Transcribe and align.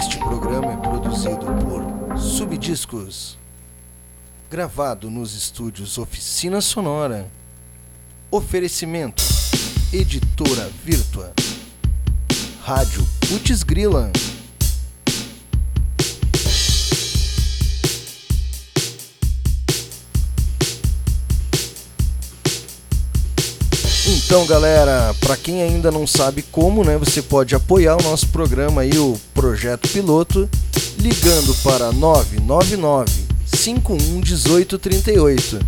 Este 0.00 0.16
programa 0.16 0.72
é 0.72 0.76
produzido 0.78 1.44
por 1.62 2.18
Subdiscos, 2.18 3.38
gravado 4.50 5.10
nos 5.10 5.34
estúdios 5.36 5.98
Oficina 5.98 6.62
Sonora. 6.62 7.30
Oferecimento: 8.30 9.22
Editora 9.92 10.70
Virtua, 10.82 11.34
Rádio 12.64 13.06
Putz 13.28 13.62
Grila. 13.62 14.10
Então, 24.30 24.46
galera, 24.46 25.12
para 25.18 25.36
quem 25.36 25.60
ainda 25.60 25.90
não 25.90 26.06
sabe 26.06 26.42
como, 26.52 26.84
né, 26.84 26.96
você 26.96 27.20
pode 27.20 27.52
apoiar 27.52 27.96
o 27.96 28.02
nosso 28.04 28.28
programa 28.28 28.82
aí, 28.82 28.96
o 28.96 29.20
projeto 29.34 29.88
piloto, 29.88 30.48
ligando 31.00 31.52
para 31.64 31.90
999 31.90 33.10
51 33.56 33.96
1838 33.96 35.58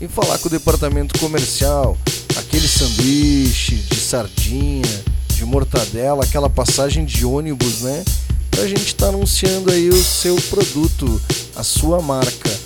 e 0.00 0.06
falar 0.06 0.38
com 0.38 0.46
o 0.46 0.50
departamento 0.52 1.18
comercial, 1.18 1.98
aquele 2.38 2.68
sanduíche 2.68 3.74
de 3.74 3.96
sardinha, 3.96 5.02
de 5.34 5.44
mortadela, 5.44 6.22
aquela 6.22 6.48
passagem 6.48 7.04
de 7.04 7.26
ônibus, 7.26 7.80
né? 7.80 8.04
Pra 8.52 8.68
gente 8.68 8.86
estar 8.86 9.06
tá 9.06 9.12
anunciando 9.12 9.68
aí 9.68 9.88
o 9.88 10.04
seu 10.04 10.36
produto, 10.42 11.20
a 11.56 11.64
sua 11.64 12.00
marca. 12.00 12.61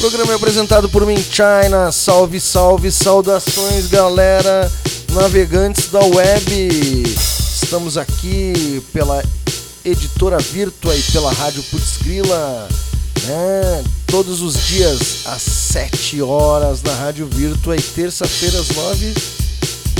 O 0.00 0.08
programa 0.08 0.32
é 0.32 0.36
apresentado 0.36 0.88
por 0.88 1.04
mim, 1.04 1.22
China. 1.22 1.92
Salve, 1.92 2.40
salve, 2.40 2.90
saudações, 2.90 3.86
galera, 3.86 4.72
navegantes 5.10 5.90
da 5.90 6.00
web. 6.00 7.02
Estamos 7.62 7.98
aqui 7.98 8.82
pela 8.94 9.22
editora 9.84 10.38
Virtua 10.38 10.96
e 10.96 11.02
pela 11.02 11.30
Rádio 11.30 11.62
Putzgrila, 11.64 12.66
né? 13.24 13.84
Todos 14.06 14.40
os 14.40 14.66
dias 14.68 15.26
às 15.26 15.42
7 15.42 16.22
horas 16.22 16.82
na 16.82 16.94
Rádio 16.94 17.26
Virtua 17.26 17.76
e 17.76 17.82
terça-feira 17.82 18.58
às 18.58 18.70
9 18.70 19.14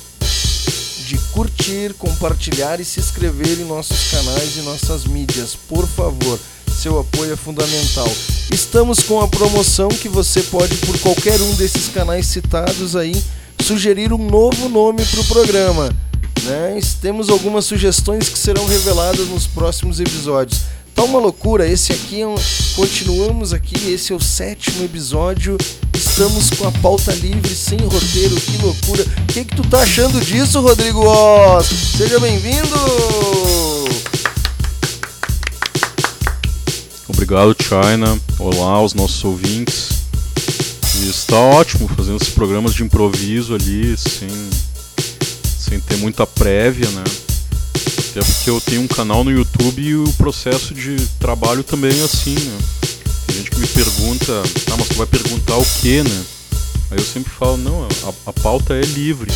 de 1.08 1.18
curtir, 1.32 1.92
compartilhar 1.94 2.78
e 2.78 2.84
se 2.84 3.00
inscrever 3.00 3.58
em 3.58 3.64
nossos 3.64 4.12
canais 4.12 4.56
e 4.56 4.60
nossas 4.60 5.04
mídias, 5.04 5.56
por 5.68 5.88
favor. 5.88 6.38
Seu 6.80 7.00
apoio 7.00 7.32
é 7.32 7.36
fundamental. 7.36 8.08
Estamos 8.52 9.00
com 9.00 9.20
a 9.20 9.26
promoção 9.26 9.88
que 9.88 10.08
você 10.08 10.40
pode, 10.42 10.76
por 10.76 10.96
qualquer 11.00 11.40
um 11.40 11.52
desses 11.56 11.88
canais 11.88 12.26
citados 12.26 12.94
aí, 12.94 13.20
sugerir 13.60 14.12
um 14.12 14.24
novo 14.24 14.68
nome 14.68 15.04
para 15.04 15.20
o 15.20 15.24
programa 15.24 15.92
né? 16.42 16.80
Temos 17.00 17.28
algumas 17.28 17.64
sugestões 17.64 18.28
que 18.28 18.38
serão 18.38 18.66
reveladas 18.66 19.28
nos 19.28 19.46
próximos 19.46 20.00
episódios. 20.00 20.62
Tá 20.94 21.04
uma 21.04 21.18
loucura, 21.20 21.66
esse 21.66 21.92
aqui 21.92 22.20
é 22.20 22.26
um... 22.26 22.34
Continuamos 22.74 23.52
aqui, 23.52 23.92
esse 23.92 24.12
é 24.12 24.16
o 24.16 24.20
sétimo 24.20 24.84
episódio. 24.84 25.56
Estamos 25.94 26.50
com 26.50 26.66
a 26.66 26.72
pauta 26.72 27.12
livre, 27.12 27.54
sem 27.54 27.78
roteiro, 27.78 28.34
que 28.34 28.58
loucura. 28.60 29.04
O 29.04 29.32
que, 29.32 29.44
que 29.44 29.54
tu 29.54 29.62
tá 29.68 29.80
achando 29.82 30.20
disso, 30.20 30.60
Rodrigo 30.60 31.00
Oz? 31.00 31.66
Seja 31.66 32.18
bem-vindo! 32.18 32.74
Obrigado, 37.08 37.54
China. 37.62 38.18
Olá 38.38 38.72
aos 38.72 38.94
nossos 38.94 39.22
ouvintes. 39.24 39.90
E 41.00 41.08
está 41.08 41.36
ótimo 41.36 41.88
fazendo 41.88 42.16
esses 42.16 42.34
programas 42.34 42.74
de 42.74 42.82
improviso 42.82 43.54
ali, 43.54 43.96
sem 43.96 44.28
sem 45.68 45.78
ter 45.80 45.96
muita 45.96 46.26
prévia, 46.26 46.88
né? 46.90 47.04
Até 48.10 48.20
porque 48.20 48.50
eu 48.50 48.60
tenho 48.60 48.80
um 48.82 48.88
canal 48.88 49.22
no 49.22 49.30
YouTube 49.30 49.82
e 49.82 49.94
o 49.94 50.10
processo 50.14 50.74
de 50.74 50.96
trabalho 51.20 51.62
também 51.62 51.90
é 52.00 52.04
assim, 52.04 52.34
né? 52.34 52.58
Tem 53.26 53.36
gente 53.36 53.50
que 53.50 53.60
me 53.60 53.66
pergunta, 53.66 54.32
ah, 54.72 54.76
mas 54.78 54.88
tu 54.88 54.94
vai 54.94 55.06
perguntar 55.06 55.56
o 55.56 55.64
que, 55.80 56.02
né? 56.02 56.24
Aí 56.90 56.98
eu 56.98 57.04
sempre 57.04 57.30
falo, 57.30 57.58
não, 57.58 57.84
a, 57.84 58.30
a 58.30 58.32
pauta 58.32 58.74
é 58.74 58.80
livre. 58.80 59.30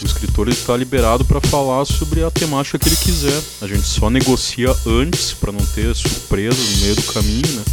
O 0.00 0.06
escritor 0.06 0.48
está 0.48 0.76
liberado 0.76 1.24
para 1.24 1.40
falar 1.40 1.84
sobre 1.84 2.24
a 2.24 2.30
temática 2.30 2.78
que 2.78 2.88
ele 2.88 2.96
quiser. 2.96 3.40
A 3.60 3.66
gente 3.66 3.86
só 3.86 4.08
negocia 4.08 4.74
antes 4.86 5.32
para 5.32 5.52
não 5.52 5.64
ter 5.66 5.94
surpresas 5.94 6.58
no 6.58 6.76
meio 6.78 6.96
do 6.96 7.02
caminho, 7.02 7.46
né? 7.52 7.64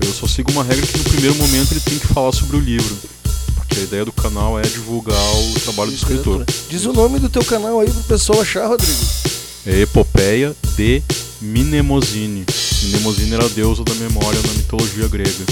Eu 0.00 0.12
só 0.12 0.26
sigo 0.26 0.50
uma 0.50 0.64
regra 0.64 0.86
que 0.86 0.98
no 0.98 1.04
primeiro 1.04 1.36
momento 1.36 1.72
ele 1.72 1.80
tem 1.80 1.98
que 1.98 2.08
falar 2.08 2.32
sobre 2.32 2.56
o 2.56 2.60
livro. 2.60 2.96
A 3.76 3.80
ideia 3.80 4.04
do 4.04 4.12
canal 4.12 4.58
é 4.58 4.62
divulgar 4.62 5.16
o 5.16 5.60
trabalho 5.60 5.90
do 5.90 5.96
escritor. 5.96 6.44
Diz 6.68 6.84
o 6.84 6.92
nome 6.92 7.18
do 7.18 7.28
teu 7.28 7.44
canal 7.44 7.80
aí 7.80 7.90
pro 7.90 8.02
pessoal 8.02 8.40
achar, 8.40 8.66
Rodrigo. 8.66 8.98
É 9.66 9.80
Epopeia 9.80 10.54
de 10.76 11.02
Mnemosine. 11.40 12.44
Mnemosine 12.84 13.34
era 13.34 13.44
a 13.44 13.48
deusa 13.48 13.82
da 13.82 13.94
memória 13.94 14.40
na 14.42 14.52
mitologia 14.54 15.08
grega. 15.08 15.44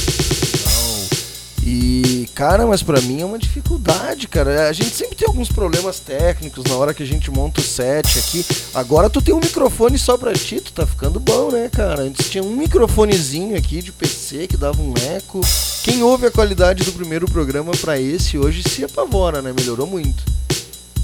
E, 1.62 2.26
cara, 2.34 2.66
mas 2.66 2.82
para 2.82 3.00
mim 3.02 3.20
é 3.20 3.24
uma 3.24 3.38
dificuldade, 3.38 4.26
cara. 4.26 4.68
A 4.68 4.72
gente 4.72 4.94
sempre 4.94 5.14
tem 5.14 5.28
alguns 5.28 5.48
problemas 5.48 6.00
técnicos 6.00 6.64
na 6.64 6.74
hora 6.74 6.94
que 6.94 7.02
a 7.02 7.06
gente 7.06 7.30
monta 7.30 7.60
o 7.60 7.64
set 7.64 8.18
aqui. 8.18 8.44
Agora 8.72 9.10
tu 9.10 9.20
tem 9.20 9.34
um 9.34 9.40
microfone 9.40 9.98
só 9.98 10.16
pra 10.16 10.32
ti, 10.32 10.60
tu 10.60 10.72
tá 10.72 10.86
ficando 10.86 11.20
bom, 11.20 11.50
né, 11.50 11.68
cara? 11.68 12.02
Antes 12.02 12.30
tinha 12.30 12.42
um 12.42 12.56
microfonezinho 12.56 13.56
aqui 13.56 13.82
de 13.82 13.92
PC 13.92 14.46
que 14.46 14.56
dava 14.56 14.80
um 14.80 14.94
eco. 15.14 15.40
Quem 15.82 16.02
ouve 16.02 16.26
a 16.26 16.30
qualidade 16.30 16.82
do 16.82 16.92
primeiro 16.92 17.26
programa 17.26 17.72
para 17.72 18.00
esse 18.00 18.38
hoje 18.38 18.62
se 18.66 18.82
apavora, 18.82 19.42
né? 19.42 19.52
Melhorou 19.52 19.86
muito. 19.86 20.24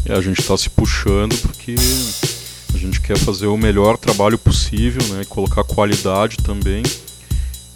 É, 0.06 0.14
a 0.14 0.20
gente 0.20 0.42
tá 0.42 0.56
se 0.56 0.70
puxando 0.70 1.36
porque 1.38 1.74
a 2.74 2.78
gente 2.78 3.00
quer 3.00 3.18
fazer 3.18 3.46
o 3.46 3.56
melhor 3.56 3.98
trabalho 3.98 4.38
possível, 4.38 5.02
né? 5.14 5.24
Colocar 5.28 5.64
qualidade 5.64 6.38
também. 6.38 6.82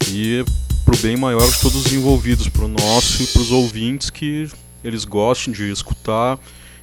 E 0.09 0.45
pro 0.91 0.99
bem 0.99 1.17
maior 1.17 1.49
de 1.49 1.61
todos 1.61 1.87
os 1.87 1.93
envolvidos, 1.93 2.49
pro 2.49 2.67
nosso 2.67 3.23
e 3.23 3.27
pros 3.29 3.53
ouvintes 3.53 4.11
que 4.11 4.49
eles 4.83 5.05
gostem 5.05 5.55
de 5.55 5.71
escutar, 5.71 6.37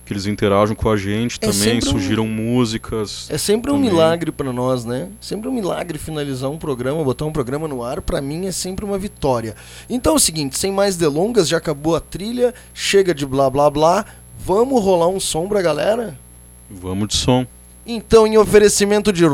que 0.06 0.14
eles 0.14 0.26
interajam 0.26 0.74
com 0.74 0.90
a 0.90 0.96
gente 0.96 1.38
é 1.42 1.52
também, 1.52 1.82
surgiram 1.82 2.24
um, 2.24 2.30
músicas. 2.30 3.28
É 3.30 3.38
sempre 3.38 3.72
também. 3.72 3.90
um 3.90 3.92
milagre 3.92 4.32
para 4.32 4.54
nós, 4.54 4.86
né? 4.86 5.10
Sempre 5.20 5.50
um 5.50 5.52
milagre 5.52 5.98
finalizar 5.98 6.50
um 6.50 6.58
programa, 6.58 7.04
botar 7.04 7.26
um 7.26 7.34
programa 7.34 7.68
no 7.68 7.84
ar, 7.84 8.02
para 8.02 8.22
mim 8.22 8.46
é 8.46 8.52
sempre 8.52 8.86
uma 8.86 8.98
vitória. 8.98 9.56
Então 9.90 10.14
é 10.14 10.16
o 10.16 10.20
seguinte, 10.20 10.58
sem 10.58 10.72
mais 10.72 10.96
delongas, 10.96 11.50
já 11.50 11.58
acabou 11.58 11.94
a 11.94 12.00
trilha, 12.00 12.54
chega 12.74 13.14
de 13.14 13.26
blá 13.26 13.50
blá 13.50 13.70
blá, 13.70 14.06
vamos 14.40 14.82
rolar 14.82 15.10
um 15.10 15.20
som 15.20 15.50
pra 15.50 15.62
galera? 15.62 16.18
Vamos 16.70 17.10
de 17.10 17.16
som. 17.16 17.46
Então, 17.86 18.28
em 18.28 18.38
oferecimento 18.38 19.12
de 19.12 19.26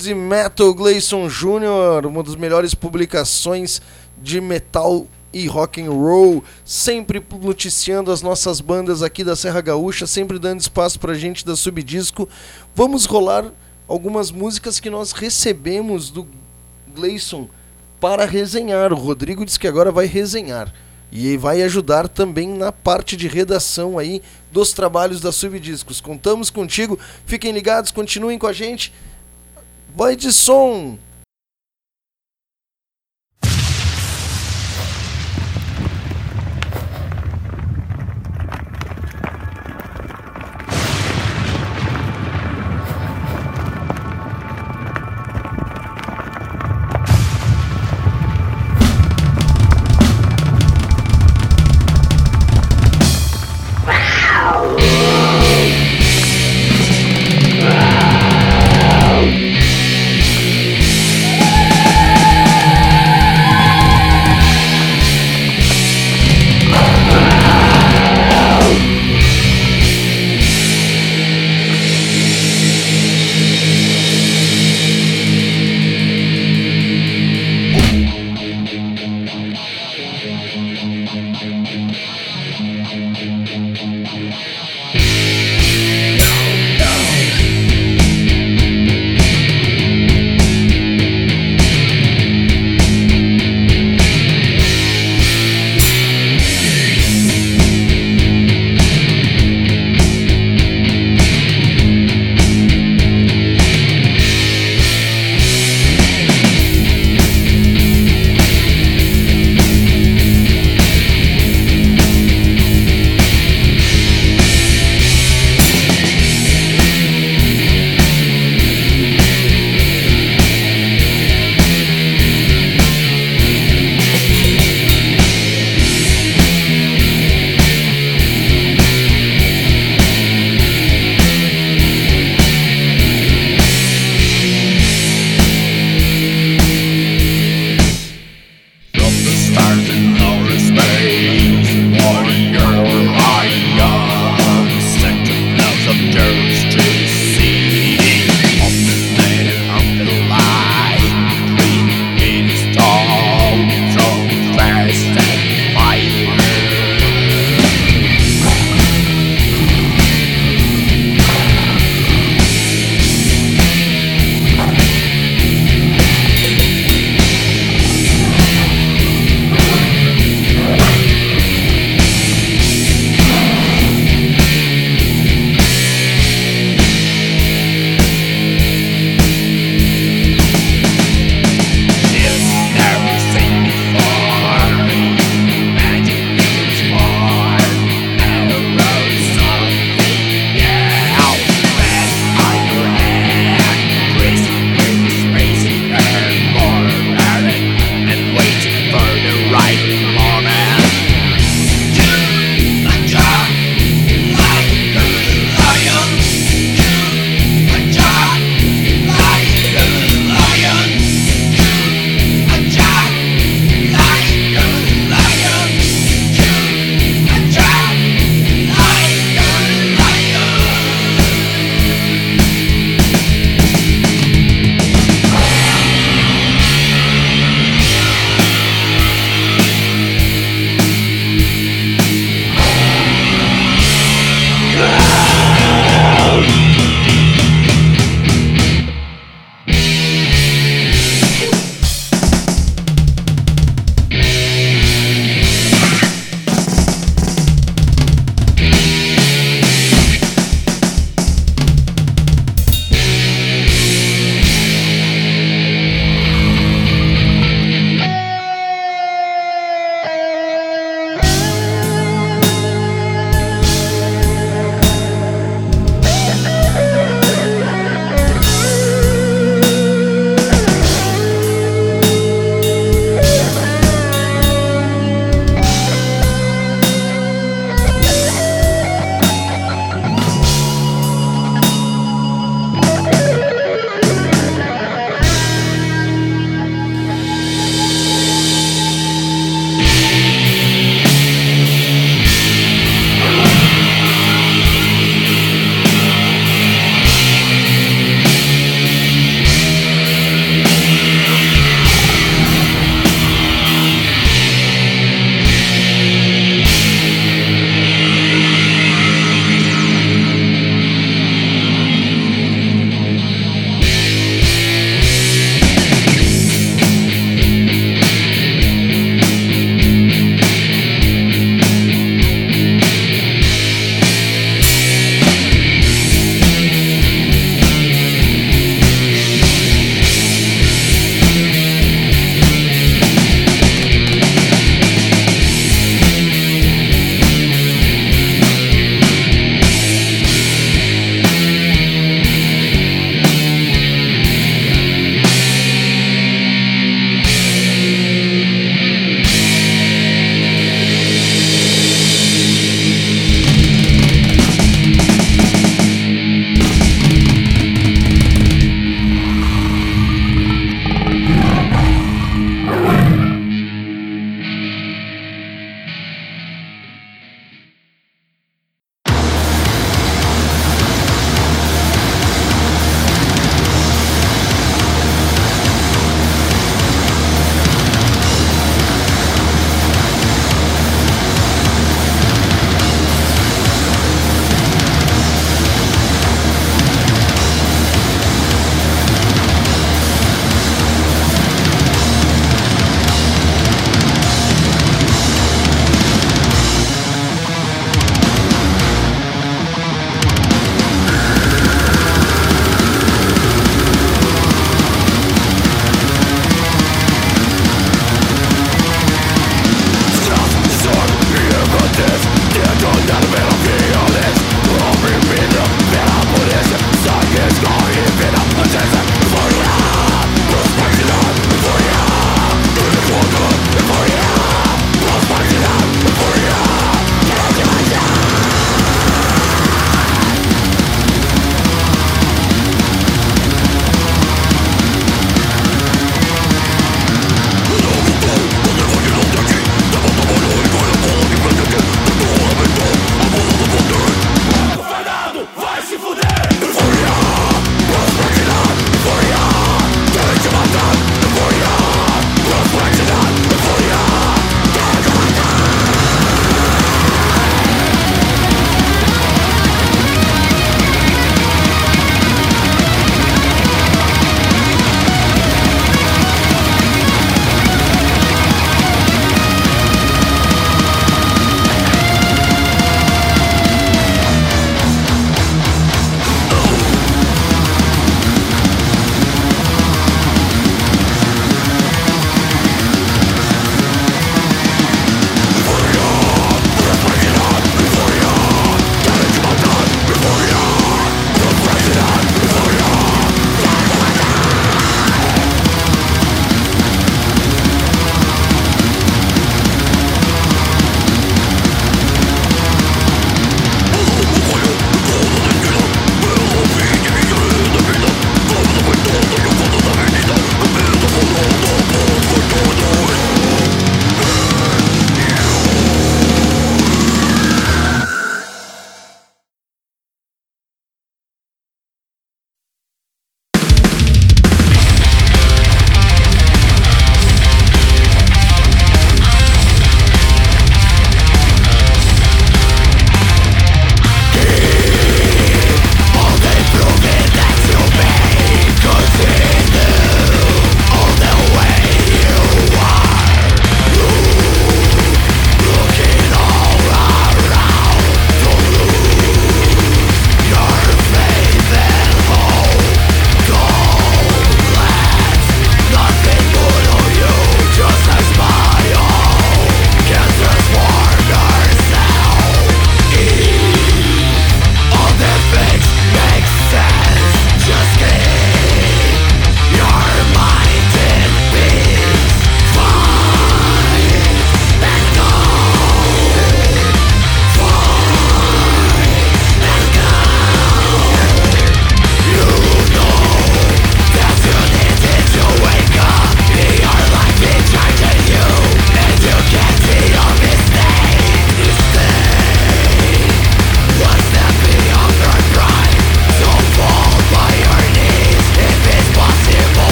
Road 0.00 0.14
Metal 0.14 0.72
Gleison 0.72 1.28
Jr., 1.28 2.06
uma 2.06 2.22
das 2.22 2.34
melhores 2.34 2.74
publicações 2.74 3.82
de 4.16 4.40
metal 4.40 5.06
e 5.30 5.46
rock 5.46 5.82
and 5.82 5.90
roll, 5.90 6.42
sempre 6.64 7.22
noticiando 7.42 8.10
as 8.10 8.22
nossas 8.22 8.62
bandas 8.62 9.02
aqui 9.02 9.22
da 9.22 9.36
Serra 9.36 9.60
Gaúcha, 9.60 10.06
sempre 10.06 10.38
dando 10.38 10.60
espaço 10.60 10.98
pra 10.98 11.12
gente 11.12 11.44
da 11.44 11.54
Subdisco. 11.54 12.26
Vamos 12.74 13.04
rolar 13.04 13.52
algumas 13.86 14.30
músicas 14.30 14.80
que 14.80 14.88
nós 14.88 15.12
recebemos 15.12 16.08
do 16.08 16.26
Gleison 16.94 17.46
para 18.00 18.24
resenhar. 18.24 18.94
O 18.94 18.96
Rodrigo 18.96 19.44
disse 19.44 19.60
que 19.60 19.68
agora 19.68 19.92
vai 19.92 20.06
resenhar 20.06 20.72
e 21.12 21.36
vai 21.36 21.62
ajudar 21.62 22.08
também 22.08 22.48
na 22.48 22.72
parte 22.72 23.18
de 23.18 23.28
redação 23.28 23.98
aí 23.98 24.22
dos 24.50 24.72
trabalhos 24.72 25.20
da 25.20 25.30
Subdiscos. 25.30 26.00
Contamos 26.00 26.48
contigo. 26.48 26.98
Fiquem 27.26 27.52
ligados, 27.52 27.90
continuem 27.90 28.38
com 28.38 28.46
a 28.46 28.52
gente. 28.52 28.92
Vai 30.00 30.16
de 30.16 30.32
som. 30.32 30.98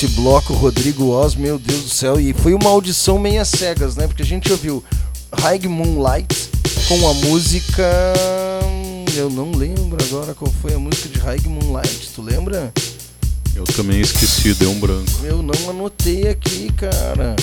Esse 0.00 0.08
bloco, 0.14 0.54
Rodrigo 0.54 1.10
Oz, 1.10 1.34
meu 1.34 1.58
Deus 1.58 1.82
do 1.82 1.88
céu. 1.90 2.18
E 2.18 2.32
foi 2.32 2.54
uma 2.54 2.70
audição 2.70 3.18
meia 3.18 3.44
cegas, 3.44 3.96
né? 3.96 4.06
Porque 4.06 4.22
a 4.22 4.26
gente 4.26 4.50
ouviu 4.50 4.82
High 5.30 5.68
Moonlight 5.68 6.34
com 6.88 7.06
a 7.06 7.12
música. 7.12 7.84
Eu 9.14 9.28
não 9.28 9.52
lembro 9.52 10.02
agora 10.02 10.32
qual 10.32 10.50
foi 10.62 10.72
a 10.72 10.78
música 10.78 11.06
de 11.10 11.18
High 11.18 11.42
Moonlight, 11.44 12.12
tu 12.14 12.22
lembra? 12.22 12.72
Eu 13.54 13.64
também 13.64 14.00
esqueci, 14.00 14.54
deu 14.54 14.70
um 14.70 14.80
branco. 14.80 15.10
Eu 15.22 15.42
não 15.42 15.68
anotei 15.68 16.28
aqui, 16.28 16.72
cara. 16.78 17.36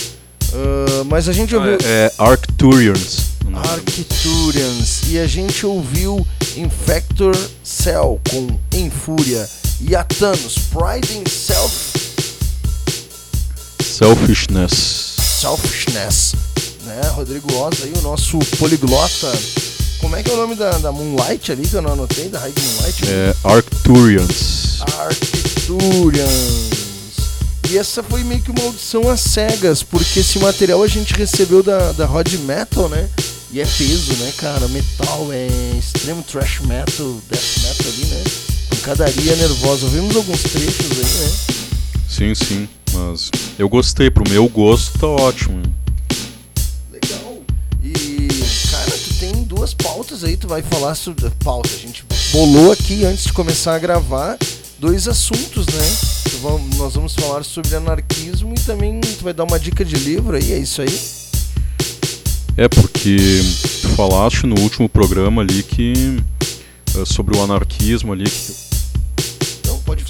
Uh, 0.51 1.05
mas 1.05 1.29
a 1.29 1.33
gente 1.33 1.55
ouviu. 1.55 1.73
Ah, 1.73 1.87
é, 1.87 2.05
é 2.05 2.13
Arcturians. 2.17 3.33
Arcturians. 3.53 5.01
E 5.09 5.19
a 5.19 5.27
gente 5.27 5.63
ouviu 5.63 6.25
Infector 6.55 7.37
Cell 7.63 8.19
com 8.31 8.47
Em 8.75 8.89
Fúria. 8.89 9.47
E 9.79 9.95
a 9.95 10.03
Thanos, 10.03 10.57
Pride 10.73 11.19
in 11.19 11.29
Self. 11.29 12.06
Selfishness. 13.97 15.15
Selfishness. 15.41 16.35
Né? 16.85 17.01
Rodrigo 17.15 17.51
Oz 17.55 17.81
aí, 17.81 17.91
o 17.97 18.01
nosso 18.03 18.37
poliglota. 18.59 19.31
Como 19.99 20.15
é 20.15 20.21
que 20.21 20.29
é 20.29 20.33
o 20.33 20.37
nome 20.37 20.53
da, 20.53 20.69
da 20.77 20.91
Moonlight 20.91 21.51
ali 21.51 21.67
que 21.67 21.73
eu 21.73 21.81
não 21.81 21.93
anotei? 21.93 22.29
Da 22.29 22.37
High 22.37 22.53
Moonlight? 22.61 23.09
É 23.09 23.33
Arcturians. 23.43 24.81
Arcturians. 24.99 26.29
E 27.71 27.77
essa 27.79 28.03
foi 28.03 28.23
meio 28.23 28.39
que 28.39 28.51
uma 28.51 28.65
audição 28.65 29.09
às 29.09 29.21
cegas, 29.21 29.81
porque 29.81 30.19
esse 30.19 30.37
material 30.37 30.83
a 30.83 30.87
gente 30.87 31.15
recebeu 31.15 31.63
da, 31.63 31.91
da 31.93 32.05
Rod 32.05 32.31
Metal, 32.45 32.87
né? 32.89 33.09
E 33.51 33.59
é 33.59 33.65
peso, 33.65 34.13
né, 34.17 34.31
cara? 34.37 34.67
Metal 34.67 35.27
é 35.31 35.47
extremo 35.75 36.21
thrash 36.21 36.59
metal, 36.59 37.19
death 37.31 37.57
metal 37.63 37.87
ali, 37.87 38.05
né? 38.05 38.23
Pancadaria 38.69 39.35
nervosa. 39.37 39.85
Ouvimos 39.85 40.15
alguns 40.15 40.43
trechos 40.43 40.91
aí, 40.91 40.99
né? 40.99 41.57
Sim, 42.07 42.35
sim. 42.35 42.69
Mas 42.93 43.31
eu 43.57 43.67
gostei, 43.67 44.09
pro 44.09 44.29
meu 44.29 44.47
gosto 44.47 44.97
tá 44.99 45.07
ótimo. 45.07 45.61
Legal. 46.91 47.41
E, 47.83 48.27
cara, 48.71 48.91
tu 48.91 49.13
tem 49.19 49.43
duas 49.43 49.73
pautas 49.73 50.23
aí, 50.23 50.37
tu 50.37 50.47
vai 50.47 50.61
falar 50.61 50.95
sobre. 50.95 51.29
Pauta, 51.43 51.69
a 51.73 51.77
gente 51.77 52.05
bolou 52.31 52.71
aqui 52.71 53.05
antes 53.05 53.25
de 53.25 53.33
começar 53.33 53.75
a 53.75 53.79
gravar 53.79 54.37
dois 54.79 55.07
assuntos, 55.07 55.65
né? 55.67 55.97
Nós 56.77 56.93
vamos 56.93 57.15
falar 57.15 57.43
sobre 57.43 57.75
anarquismo 57.75 58.53
e 58.53 58.59
também 58.61 59.01
tu 59.01 59.23
vai 59.23 59.33
dar 59.33 59.43
uma 59.43 59.59
dica 59.59 59.83
de 59.83 59.95
livro 59.95 60.37
aí, 60.37 60.53
é 60.53 60.59
isso 60.59 60.81
aí? 60.81 60.99
É 62.55 62.67
porque 62.67 63.41
tu 63.81 63.89
falaste 63.89 64.45
no 64.45 64.59
último 64.61 64.87
programa 64.87 65.41
ali 65.41 65.63
que 65.63 66.17
eh, 66.95 67.05
sobre 67.05 67.37
o 67.37 67.43
anarquismo 67.43 68.13
ali. 68.13 68.25
Pode 68.29 68.66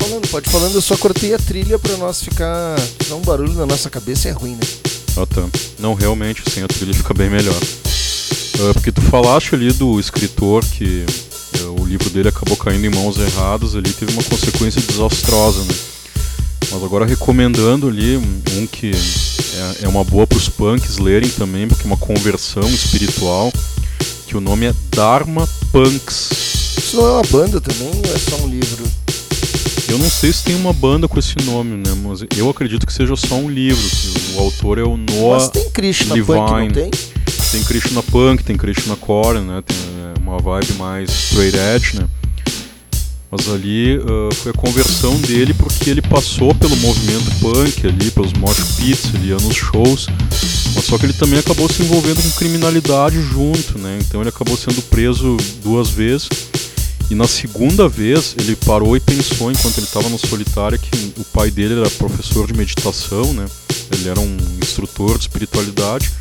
falando, 0.08 0.28
pode 0.30 0.50
falando, 0.50 0.76
eu 0.76 0.82
só 0.82 0.96
cortei 0.96 1.34
a 1.34 1.38
trilha 1.38 1.78
para 1.78 1.98
nós 1.98 2.24
ficar. 2.24 2.76
Dar 3.10 3.16
um 3.16 3.22
barulho 3.22 3.54
na 3.54 3.66
nossa 3.66 3.90
cabeça 3.90 4.30
é 4.30 4.32
ruim, 4.32 4.52
né? 4.52 4.68
Ah 5.18 5.26
tá. 5.26 5.46
Não, 5.80 5.94
realmente, 5.94 6.44
sem 6.50 6.64
a 6.64 6.68
trilha 6.68 6.94
fica 6.94 7.14
bem 7.14 7.30
melhor. 7.30 7.60
É 8.70 8.74
porque 8.74 8.92
tu 8.92 9.02
falaste 9.02 9.54
ali 9.54 9.72
do 9.74 10.00
escritor 10.00 10.64
que 10.66 11.06
o 11.78 11.86
livro 11.86 12.10
dele 12.10 12.30
acabou 12.30 12.56
caindo 12.56 12.86
em 12.86 12.90
mãos 12.90 13.18
erradas, 13.18 13.76
ali 13.76 13.92
teve 13.92 14.14
uma 14.14 14.24
consequência 14.24 14.82
desastrosa, 14.82 15.60
né? 15.64 15.76
Mas 16.72 16.84
agora 16.84 17.06
recomendando 17.06 17.88
ali 17.88 18.18
um 18.18 18.68
que 18.68 18.92
é, 18.92 19.86
é 19.86 19.88
uma 19.88 20.04
boa 20.04 20.26
para 20.26 20.38
os 20.38 20.50
punks 20.50 20.98
lerem 20.98 21.30
também, 21.30 21.68
porque 21.68 21.84
é 21.84 21.88
uma 21.88 21.98
conversão 21.98 22.68
espiritual, 22.70 23.52
que 24.26 24.36
o 24.36 24.42
nome 24.42 24.66
é 24.66 24.74
Dharma 24.92 25.48
Punks. 25.72 26.30
Isso 26.78 26.98
não 26.98 27.06
é 27.06 27.12
uma 27.12 27.24
banda 27.24 27.62
também 27.62 27.90
ou 27.90 28.16
é 28.16 28.18
só 28.18 28.36
um 28.38 28.48
livro? 28.48 29.07
Eu 29.90 29.98
não 29.98 30.10
sei 30.10 30.34
se 30.34 30.44
tem 30.44 30.56
uma 30.56 30.74
banda 30.74 31.08
com 31.08 31.18
esse 31.18 31.36
nome, 31.46 31.78
né? 31.78 31.96
Mas 32.04 32.26
eu 32.38 32.50
acredito 32.50 32.86
que 32.86 32.94
seja 32.94 33.16
só 33.16 33.36
um 33.36 33.50
livro. 33.50 33.82
o 34.36 34.40
autor 34.40 34.78
é 34.78 34.84
o 34.84 34.98
Noah 34.98 35.40
Mas 35.40 35.50
tem 35.50 35.70
Krishna 35.70 36.16
Levine. 36.16 36.38
Punk, 36.38 36.52
não 36.52 36.70
tem? 36.70 36.92
Tem 37.52 37.64
Krishna 37.64 38.04
Punk, 38.04 38.44
tem 38.44 38.58
Krishna 38.58 38.96
Core, 38.98 39.40
né? 39.40 39.64
Tem, 39.66 39.78
uma 40.28 40.40
vibe 40.40 40.74
mais 40.74 41.10
straight 41.10 41.58
edge, 41.58 41.96
né? 41.96 42.08
Mas 43.32 43.50
ali 43.50 43.98
uh, 43.98 44.34
foi 44.36 44.52
a 44.52 44.54
conversão 44.54 45.16
dele 45.22 45.54
porque 45.54 45.90
ele 45.90 46.02
passou 46.02 46.54
pelo 46.56 46.76
movimento 46.78 47.30
punk 47.40 47.86
ali, 47.86 48.10
pelos 48.12 48.32
mosh 48.34 48.60
pits, 48.78 49.14
ele 49.14 49.30
ia 49.30 49.36
nos 49.36 49.56
shows, 49.56 50.08
mas 50.74 50.86
só 50.86 50.98
que 50.98 51.06
ele 51.06 51.14
também 51.14 51.40
acabou 51.40 51.70
se 51.70 51.82
envolvendo 51.82 52.22
com 52.22 52.30
criminalidade 52.32 53.22
junto, 53.22 53.78
né? 53.80 54.00
Então 54.02 54.22
ele 54.22 54.30
acabou 54.30 54.56
sendo 54.56 54.82
preso 54.84 55.36
duas 55.62 55.90
vezes. 55.90 56.30
E 57.10 57.16
na 57.16 57.28
segunda 57.28 57.88
vez 57.88 58.36
ele 58.38 58.56
parou 58.56 58.96
e 58.96 59.00
pensou 59.00 59.52
enquanto 59.52 59.78
ele 59.78 59.88
estava 59.88 60.10
no 60.10 60.18
solitário 60.18 60.78
que 60.78 61.14
o 61.18 61.24
pai 61.24 61.50
dele 61.50 61.80
era 61.80 61.90
professor 61.92 62.48
de 62.48 62.54
meditação, 62.54 63.34
né? 63.34 63.46
Ele 63.92 64.10
era 64.10 64.20
um 64.20 64.38
instrutor 64.62 65.18
de 65.18 65.24
espiritualidade 65.24 66.12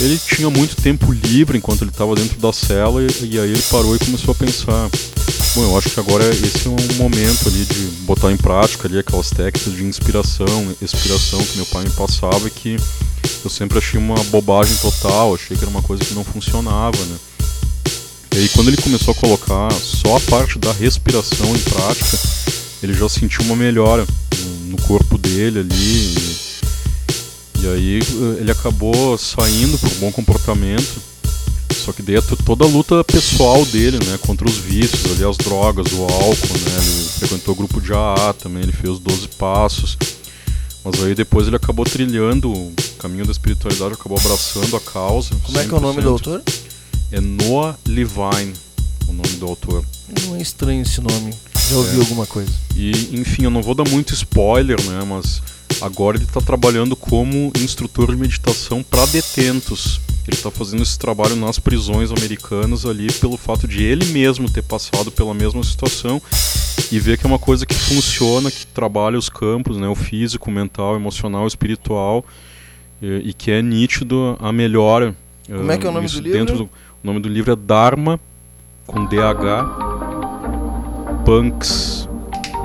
ele 0.00 0.18
tinha 0.18 0.48
muito 0.48 0.76
tempo 0.76 1.12
livre 1.12 1.58
enquanto 1.58 1.82
ele 1.82 1.90
estava 1.90 2.14
dentro 2.14 2.38
da 2.38 2.52
cela 2.52 3.02
e, 3.02 3.06
e, 3.22 3.38
aí 3.38 3.50
ele 3.50 3.62
parou 3.70 3.94
e 3.94 3.98
começou 3.98 4.32
a 4.32 4.34
pensar 4.34 4.88
bom 5.54 5.62
eu 5.62 5.76
acho 5.76 5.90
que 5.90 6.00
agora 6.00 6.24
esse 6.24 6.66
é 6.66 6.70
um 6.70 6.96
momento 6.96 7.48
ali 7.48 7.64
de 7.66 7.84
botar 8.06 8.32
em 8.32 8.36
prática 8.36 8.88
ali 8.88 8.98
aquelas 8.98 9.30
técnicas 9.30 9.74
de 9.74 9.84
inspiração 9.84 10.74
expiração 10.80 11.44
que 11.44 11.56
meu 11.56 11.66
pai 11.66 11.84
me 11.84 11.90
passava 11.90 12.48
e 12.48 12.50
que 12.50 12.76
eu 13.44 13.50
sempre 13.50 13.78
achei 13.78 13.98
uma 14.00 14.16
bobagem 14.24 14.74
total 14.76 15.34
achei 15.34 15.56
que 15.56 15.62
era 15.62 15.70
uma 15.70 15.82
coisa 15.82 16.02
que 16.02 16.14
não 16.14 16.24
funcionava 16.24 16.96
né 17.04 17.16
e 18.34 18.38
aí 18.38 18.48
quando 18.50 18.68
ele 18.68 18.76
começou 18.76 19.12
a 19.12 19.14
colocar 19.14 19.70
só 19.72 20.16
a 20.16 20.20
parte 20.20 20.58
da 20.58 20.72
respiração 20.72 21.54
em 21.54 21.60
prática 21.60 22.18
ele 22.82 22.94
já 22.94 23.08
sentiu 23.08 23.42
uma 23.44 23.56
melhora 23.56 24.06
no 24.66 24.80
corpo 24.82 25.18
dele 25.18 25.60
ali 25.60 26.40
e 27.62 27.68
aí 27.68 27.98
eh, 28.00 28.40
ele 28.40 28.50
acabou 28.50 29.18
saindo 29.18 29.78
por 29.78 29.90
bom 29.96 30.10
comportamento. 30.10 31.10
Só 31.84 31.92
que 31.92 32.02
daí 32.02 32.16
é 32.16 32.20
toda 32.20 32.64
a 32.64 32.68
luta 32.68 33.04
pessoal 33.04 33.64
dele, 33.66 33.98
né, 34.04 34.18
contra 34.26 34.48
os 34.48 34.56
vícios, 34.56 35.12
ali 35.12 35.24
as 35.24 35.36
drogas, 35.36 35.92
o 35.92 36.02
álcool, 36.02 36.58
né, 36.58 36.76
ele 36.76 37.08
frequentou 37.18 37.54
o 37.54 37.56
grupo 37.56 37.80
de 37.80 37.92
AA 37.92 38.34
também, 38.34 38.62
ele 38.62 38.72
fez 38.72 38.98
12 38.98 39.28
passos. 39.28 39.96
Mas 40.84 41.02
aí 41.02 41.14
depois 41.14 41.46
ele 41.46 41.56
acabou 41.56 41.84
trilhando 41.84 42.50
o 42.50 42.72
caminho 42.98 43.26
da 43.26 43.32
espiritualidade, 43.32 43.94
acabou 43.94 44.18
abraçando 44.18 44.76
a 44.76 44.80
causa. 44.80 45.30
Como 45.42 45.58
100%. 45.58 45.60
é 45.60 45.68
que 45.68 45.74
é 45.74 45.76
o 45.76 45.80
nome 45.80 46.00
do 46.00 46.08
autor? 46.08 46.42
É 47.12 47.20
Noah 47.20 47.76
Levine, 47.86 48.54
o 49.08 49.12
nome 49.12 49.36
do 49.36 49.46
autor. 49.46 49.84
Não 50.24 50.36
é 50.36 50.42
estranho 50.42 50.82
esse 50.82 51.00
nome, 51.00 51.34
já 51.68 51.76
ouvi 51.76 51.96
é. 51.96 52.00
alguma 52.00 52.26
coisa. 52.26 52.52
E 52.76 52.90
enfim, 53.12 53.44
eu 53.44 53.50
não 53.50 53.62
vou 53.62 53.74
dar 53.74 53.88
muito 53.88 54.14
spoiler, 54.14 54.80
né, 54.82 55.04
mas 55.06 55.42
Agora 55.80 56.16
ele 56.16 56.24
está 56.24 56.40
trabalhando 56.40 56.94
como 56.94 57.50
instrutor 57.58 58.10
de 58.10 58.20
meditação 58.20 58.82
para 58.82 59.06
detentos. 59.06 60.00
Ele 60.28 60.36
está 60.36 60.50
fazendo 60.50 60.82
esse 60.82 60.98
trabalho 60.98 61.34
nas 61.34 61.58
prisões 61.58 62.10
americanas 62.10 62.84
ali 62.84 63.10
pelo 63.10 63.36
fato 63.38 63.66
de 63.66 63.82
ele 63.82 64.04
mesmo 64.06 64.50
ter 64.50 64.62
passado 64.62 65.10
pela 65.10 65.32
mesma 65.32 65.64
situação 65.64 66.20
e 66.92 67.00
ver 67.00 67.16
que 67.16 67.24
é 67.24 67.28
uma 67.28 67.38
coisa 67.38 67.64
que 67.64 67.74
funciona, 67.74 68.50
que 68.50 68.66
trabalha 68.66 69.18
os 69.18 69.30
campos, 69.30 69.78
né, 69.78 69.88
o 69.88 69.94
físico, 69.94 70.50
o 70.50 70.52
mental, 70.52 70.92
o 70.92 70.96
emocional, 70.96 71.44
o 71.44 71.48
espiritual 71.48 72.24
e, 73.00 73.30
e 73.30 73.32
que 73.32 73.50
é 73.50 73.62
nítido 73.62 74.36
a 74.38 74.52
melhora. 74.52 75.16
Como 75.46 75.72
é 75.72 75.78
que 75.78 75.86
é 75.86 75.90
o 75.90 75.92
nome 75.92 76.08
do 76.08 76.20
livro? 76.20 76.58
Do, 76.58 76.70
o 77.02 77.06
nome 77.06 77.20
do 77.20 77.28
livro 77.28 77.52
é 77.52 77.56
Dharma 77.56 78.20
com 78.86 79.04
DH 79.06 79.90
Punks 81.24 82.08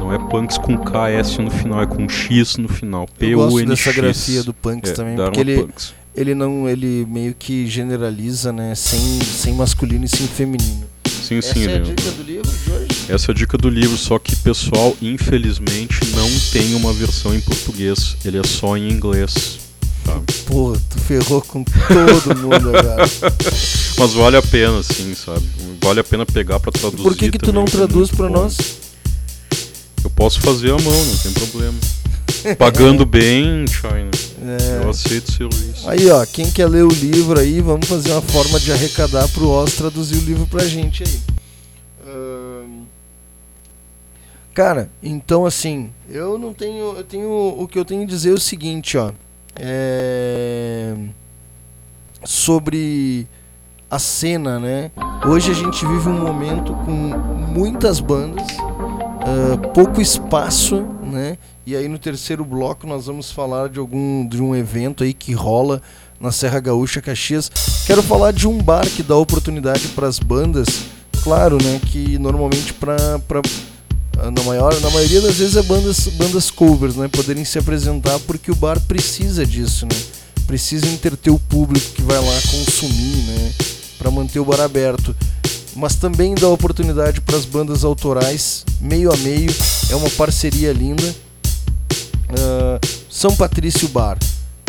não 0.05 0.13
é 0.13 0.19
punks 0.19 0.57
com 0.59 0.77
KS 0.77 1.39
no 1.39 1.49
final, 1.49 1.81
é 1.81 1.87
com 1.87 2.07
X 2.07 2.57
no 2.57 2.67
final. 2.67 3.07
P 3.17 3.25
Eu 3.25 3.39
gosto 3.39 3.65
dessa 3.65 3.91
grafia 3.91 4.43
do 4.43 4.53
punks 4.53 4.91
é, 4.91 4.93
também, 4.93 5.15
porque 5.15 5.39
ele, 5.39 5.61
punks. 5.61 5.95
ele 6.13 6.35
não, 6.35 6.69
ele 6.69 7.07
meio 7.09 7.33
que 7.33 7.65
generaliza, 7.65 8.53
né, 8.53 8.75
sem, 8.75 9.19
sem 9.21 9.55
masculino 9.55 10.05
e 10.05 10.07
sem 10.07 10.27
feminino. 10.27 10.85
Sim, 11.07 11.39
Essa 11.39 11.53
sim. 11.55 11.67
é 11.67 11.77
a 11.77 11.79
dica 11.79 12.11
do 12.11 12.21
livro 12.21 12.51
de 12.51 12.71
hoje? 12.71 13.11
Essa 13.11 13.31
é 13.31 13.33
a 13.33 13.35
dica 13.35 13.57
do 13.57 13.67
livro, 13.67 13.97
só 13.97 14.19
que 14.19 14.35
pessoal, 14.35 14.95
infelizmente, 15.01 15.99
não 16.15 16.29
tem 16.51 16.75
uma 16.75 16.93
versão 16.93 17.33
em 17.33 17.41
português. 17.41 18.15
Ele 18.23 18.37
é 18.37 18.43
só 18.43 18.77
em 18.77 18.91
inglês. 18.91 19.64
Tá. 20.05 20.21
Pô, 20.45 20.77
tu 20.89 20.99
ferrou 20.99 21.41
com 21.41 21.63
todo 21.63 22.37
mundo 22.37 22.69
agora. 22.77 23.09
Mas 23.97 24.13
vale 24.13 24.37
a 24.37 24.41
pena, 24.41 24.83
sim, 24.83 25.15
sabe? 25.15 25.45
Vale 25.81 25.99
a 25.99 26.03
pena 26.03 26.25
pegar 26.25 26.59
para 26.59 26.71
traduzir. 26.71 27.03
Por 27.03 27.15
que, 27.15 27.31
que 27.31 27.39
tu 27.39 27.51
não 27.51 27.63
é 27.63 27.65
traduz 27.65 28.11
para 28.11 28.29
nós? 28.29 28.57
Eu 30.03 30.09
posso 30.11 30.39
fazer 30.41 30.69
a 30.69 30.77
mão, 30.77 31.05
não 31.05 31.17
tem 31.17 31.31
problema. 31.33 31.77
Pagando 32.57 33.03
bem, 33.07 33.65
China. 33.67 34.11
É. 34.47 34.83
Eu 34.83 34.89
aceito 34.91 35.31
serviço. 35.31 35.89
Aí, 35.89 36.09
ó, 36.11 36.23
quem 36.25 36.51
quer 36.51 36.67
ler 36.67 36.83
o 36.83 36.89
livro 36.89 37.39
aí, 37.39 37.59
vamos 37.59 37.87
fazer 37.87 38.11
uma 38.11 38.21
forma 38.21 38.59
de 38.59 38.71
arrecadar 38.71 39.27
pro 39.29 39.49
Oz 39.49 39.73
traduzir 39.73 40.17
o 40.17 40.21
livro 40.21 40.45
pra 40.45 40.63
gente 40.65 41.03
aí. 41.03 41.35
Cara, 44.55 44.89
então 45.03 45.45
assim, 45.45 45.89
eu 46.09 46.39
não 46.39 46.53
tenho. 46.53 46.95
Eu 46.95 47.03
tenho. 47.03 47.29
O 47.29 47.67
que 47.67 47.77
eu 47.77 47.83
tenho 47.83 48.03
a 48.03 48.05
dizer 48.05 48.29
é 48.29 48.33
o 48.33 48.39
seguinte, 48.39 48.97
ó. 48.97 49.11
É. 49.59 50.95
Sobre 52.23 53.27
a 53.89 53.99
cena, 53.99 54.59
né? 54.59 54.91
Hoje 55.25 55.51
a 55.51 55.53
gente 55.53 55.85
vive 55.85 56.09
um 56.09 56.19
momento 56.19 56.73
com 56.73 56.91
muitas 56.91 57.99
bandas 57.99 58.45
uh, 59.25 59.57
pouco 59.73 60.01
espaço, 60.01 60.81
né? 61.03 61.37
E 61.65 61.75
aí 61.75 61.87
no 61.87 61.97
terceiro 61.97 62.45
bloco 62.45 62.85
nós 62.85 63.07
vamos 63.07 63.31
falar 63.31 63.69
de 63.69 63.79
algum 63.79 64.27
de 64.27 64.41
um 64.41 64.55
evento 64.55 65.03
aí 65.03 65.13
que 65.13 65.33
rola 65.33 65.81
na 66.19 66.31
Serra 66.31 66.59
Gaúcha 66.59 67.01
Caxias. 67.01 67.49
Quero 67.85 68.03
falar 68.03 68.31
de 68.31 68.47
um 68.47 68.57
bar 68.61 68.85
que 68.87 69.01
dá 69.01 69.15
oportunidade 69.15 69.87
para 69.89 70.07
as 70.07 70.19
bandas, 70.19 70.85
claro, 71.23 71.57
né, 71.61 71.79
que 71.91 72.17
normalmente 72.19 72.73
para 72.73 73.41
na 74.15 74.43
maior 74.43 74.79
na 74.81 74.89
maioria 74.89 75.21
das 75.21 75.35
vezes 75.35 75.55
é 75.55 75.61
bandas 75.61 76.07
bandas 76.09 76.49
covers, 76.49 76.95
né, 76.95 77.07
poderem 77.07 77.43
se 77.43 77.59
apresentar 77.59 78.19
porque 78.19 78.51
o 78.51 78.55
bar 78.55 78.79
precisa 78.81 79.45
disso, 79.45 79.85
né? 79.85 79.97
Precisa 80.47 80.87
entreter 80.87 81.33
o 81.33 81.39
público 81.39 81.87
que 81.95 82.01
vai 82.03 82.17
lá 82.17 82.41
consumir, 82.51 83.17
né, 83.27 83.51
para 83.97 84.11
manter 84.11 84.39
o 84.39 84.45
bar 84.45 84.61
aberto 84.61 85.15
mas 85.75 85.95
também 85.95 86.33
dá 86.33 86.47
oportunidade 86.47 87.19
para 87.19 87.35
as 87.35 87.43
bandas 87.43 87.83
autorais, 87.83 88.63
meio 88.79 89.11
a 89.11 89.17
meio. 89.17 89.53
É 89.89 89.95
uma 89.95 90.09
parceria 90.11 90.71
linda. 90.71 91.03
Uh, 92.29 92.87
São 93.09 93.35
Patrício 93.35 93.87
Bar, 93.89 94.17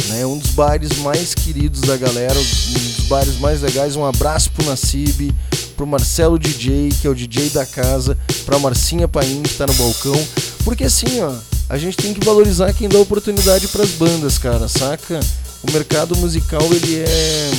né? 0.09 0.27
um 0.27 0.37
dos 0.37 0.51
bares 0.51 0.99
mais 0.99 1.35
queridos 1.35 1.81
da 1.83 1.97
galera, 1.97 2.39
um 2.39 2.73
dos 2.73 3.07
bares 3.07 3.39
mais 3.39 3.63
legais. 3.63 3.95
Um 3.95 4.05
abraço 4.05 4.51
pro 4.51 4.67
Nassib, 4.67 5.33
pro 5.77 5.87
Marcelo 5.87 6.39
DJ, 6.39 6.89
que 7.01 7.07
é 7.07 7.11
o 7.11 7.15
DJ 7.15 7.51
da 7.51 7.67
casa, 7.67 8.17
pra 8.45 8.59
Marcinha 8.59 9.07
Paim, 9.07 9.43
que 9.43 9.55
tá 9.55 9.67
no 9.67 9.75
balcão. 9.75 10.27
Porque 10.65 10.85
assim, 10.85 11.21
ó, 11.21 11.33
a 11.69 11.77
gente 11.77 11.97
tem 11.97 12.15
que 12.15 12.25
valorizar 12.25 12.73
quem 12.73 12.89
dá 12.89 12.99
oportunidade 12.99 13.69
para 13.69 13.83
as 13.83 13.91
bandas, 13.91 14.39
cara, 14.39 14.67
saca? 14.69 15.21
O 15.63 15.71
mercado 15.73 16.17
musical 16.17 16.63
ele 16.73 16.97
é 16.97 17.51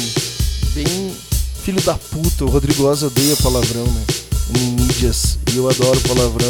bem 0.74 1.16
filho 1.64 1.82
da 1.82 1.96
puta. 1.96 2.46
O 2.46 2.50
Rodrigo 2.50 2.86
Oz 2.86 3.04
odeia 3.04 3.36
palavrão, 3.38 3.86
né? 3.86 4.04
Em 4.58 4.72
mídias. 4.72 5.38
E 5.54 5.58
eu 5.58 5.70
adoro 5.70 6.00
palavrão. 6.02 6.50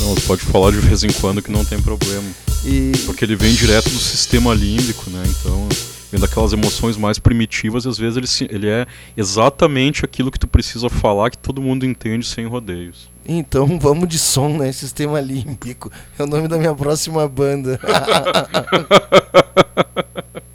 Não, 0.00 0.14
pode 0.26 0.42
falar 0.42 0.72
de 0.72 0.78
vez 0.80 1.02
em 1.02 1.12
quando 1.12 1.40
que 1.40 1.50
não 1.50 1.64
tem 1.64 1.80
problema. 1.80 2.28
E... 2.64 2.92
Porque 3.06 3.24
ele 3.24 3.36
vem 3.36 3.54
direto 3.54 3.88
do 3.88 3.98
sistema 3.98 4.52
límbico, 4.52 5.08
né? 5.10 5.22
Então, 5.26 5.68
vem 6.12 6.20
daquelas 6.20 6.52
emoções 6.52 6.96
mais 6.96 7.18
primitivas, 7.18 7.84
e 7.86 7.88
às 7.88 7.96
vezes 7.96 8.40
ele, 8.42 8.54
ele 8.54 8.68
é 8.68 8.86
exatamente 9.16 10.04
aquilo 10.04 10.30
que 10.30 10.38
tu 10.38 10.46
precisa 10.46 10.90
falar 10.90 11.30
que 11.30 11.38
todo 11.38 11.62
mundo 11.62 11.86
entende 11.86 12.26
sem 12.26 12.46
rodeios. 12.46 13.10
Então 13.26 13.66
vamos 13.80 14.08
de 14.08 14.18
som, 14.18 14.58
né? 14.58 14.70
Sistema 14.70 15.20
límbico. 15.20 15.90
É 16.18 16.22
o 16.22 16.26
nome 16.26 16.46
da 16.46 16.58
minha 16.58 16.74
próxima 16.74 17.26
banda. 17.26 17.80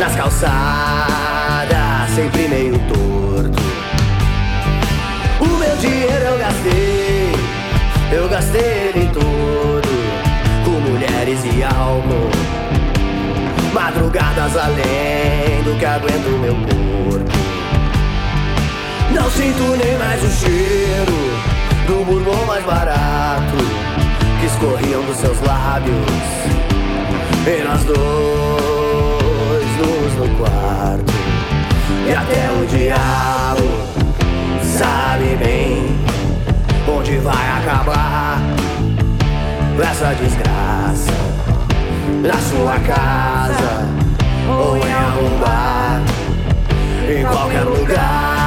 Nas 0.00 0.16
calçadas, 0.16 0.56
sempre 2.14 2.48
meio 2.48 2.78
torto. 2.88 3.62
O 5.38 5.46
meu 5.58 5.76
dinheiro 5.76 6.24
eu 6.24 6.38
gastei, 6.38 7.32
eu 8.10 8.28
gastei 8.30 8.92
ele 8.94 9.10
todo, 9.12 9.88
com 10.64 10.70
mulheres 10.70 11.40
e 11.44 11.62
álcool. 11.62 12.30
Madrugadas 13.74 14.56
além 14.56 15.62
do 15.64 15.78
que 15.78 15.84
aguento 15.84 16.40
meu 16.40 16.54
corpo. 16.54 17.30
Não 19.12 19.30
sinto 19.30 19.76
nem 19.76 19.98
mais 19.98 20.24
o 20.24 20.30
cheiro 20.30 21.12
do 21.86 22.04
bourbon 22.06 22.46
mais 22.46 22.64
barato 22.64 23.58
que 24.40 24.46
escorriam 24.46 25.02
dos 25.02 25.18
seus 25.18 25.38
lábios. 25.42 25.94
E 27.46 27.62
nós 27.64 27.84
dois 27.84 28.70
nus 28.70 28.79
no 30.20 30.28
quarto. 30.36 31.12
E 32.06 32.12
até 32.12 32.50
o 32.50 32.66
diabo 32.66 33.62
sabe 34.62 35.36
bem 35.36 35.96
onde 36.88 37.16
vai 37.18 37.48
acabar 37.58 38.40
essa 39.80 40.14
desgraça. 40.14 41.12
Na 42.22 42.36
sua 42.36 42.78
casa 42.80 43.88
ou 44.46 44.76
em 44.76 44.92
algum 44.92 45.38
bar, 45.38 46.02
em 47.08 47.24
qualquer 47.24 47.64
lugar. 47.64 48.39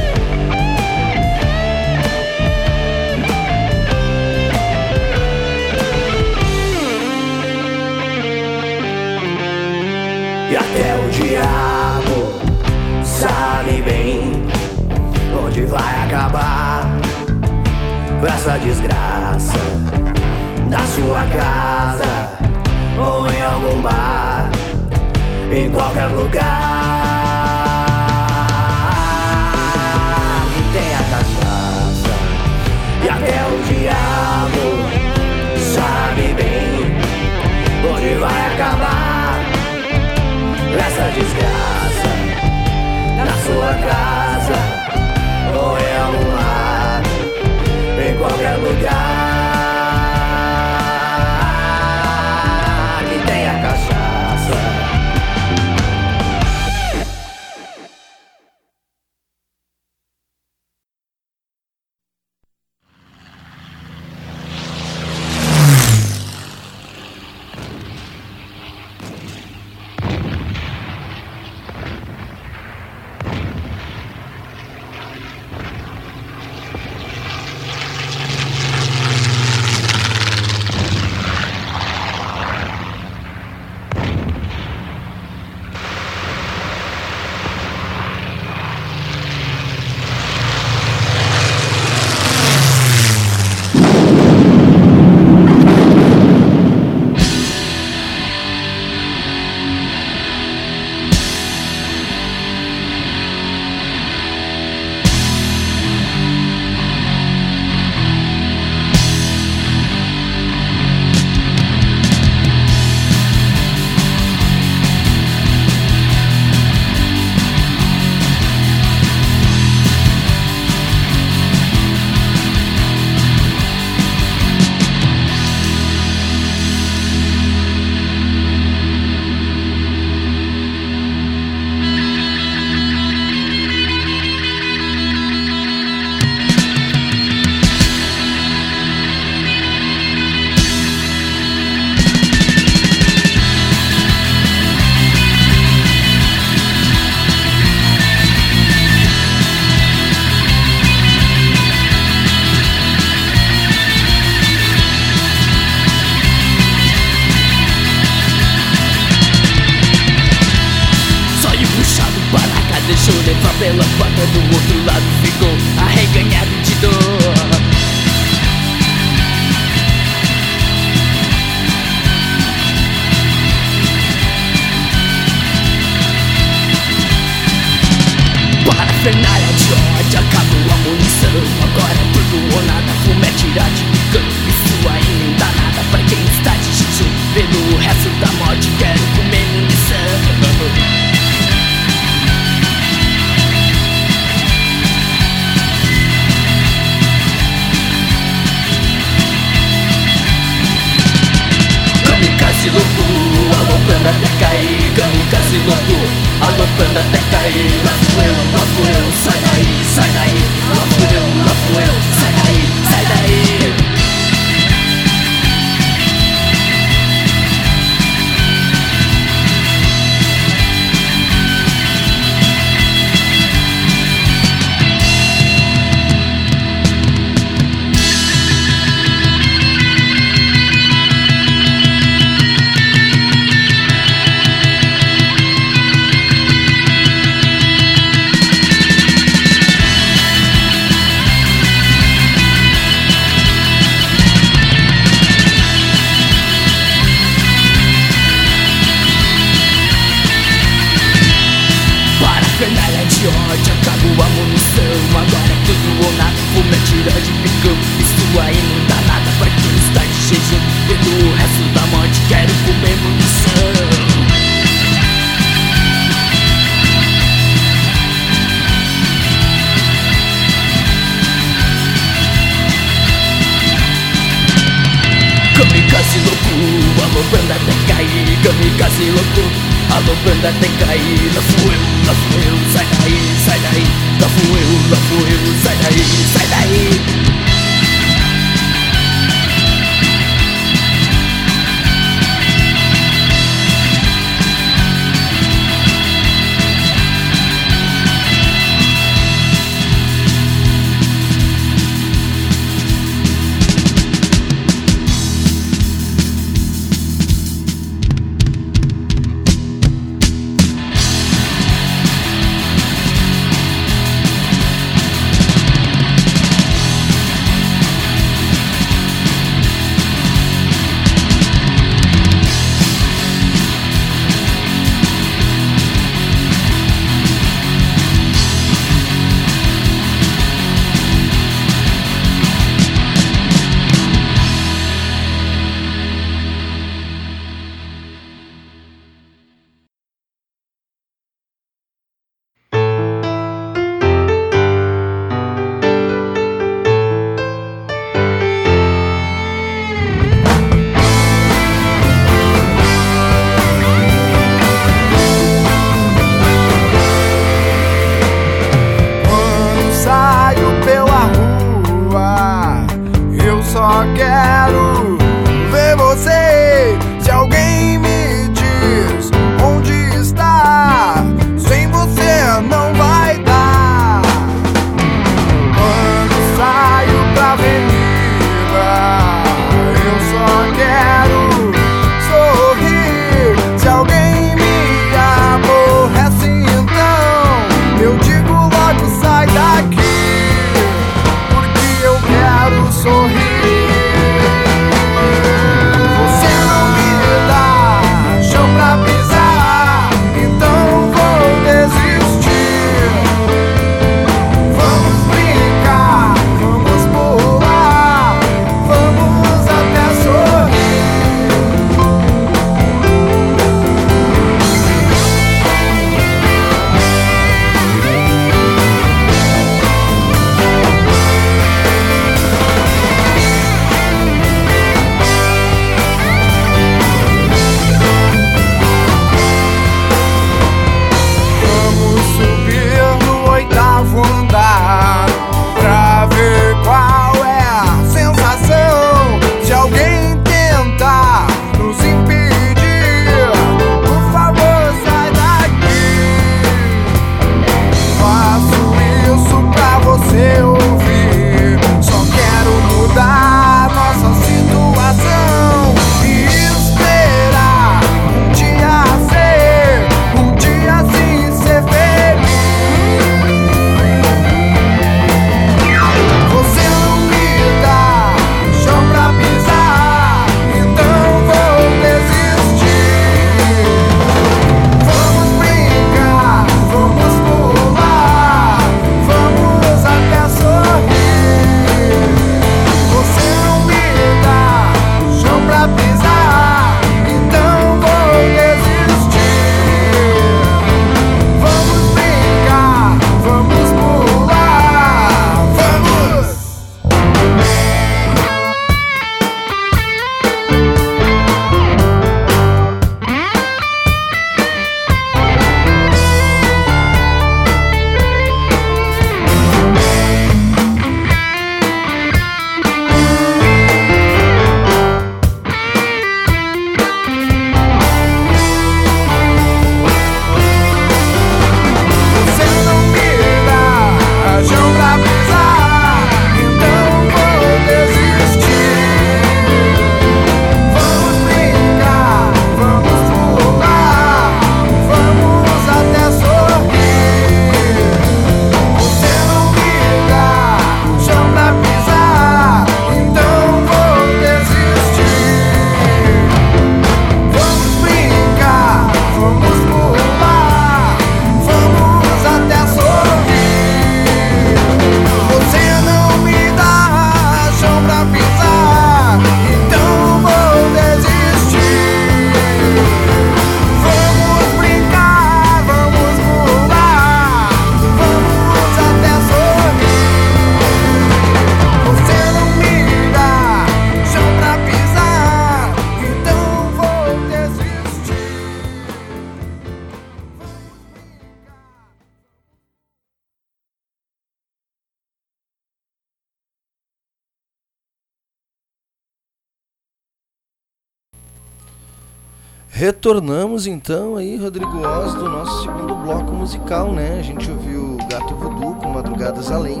Retornamos 593.26 593.88
então 593.88 594.36
aí, 594.36 594.56
Rodrigo 594.56 594.98
Oz, 594.98 595.34
do 595.34 595.48
nosso 595.48 595.82
segundo 595.82 596.14
bloco 596.14 596.52
musical, 596.52 597.12
né? 597.12 597.40
A 597.40 597.42
gente 597.42 597.68
ouviu 597.68 598.16
Gato 598.30 598.54
Voodoo 598.54 598.94
com 598.94 599.08
Madrugadas 599.08 599.68
Além, 599.68 600.00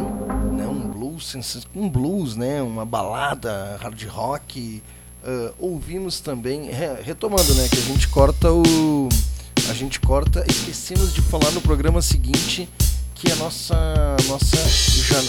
né? 0.52 0.64
Um 0.64 0.88
blues, 0.88 1.66
um 1.74 1.88
blues, 1.88 2.36
né? 2.36 2.62
Uma 2.62 2.86
balada, 2.86 3.76
hard 3.82 4.00
rock. 4.06 4.80
Uh, 5.24 5.52
ouvimos 5.58 6.20
também, 6.20 6.70
re 6.70 7.02
retomando, 7.02 7.52
né? 7.56 7.66
Que 7.68 7.78
a 7.78 7.82
gente 7.82 8.06
corta 8.06 8.52
o, 8.52 9.08
a 9.68 9.74
gente 9.74 9.98
corta. 9.98 10.44
Esquecemos 10.48 11.12
de 11.12 11.20
falar 11.20 11.50
no 11.50 11.60
programa 11.60 12.00
seguinte 12.00 12.68
que 13.16 13.32
a 13.32 13.34
nossa, 13.34 13.74
nossa, 14.28 14.56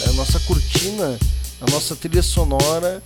a 0.08 0.12
nossa 0.12 0.38
cortina, 0.46 1.18
a 1.60 1.68
nossa 1.68 1.96
trilha 1.96 2.22
sonora 2.22 3.02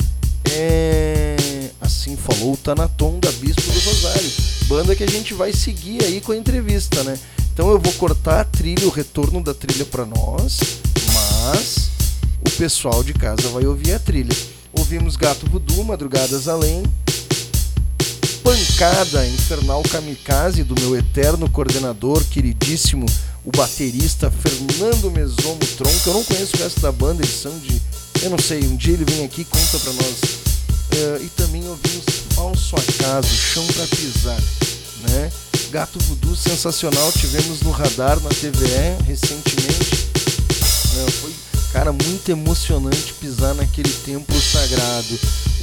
é 0.50 1.41
assim 1.80 2.16
falou 2.16 2.54
o 2.54 2.56
Tanaton 2.56 3.18
da 3.18 3.30
Bispo 3.32 3.62
do 3.62 3.80
Rosário, 3.80 4.30
banda 4.66 4.94
que 4.94 5.04
a 5.04 5.08
gente 5.08 5.34
vai 5.34 5.52
seguir 5.52 6.04
aí 6.04 6.20
com 6.20 6.32
a 6.32 6.36
entrevista, 6.36 7.02
né? 7.02 7.18
Então 7.52 7.70
eu 7.70 7.78
vou 7.78 7.92
cortar 7.94 8.40
a 8.40 8.44
trilha, 8.44 8.86
o 8.86 8.90
retorno 8.90 9.42
da 9.42 9.52
trilha 9.52 9.84
para 9.84 10.06
nós, 10.06 10.58
mas 11.12 11.90
o 12.40 12.50
pessoal 12.50 13.04
de 13.04 13.12
casa 13.12 13.48
vai 13.50 13.66
ouvir 13.66 13.92
a 13.92 13.98
trilha. 13.98 14.34
Ouvimos 14.72 15.16
Gato 15.16 15.48
Voodoo, 15.50 15.84
Madrugadas 15.84 16.48
Além, 16.48 16.82
Pancada 18.42 19.26
Infernal 19.26 19.82
Kamikaze 19.82 20.64
do 20.64 20.74
meu 20.80 20.96
eterno 20.96 21.48
coordenador, 21.48 22.24
queridíssimo, 22.24 23.06
o 23.44 23.50
baterista 23.50 24.30
Fernando 24.30 25.10
Mesomo 25.10 25.60
Tronco. 25.76 26.08
Eu 26.08 26.14
não 26.14 26.24
conheço 26.24 26.56
o 26.56 26.60
resto 26.60 26.80
da 26.80 26.90
banda, 26.90 27.22
eles 27.22 27.34
são 27.34 27.56
de. 27.58 27.80
Eu 28.22 28.30
não 28.30 28.38
sei, 28.38 28.60
um 28.64 28.76
dia 28.76 28.94
ele 28.94 29.04
vem 29.04 29.24
aqui 29.24 29.42
e 29.42 29.44
conta 29.44 29.78
pra 29.78 29.92
nós 29.92 30.41
Uh, 30.92 31.24
e 31.24 31.28
também 31.30 31.66
ouvimos 31.66 32.04
Falso 32.34 32.76
Acaso, 32.76 33.28
Chão 33.28 33.66
pra 33.68 33.86
Pisar, 33.86 34.40
né? 35.08 35.32
Gato 35.70 35.98
Voodoo 36.00 36.36
sensacional, 36.36 37.10
tivemos 37.12 37.62
no 37.62 37.70
radar 37.70 38.20
na 38.20 38.28
TVE 38.28 39.02
recentemente. 39.06 40.10
Uh, 40.94 41.10
foi, 41.12 41.32
cara, 41.72 41.92
muito 41.92 42.28
emocionante 42.30 43.14
pisar 43.14 43.54
naquele 43.54 43.88
templo 43.88 44.38
sagrado. 44.38 45.18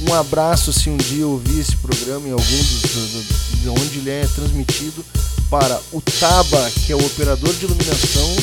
Um 0.08 0.14
abraço 0.14 0.72
se 0.72 0.90
um 0.90 0.96
dia 0.96 1.22
eu 1.22 1.30
ouvir 1.30 1.60
esse 1.60 1.76
programa 1.76 2.26
em 2.26 2.32
algum 2.32 2.42
dos, 2.42 3.60
de 3.60 3.68
onde 3.68 3.98
ele 3.98 4.10
é 4.10 4.26
transmitido 4.34 5.04
para 5.48 5.80
o 5.92 6.00
Taba, 6.00 6.70
que 6.72 6.92
é 6.92 6.96
o 6.96 7.06
operador 7.06 7.54
de 7.54 7.66
iluminação 7.66 8.34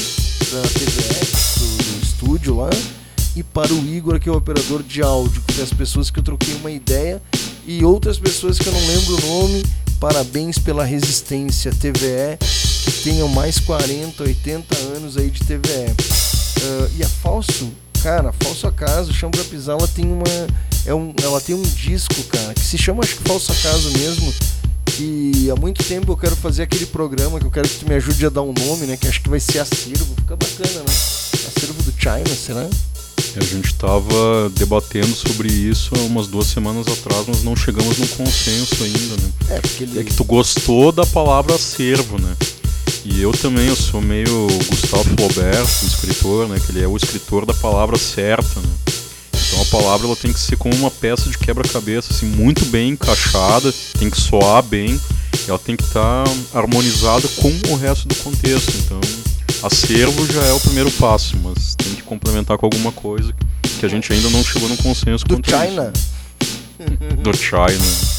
da 0.51 0.61
TVE, 0.69 1.59
do, 1.59 1.83
do 1.83 2.05
estúdio 2.05 2.55
lá 2.55 2.69
e 3.37 3.43
para 3.43 3.71
o 3.71 3.87
Igor, 3.87 4.19
que 4.19 4.27
é 4.27 4.31
o 4.31 4.35
operador 4.35 4.81
de 4.81 5.03
áudio, 5.03 5.43
que 5.45 5.61
é 5.61 5.63
as 5.63 5.71
pessoas 5.71 6.09
que 6.09 6.17
eu 6.17 6.23
troquei 6.23 6.55
uma 6.55 6.71
ideia 6.71 7.21
e 7.67 7.85
outras 7.85 8.17
pessoas 8.17 8.57
que 8.57 8.65
eu 8.65 8.73
não 8.73 8.87
lembro 8.87 9.15
o 9.15 9.41
nome. 9.41 9.63
Parabéns 9.99 10.57
pela 10.57 10.83
resistência 10.83 11.71
TVE, 11.71 12.37
que 12.83 12.91
tenham 13.03 13.27
mais 13.27 13.59
40, 13.59 14.23
80 14.23 14.77
anos 14.95 15.17
aí 15.17 15.29
de 15.29 15.39
TVE. 15.41 15.59
Uh, 15.59 15.93
ah, 16.63 16.89
e 16.97 17.03
a 17.03 17.07
Falso, 17.07 17.71
cara, 18.01 18.33
Falso 18.41 18.65
Acaso, 18.67 19.13
Pisar, 19.49 19.77
ela 19.77 19.87
tem 19.87 20.05
uma. 20.05 20.23
É 20.85 20.93
um, 20.93 21.13
ela 21.21 21.39
tem 21.39 21.53
um 21.53 21.61
disco, 21.61 22.23
cara, 22.23 22.53
que 22.55 22.61
se 22.61 22.77
chama 22.77 23.03
acho 23.03 23.17
que 23.17 23.23
Falso 23.23 23.51
Acaso 23.51 23.91
mesmo. 23.91 24.33
E 24.99 25.51
há 25.51 25.55
muito 25.55 25.83
tempo 25.83 26.11
eu 26.11 26.17
quero 26.17 26.35
fazer 26.35 26.63
aquele 26.63 26.87
programa 26.87 27.39
que 27.39 27.45
eu 27.45 27.51
quero 27.51 27.69
que 27.69 27.79
tu 27.79 27.87
me 27.87 27.93
ajude 27.95 28.25
a 28.25 28.29
dar 28.29 28.41
um 28.41 28.53
nome, 28.53 28.87
né? 28.87 28.97
Que 28.97 29.07
acho 29.07 29.21
que 29.21 29.29
vai 29.29 29.39
ser 29.39 29.59
acervo. 29.59 30.15
Fica 30.15 30.35
bacana, 30.35 30.79
né? 30.79 30.93
Acervo 31.55 31.83
do 31.83 31.91
China, 31.91 32.35
será? 32.35 32.67
A 33.39 33.43
gente 33.43 33.67
estava 33.67 34.49
debatendo 34.55 35.15
sobre 35.15 35.47
isso 35.47 35.91
há 35.95 35.99
umas 35.99 36.27
duas 36.27 36.47
semanas 36.47 36.87
atrás, 36.87 37.25
mas 37.27 37.43
não 37.43 37.55
chegamos 37.55 37.99
num 37.99 38.07
consenso 38.07 38.83
ainda, 38.83 39.21
né? 39.21 39.31
É, 39.49 39.59
porque 39.59 39.83
ele... 39.83 39.99
é 39.99 40.03
que 40.03 40.13
tu 40.13 40.23
gostou 40.23 40.91
da 40.91 41.05
palavra 41.05 41.53
acervo, 41.53 42.19
né? 42.19 42.35
E 43.05 43.21
eu 43.21 43.31
também, 43.31 43.67
eu 43.67 43.75
sou 43.75 44.01
meio 44.01 44.47
Gustavo 44.69 45.03
Flaubert, 45.03 45.67
o 45.83 45.85
escritor, 45.85 46.49
né? 46.49 46.59
Que 46.65 46.71
ele 46.71 46.83
é 46.83 46.87
o 46.87 46.97
escritor 46.97 47.45
da 47.45 47.53
palavra 47.53 47.97
certa, 47.97 48.59
né? 48.59 48.69
Então 49.47 49.61
a 49.61 49.65
palavra 49.65 50.07
ela 50.07 50.15
tem 50.15 50.33
que 50.33 50.39
ser 50.39 50.57
como 50.57 50.75
uma 50.75 50.91
peça 50.91 51.29
de 51.29 51.37
quebra-cabeça, 51.37 52.11
assim, 52.11 52.25
muito 52.25 52.65
bem 52.65 52.89
encaixada, 52.89 53.73
tem 53.99 54.09
que 54.09 54.19
soar 54.19 54.63
bem, 54.63 54.99
ela 55.47 55.59
tem 55.59 55.75
que 55.75 55.83
estar 55.83 56.23
tá 56.23 56.59
harmonizada 56.59 57.27
com 57.37 57.53
o 57.69 57.75
resto 57.75 58.07
do 58.07 58.15
contexto. 58.15 58.73
Então 58.79 58.99
acervo 59.63 60.25
já 60.31 60.43
é 60.43 60.53
o 60.53 60.59
primeiro 60.59 60.91
passo, 60.91 61.35
mas 61.37 61.75
tem 61.75 61.95
que 61.95 62.03
complementar 62.03 62.57
com 62.57 62.65
alguma 62.65 62.91
coisa 62.91 63.33
que 63.79 63.85
a 63.85 63.89
gente 63.89 64.11
ainda 64.11 64.29
não 64.29 64.43
chegou 64.43 64.67
no 64.67 64.77
consenso 64.77 65.25
Do 65.25 65.35
China? 65.43 65.93
Do 67.21 67.35
China. 67.35 68.17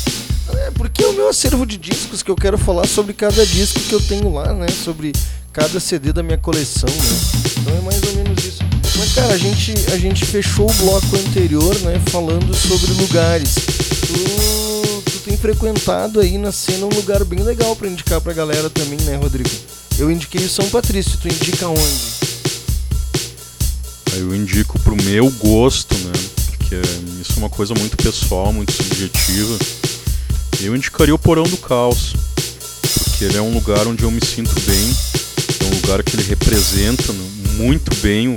É, 0.66 0.70
porque 0.72 1.04
o 1.04 1.12
meu 1.12 1.28
acervo 1.28 1.66
de 1.66 1.76
discos 1.76 2.22
que 2.22 2.30
eu 2.30 2.36
quero 2.36 2.56
falar 2.56 2.86
sobre 2.86 3.12
cada 3.12 3.44
disco 3.44 3.80
que 3.80 3.92
eu 3.92 4.00
tenho 4.00 4.32
lá, 4.32 4.52
né? 4.54 4.66
Sobre 4.68 5.12
cada 5.52 5.78
CD 5.78 6.12
da 6.12 6.22
minha 6.22 6.38
coleção, 6.38 6.88
né? 6.88 7.18
Então 7.60 7.76
é 7.76 7.80
mais 7.80 8.02
ou 8.02 8.14
menos 8.14 8.44
isso. 8.44 8.62
Mas 8.98 9.14
cara, 9.14 9.34
a 9.34 9.38
gente, 9.38 9.74
a 9.92 9.98
gente 9.98 10.24
fechou 10.24 10.68
o 10.68 10.74
bloco 10.74 11.16
anterior, 11.16 11.74
né? 11.80 12.00
Falando 12.10 12.54
sobre 12.54 12.92
lugares. 12.94 13.54
Tu, 13.54 15.02
tu 15.02 15.18
tem 15.24 15.36
frequentado 15.36 16.20
aí 16.20 16.38
na 16.38 16.50
cena 16.50 16.86
um 16.86 16.94
lugar 16.94 17.24
bem 17.24 17.40
legal 17.40 17.76
para 17.76 17.88
indicar 17.88 18.20
pra 18.20 18.32
galera 18.32 18.70
também, 18.70 18.98
né, 19.02 19.16
Rodrigo? 19.16 19.50
Eu 19.98 20.08
indiquei 20.12 20.44
o 20.44 20.48
São 20.48 20.68
Patrício, 20.70 21.18
tu 21.20 21.26
indica 21.26 21.66
onde? 21.66 22.18
Eu 24.16 24.32
indico 24.32 24.78
pro 24.78 24.94
meu 24.94 25.28
gosto, 25.30 25.92
né? 25.92 26.12
Porque 26.56 26.76
isso 27.20 27.32
é 27.34 27.38
uma 27.38 27.50
coisa 27.50 27.74
muito 27.74 27.96
pessoal, 27.96 28.52
muito 28.52 28.72
subjetiva. 28.72 29.58
Eu 30.60 30.76
indicaria 30.76 31.12
o 31.12 31.18
Porão 31.18 31.42
do 31.42 31.56
Caos, 31.56 32.14
porque 33.04 33.24
ele 33.24 33.38
é 33.38 33.42
um 33.42 33.52
lugar 33.52 33.88
onde 33.88 34.04
eu 34.04 34.10
me 34.12 34.24
sinto 34.24 34.54
bem, 34.60 34.96
é 35.60 35.64
um 35.64 35.80
lugar 35.80 36.04
que 36.04 36.14
ele 36.14 36.22
representa 36.22 37.12
muito 37.56 37.92
bem 37.96 38.28
o. 38.28 38.36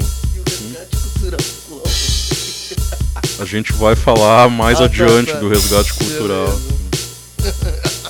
A 3.39 3.45
gente 3.45 3.72
vai 3.74 3.95
falar 3.95 4.49
mais 4.49 4.78
ah, 4.78 4.80
tá, 4.80 4.86
adiante 4.86 5.28
tá, 5.28 5.34
tá. 5.34 5.39
do 5.39 5.47
resgate 5.47 5.93
cultural. 5.93 6.59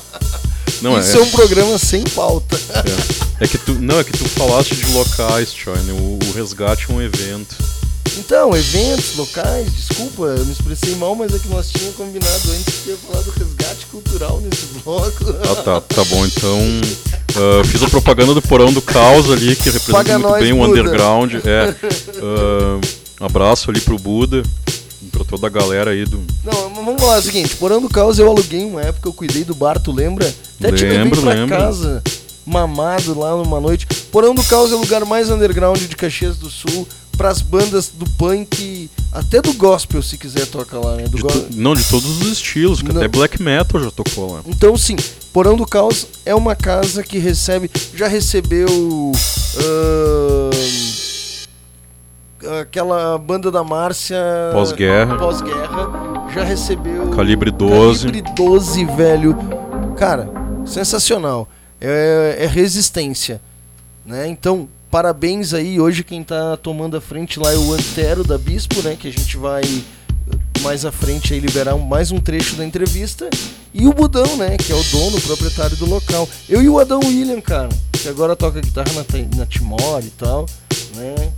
Não, 0.81 0.99
Isso 0.99 1.17
é, 1.17 1.19
é 1.19 1.23
um 1.23 1.29
programa 1.29 1.77
sem 1.77 2.03
pauta. 2.03 2.59
É. 3.39 3.43
é. 3.43 3.47
que 3.47 3.57
tu, 3.57 3.73
não, 3.73 3.99
é 3.99 4.03
que 4.03 4.11
tu 4.11 4.27
falaste 4.27 4.75
de 4.75 4.91
locais, 4.91 5.53
Johnny. 5.53 5.91
O, 5.91 6.19
o 6.27 6.31
resgate 6.33 6.87
é 6.89 6.93
um 6.93 7.01
evento. 7.01 7.55
Então, 8.17 8.55
eventos, 8.55 9.15
locais, 9.15 9.73
desculpa, 9.73 10.23
eu 10.23 10.45
me 10.45 10.51
expressei 10.51 10.95
mal, 10.95 11.15
mas 11.15 11.33
é 11.33 11.39
que 11.39 11.47
nós 11.47 11.69
tínhamos 11.71 11.95
combinado 11.95 12.51
antes 12.51 12.79
que 12.83 12.89
ia 12.89 12.97
falar 12.97 13.21
do 13.21 13.31
resgate 13.31 13.85
cultural 13.85 14.41
nesse 14.41 14.65
bloco. 14.83 15.25
Ah, 15.49 15.55
tá, 15.55 15.81
tá 15.81 16.03
bom, 16.05 16.25
então. 16.25 16.59
Uh, 16.59 17.65
fiz 17.67 17.81
a 17.83 17.87
propaganda 17.87 18.33
do 18.33 18.41
Porão 18.41 18.73
do 18.73 18.81
Caos 18.81 19.31
ali, 19.31 19.55
que 19.55 19.69
representa 19.69 19.93
Paga 19.93 20.19
muito 20.19 20.31
nós, 20.31 20.43
bem 20.43 20.53
Buda. 20.53 20.65
o 20.65 20.71
underground. 20.71 21.33
É. 21.35 21.75
Uh, 22.17 22.81
um 23.21 23.25
abraço 23.25 23.69
ali 23.69 23.79
pro 23.79 23.97
Buda 23.97 24.43
pra 25.09 25.23
toda 25.23 25.47
a 25.47 25.49
galera 25.49 25.91
aí 25.91 26.05
do. 26.05 26.21
Não, 26.43 26.73
vamos 26.73 27.01
lá, 27.01 27.15
é 27.15 27.19
o 27.19 27.21
seguinte, 27.21 27.55
Porão 27.55 27.81
do 27.81 27.89
Caos 27.89 28.19
eu 28.19 28.27
aluguei 28.27 28.63
uma 28.63 28.81
época, 28.81 29.07
eu 29.07 29.13
cuidei 29.13 29.43
do 29.43 29.55
bar, 29.55 29.79
tu 29.79 29.91
lembra? 29.91 30.33
Até 30.59 30.71
lembro, 30.71 31.19
te 31.19 31.23
pra 31.23 31.33
lembro. 31.33 31.57
casa, 31.57 32.03
mamado 32.45 33.17
lá 33.17 33.35
numa 33.35 33.59
noite. 33.59 33.87
Porão 34.11 34.35
do 34.35 34.43
Caos 34.43 34.71
é 34.71 34.75
o 34.75 34.79
lugar 34.79 35.05
mais 35.05 35.29
underground 35.29 35.79
de 35.79 35.95
Caxias 35.95 36.37
do 36.37 36.49
Sul, 36.49 36.87
pras 37.17 37.41
bandas 37.41 37.91
do 37.93 38.07
punk, 38.11 38.89
até 39.11 39.41
do 39.41 39.53
gospel, 39.53 40.01
se 40.01 40.17
quiser 40.17 40.45
tocar 40.47 40.79
lá, 40.79 40.95
né? 40.95 41.03
De 41.03 41.21
go... 41.21 41.29
Não, 41.51 41.73
de 41.73 41.83
todos 41.85 42.21
os 42.21 42.31
estilos, 42.31 42.83
até 42.87 43.07
black 43.07 43.41
metal 43.41 43.81
já 43.81 43.91
tocou 43.91 44.33
lá. 44.33 44.41
Então, 44.45 44.77
sim, 44.77 44.95
Porão 45.33 45.55
do 45.55 45.65
Caos 45.65 46.07
é 46.25 46.35
uma 46.35 46.55
casa 46.55 47.03
que 47.03 47.17
recebe, 47.17 47.69
já 47.95 48.07
recebeu. 48.07 48.67
Uh 48.67 51.00
aquela 52.61 53.17
banda 53.17 53.51
da 53.51 53.63
Márcia. 53.63 54.17
Pós-guerra. 54.53 55.17
Pós-guerra. 55.17 56.29
Já 56.33 56.43
recebeu. 56.43 57.09
Calibre 57.09 57.51
12. 57.51 58.07
Calibre 58.07 58.33
12, 58.33 58.85
velho. 58.85 59.37
Cara, 59.97 60.29
sensacional. 60.65 61.47
É, 61.79 62.37
é 62.39 62.47
resistência. 62.47 63.41
Né? 64.05 64.27
Então, 64.27 64.67
parabéns 64.89 65.53
aí. 65.53 65.79
Hoje 65.79 66.03
quem 66.03 66.23
tá 66.23 66.57
tomando 66.57 66.97
a 66.97 67.01
frente 67.01 67.39
lá 67.39 67.53
é 67.53 67.57
o 67.57 67.73
Antero 67.73 68.23
da 68.23 68.37
Bispo, 68.37 68.81
né? 68.81 68.95
Que 68.99 69.07
a 69.07 69.11
gente 69.11 69.37
vai 69.37 69.61
mais 70.61 70.85
à 70.85 70.91
frente 70.91 71.33
aí 71.33 71.39
liberar 71.39 71.75
mais 71.77 72.11
um 72.11 72.19
trecho 72.19 72.55
da 72.55 72.65
entrevista. 72.65 73.29
E 73.73 73.87
o 73.87 73.93
Budão, 73.93 74.37
né? 74.37 74.57
Que 74.57 74.71
é 74.71 74.75
o 74.75 74.83
dono, 74.83 75.17
o 75.17 75.21
proprietário 75.21 75.75
do 75.77 75.85
local. 75.85 76.27
Eu 76.47 76.61
e 76.61 76.69
o 76.69 76.79
Adão 76.79 76.99
William, 77.03 77.41
cara, 77.41 77.69
que 77.91 78.07
agora 78.07 78.35
toca 78.35 78.61
guitarra 78.61 78.91
na, 78.93 79.37
na 79.37 79.45
Timor 79.45 80.01
e 80.03 80.09
tal, 80.11 80.45
né? 80.95 81.30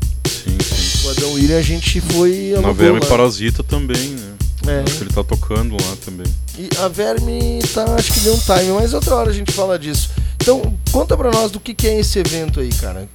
O 1.04 1.10
Adão 1.10 1.34
William 1.34 1.58
a 1.58 1.62
gente 1.62 2.00
foi. 2.00 2.54
Na 2.62 2.72
Verme 2.72 3.00
lá. 3.00 3.06
Parasita 3.06 3.64
também, 3.64 4.10
né? 4.10 4.34
É. 4.68 4.84
Acho 4.84 4.98
que 4.98 5.04
ele 5.04 5.14
tá 5.14 5.24
tocando 5.24 5.74
lá 5.74 5.96
também. 6.06 6.26
E 6.58 6.70
a 6.78 6.88
Verme 6.88 7.60
tá, 7.74 7.84
acho 7.96 8.14
que 8.14 8.20
deu 8.22 8.34
um 8.34 8.40
time, 8.40 8.72
mas 8.74 8.94
outra 8.94 9.16
hora 9.16 9.30
a 9.30 9.34
gente 9.34 9.52
fala 9.52 9.78
disso. 9.78 10.10
Então, 10.36 10.78
conta 10.92 11.18
pra 11.18 11.32
nós 11.32 11.52
do 11.52 11.60
que, 11.60 11.74
que 11.74 11.88
é 11.88 12.00
esse 12.00 12.20
evento 12.20 12.60
aí, 12.60 12.70
cara. 12.70 13.08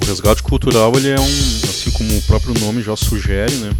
O 0.00 0.04
Resgate 0.06 0.42
Cultural, 0.42 0.92
ele 0.96 1.10
é 1.10 1.20
um, 1.20 1.60
assim 1.68 1.90
como 1.90 2.16
o 2.16 2.22
próprio 2.22 2.58
nome 2.60 2.82
já 2.82 2.96
sugere, 2.96 3.54
né? 3.56 3.72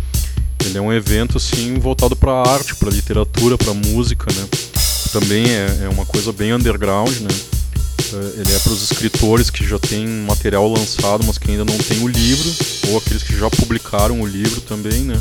Ele 0.64 0.78
é 0.78 0.80
um 0.80 0.92
evento 0.92 1.38
assim 1.38 1.74
voltado 1.78 2.14
para 2.14 2.32
arte, 2.32 2.74
para 2.76 2.90
literatura, 2.90 3.56
para 3.56 3.72
música, 3.72 4.26
né? 4.32 4.46
também 5.12 5.44
é, 5.44 5.84
é 5.84 5.88
uma 5.90 6.06
coisa 6.06 6.32
bem 6.32 6.54
underground, 6.54 7.14
né? 7.20 7.28
É, 8.12 8.40
ele 8.40 8.54
é 8.54 8.58
para 8.58 8.72
os 8.72 8.82
escritores 8.82 9.48
que 9.48 9.66
já 9.66 9.78
têm 9.78 10.06
material 10.06 10.68
lançado, 10.68 11.24
mas 11.26 11.38
que 11.38 11.50
ainda 11.50 11.64
não 11.64 11.78
têm 11.78 12.02
o 12.02 12.08
livro, 12.08 12.52
ou 12.88 12.98
aqueles 12.98 13.22
que 13.22 13.36
já 13.36 13.48
publicaram 13.48 14.20
o 14.20 14.26
livro 14.26 14.60
também, 14.60 15.00
né? 15.00 15.20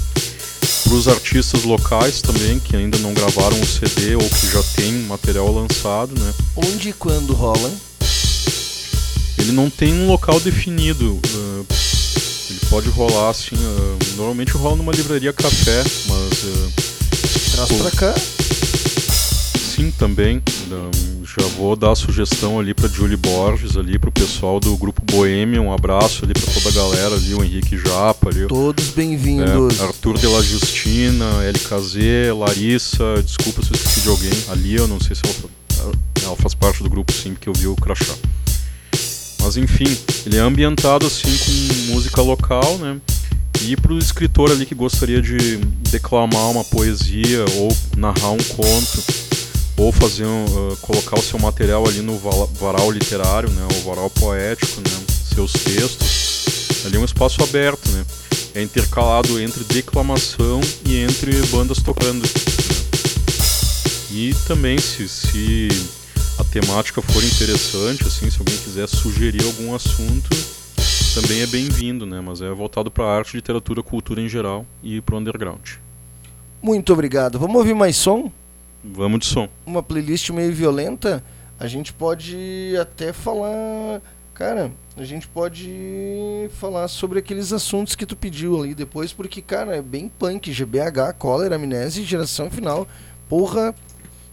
Para 0.84 0.94
os 0.94 1.08
artistas 1.08 1.64
locais 1.64 2.22
também, 2.22 2.60
que 2.60 2.76
ainda 2.76 2.98
não 2.98 3.14
gravaram 3.14 3.60
o 3.60 3.66
CD 3.66 4.16
ou 4.16 4.30
que 4.30 4.52
já 4.52 4.62
têm 4.76 4.94
material 5.04 5.54
lançado, 5.54 6.20
né? 6.20 6.34
Onde 6.56 6.90
e 6.90 6.94
quando 6.94 7.34
rola? 7.34 7.72
Ele 9.38 9.54
não 9.54 9.70
tem 9.70 9.94
um 9.94 10.08
local 10.08 10.40
definido. 10.40 11.14
Uh, 11.14 11.66
ele 12.50 12.60
pode 12.70 12.90
rolar 12.90 13.30
assim. 13.30 13.56
Uh, 13.56 13.98
normalmente 14.16 14.52
rola 14.52 14.76
numa 14.76 14.92
livraria 14.92 15.32
café, 15.32 15.84
mas. 16.08 16.44
Uh, 16.44 16.72
Traz 17.54 17.72
pra 17.72 17.92
cá. 17.92 18.16
Também. 19.90 20.44
já 21.24 21.48
vou 21.58 21.76
dar 21.76 21.94
a 21.94 21.96
sugestão 21.96 22.60
ali 22.60 22.74
para 22.74 22.88
Julie 22.88 23.18
Borges, 23.18 23.76
ali 23.76 23.98
pro 23.98 24.12
pessoal 24.12 24.60
do 24.60 24.78
grupo 24.78 25.02
Boêmia, 25.04 25.62
um 25.62 25.74
abraço 25.74 26.24
ali 26.24 26.34
para 26.34 26.54
toda 26.54 26.70
a 26.70 26.72
galera 26.72 27.16
ali, 27.16 27.34
o 27.34 27.44
Henrique 27.44 27.78
Japa 27.78 28.30
ali. 28.30 28.48
Todos 28.48 28.90
bem-vindos. 28.90 29.80
É, 29.80 29.84
Arthur 29.84 30.20
de 30.20 30.28
la 30.28 30.42
Justina, 30.42 31.26
LKZ, 31.46 31.96
Larissa, 32.38 33.24
desculpa 33.24 33.64
se 33.64 33.72
eu 33.72 33.76
esqueci 33.76 34.02
de 34.02 34.10
alguém. 34.10 34.32
Ali 34.50 34.76
eu 34.76 34.88
não 34.88 35.00
sei 35.00 35.16
se 35.16 35.22
ela, 35.80 35.94
ela 36.26 36.36
faz 36.36 36.54
parte 36.54 36.84
do 36.84 36.90
grupo 36.90 37.12
sim, 37.12 37.34
porque 37.34 37.50
eu 37.50 37.54
vi 37.54 37.68
o 37.68 37.76
crachá. 37.76 38.14
Mas 39.42 39.58
enfim, 39.58 39.98
ele 40.26 40.38
é 40.38 40.42
ambientado 40.42 41.08
assim 41.08 41.36
com 41.38 41.94
música 41.94 42.22
local, 42.22 42.78
né? 42.78 43.00
E 43.64 43.76
para 43.76 43.94
o 43.94 43.98
escritor 43.98 44.52
ali 44.52 44.66
que 44.66 44.76
gostaria 44.76 45.22
de 45.22 45.58
declamar 45.90 46.52
uma 46.52 46.64
poesia 46.64 47.46
ou 47.58 47.76
narrar 47.96 48.32
um 48.32 48.38
conto 48.38 49.31
ou 49.82 49.92
fazer 49.92 50.26
um, 50.26 50.46
uh, 50.46 50.78
colocar 50.78 51.18
o 51.18 51.24
seu 51.24 51.40
material 51.40 51.84
ali 51.88 52.02
no 52.02 52.16
varal 52.54 52.92
literário, 52.92 53.50
né, 53.50 53.68
o 53.80 53.90
varal 53.90 54.12
poético, 54.12 54.80
né, 54.80 55.06
seus 55.34 55.54
textos, 55.54 56.86
ali 56.86 56.98
é 56.98 57.00
um 57.00 57.06
espaço 57.06 57.42
aberto, 57.42 57.90
né, 57.90 58.06
é 58.54 58.62
intercalado 58.62 59.40
entre 59.42 59.64
declamação 59.64 60.62
e 60.86 60.98
entre 60.98 61.32
bandas 61.48 61.82
tocando. 61.82 62.22
Né. 62.22 62.30
E 64.12 64.36
também 64.46 64.78
se, 64.78 65.10
se 65.10 65.70
a 66.38 66.44
temática 66.44 67.02
for 67.02 67.24
interessante, 67.24 68.04
assim, 68.04 68.30
se 68.30 68.38
alguém 68.38 68.58
quiser 68.58 68.88
sugerir 68.88 69.44
algum 69.44 69.74
assunto, 69.74 70.30
também 71.16 71.42
é 71.42 71.48
bem-vindo, 71.48 72.06
né? 72.06 72.22
Mas 72.22 72.42
é 72.42 72.50
voltado 72.52 72.92
para 72.92 73.06
arte, 73.06 73.36
literatura, 73.36 73.82
cultura 73.82 74.22
em 74.22 74.28
geral 74.28 74.66
e 74.84 75.02
para 75.02 75.16
o 75.16 75.18
underground. 75.18 75.72
Muito 76.62 76.92
obrigado. 76.92 77.40
Vamos 77.40 77.56
ouvir 77.56 77.74
mais 77.74 77.96
som? 77.96 78.32
Vamos 78.84 79.20
de 79.20 79.26
som. 79.28 79.48
Uma 79.66 79.84
playlist 79.84 80.30
meio 80.32 80.54
violenta. 80.54 81.24
A 81.60 81.68
gente 81.68 81.94
pode 81.94 82.76
até 82.82 83.14
falar, 83.14 84.02
cara, 84.34 84.72
a 84.98 85.04
gente 85.04 85.28
pode 85.28 86.50
falar 86.60 86.88
sobre 86.88 87.20
aqueles 87.20 87.54
assuntos 87.54 87.96
que 87.96 88.06
tu 88.06 88.16
pediu 88.16 88.60
ali 88.60 88.74
depois, 88.74 89.14
porque 89.14 89.42
cara, 89.42 89.76
é 89.76 89.82
bem 89.82 90.10
punk, 90.10 90.52
GBH, 90.52 91.14
cólera, 91.20 91.56
amnésia 91.56 92.04
geração 92.04 92.50
final. 92.50 92.88
Porra, 93.30 93.76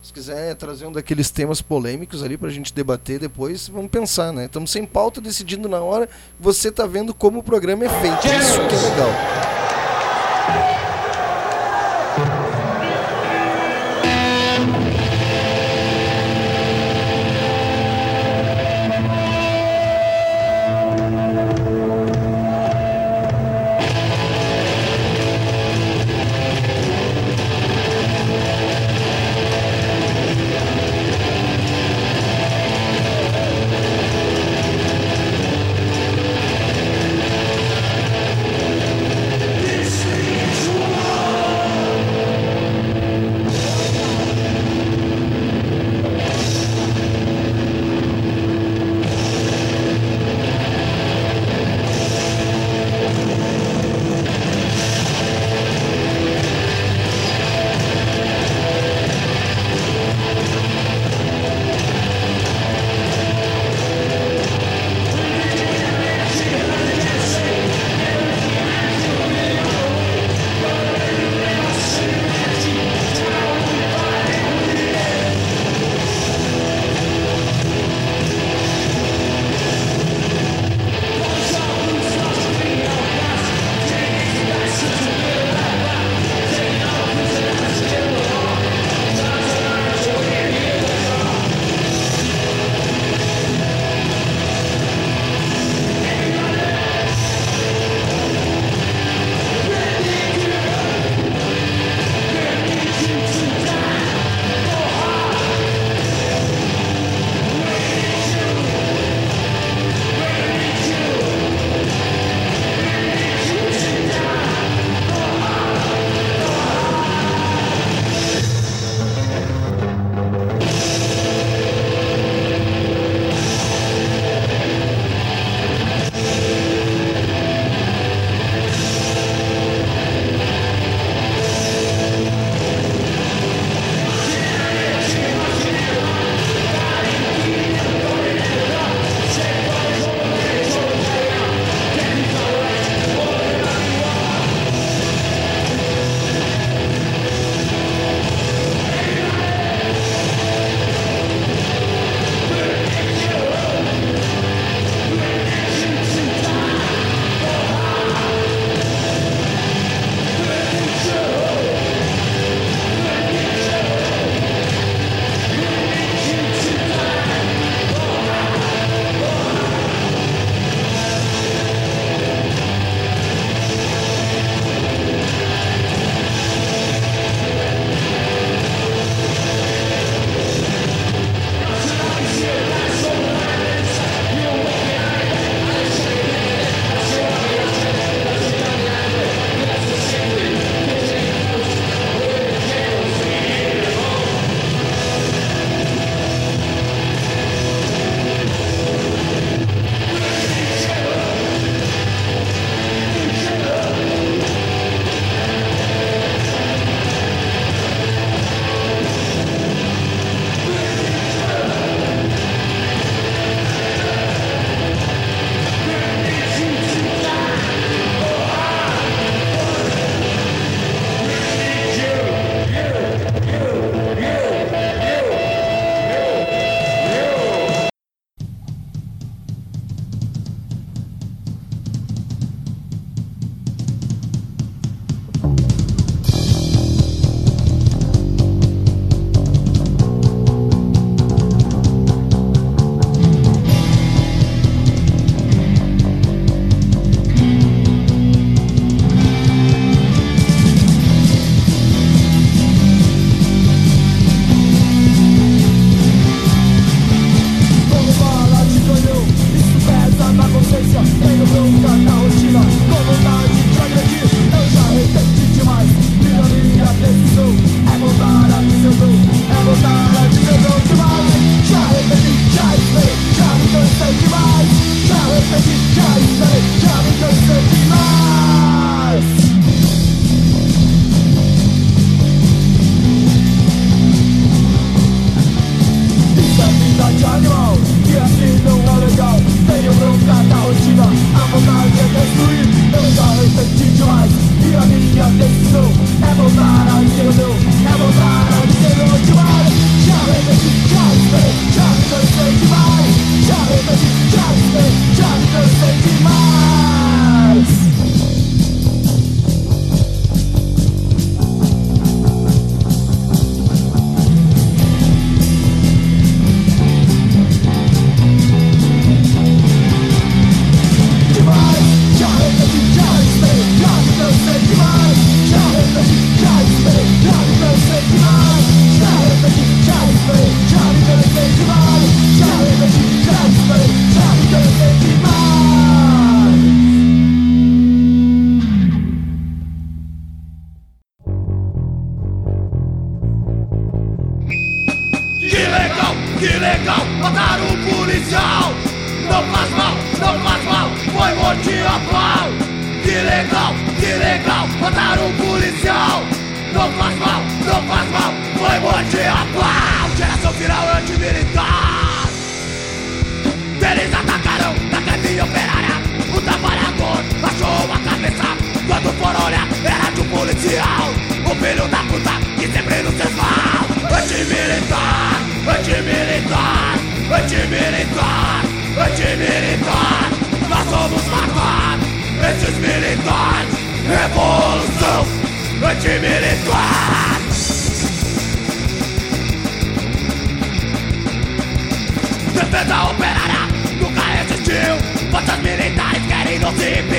se 0.00 0.12
quiser 0.12 0.54
trazer 0.54 0.86
um 0.86 0.92
daqueles 0.92 1.30
temas 1.30 1.60
polêmicos 1.60 2.22
ali 2.22 2.38
pra 2.38 2.48
gente 2.48 2.72
debater 2.72 3.18
depois, 3.18 3.68
vamos 3.68 3.90
pensar, 3.90 4.32
né? 4.32 4.46
Estamos 4.46 4.70
sem 4.70 4.86
pauta, 4.86 5.20
decidindo 5.20 5.68
na 5.68 5.80
hora. 5.80 6.08
Você 6.40 6.72
tá 6.72 6.86
vendo 6.86 7.12
como 7.12 7.40
o 7.40 7.42
programa 7.42 7.84
é 7.84 7.88
feito. 7.88 8.26
Isso 8.26 8.66
que 8.68 8.74
é 8.74 8.90
legal. 8.90 9.57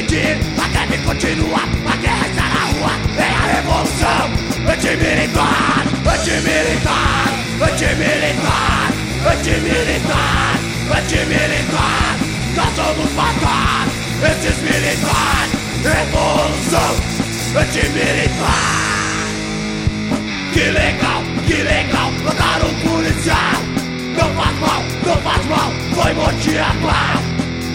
resistir, 0.09 0.17
é 0.17 0.61
a 0.61 0.67
greve 0.67 0.97
continua, 1.03 1.59
a 1.85 1.95
guerra 1.97 2.27
está 2.27 2.43
na 2.43 2.65
rua, 2.65 2.91
é 3.17 3.29
a 3.29 3.45
revolução 3.55 4.25
antimilitar, 4.67 5.85
antimilitar, 6.05 7.29
antimilitar, 7.61 8.91
antimilitar, 9.31 10.59
antimilitar, 10.97 12.17
nós 12.55 12.75
vamos 12.75 13.11
matar 13.13 13.87
esses 14.23 14.57
militares, 14.61 15.51
revolução 15.83 16.95
antimilitar. 17.55 18.89
Que 20.53 20.71
legal, 20.71 21.23
que 21.45 21.63
legal, 21.63 22.11
mataram 22.23 22.67
um 22.67 22.89
policial, 22.89 23.61
não 24.17 24.33
faz 24.33 24.59
mal, 24.59 24.83
não 25.05 25.17
faz 25.17 25.45
mal, 25.45 25.71
foi 25.93 26.13
motivar. 26.13 27.28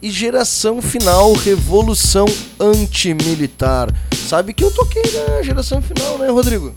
e 0.00 0.10
Geração 0.10 0.80
Final 0.80 1.32
Revolução 1.34 2.26
Antimilitar. 2.58 3.88
Sabe 4.28 4.52
que 4.52 4.62
eu 4.62 4.70
toquei 4.70 5.02
na 5.02 5.42
Geração 5.42 5.80
Final, 5.80 6.18
né, 6.18 6.28
Rodrigo? 6.28 6.74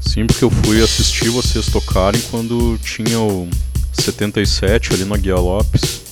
Sim, 0.00 0.26
porque 0.26 0.44
eu 0.44 0.50
fui 0.50 0.82
assistir 0.82 1.28
vocês 1.30 1.66
tocarem 1.66 2.20
quando 2.30 2.78
tinha 2.78 3.18
o 3.20 3.48
77 3.92 4.94
ali 4.94 5.04
na 5.04 5.16
Guia 5.16 5.36
Lopes. 5.36 6.02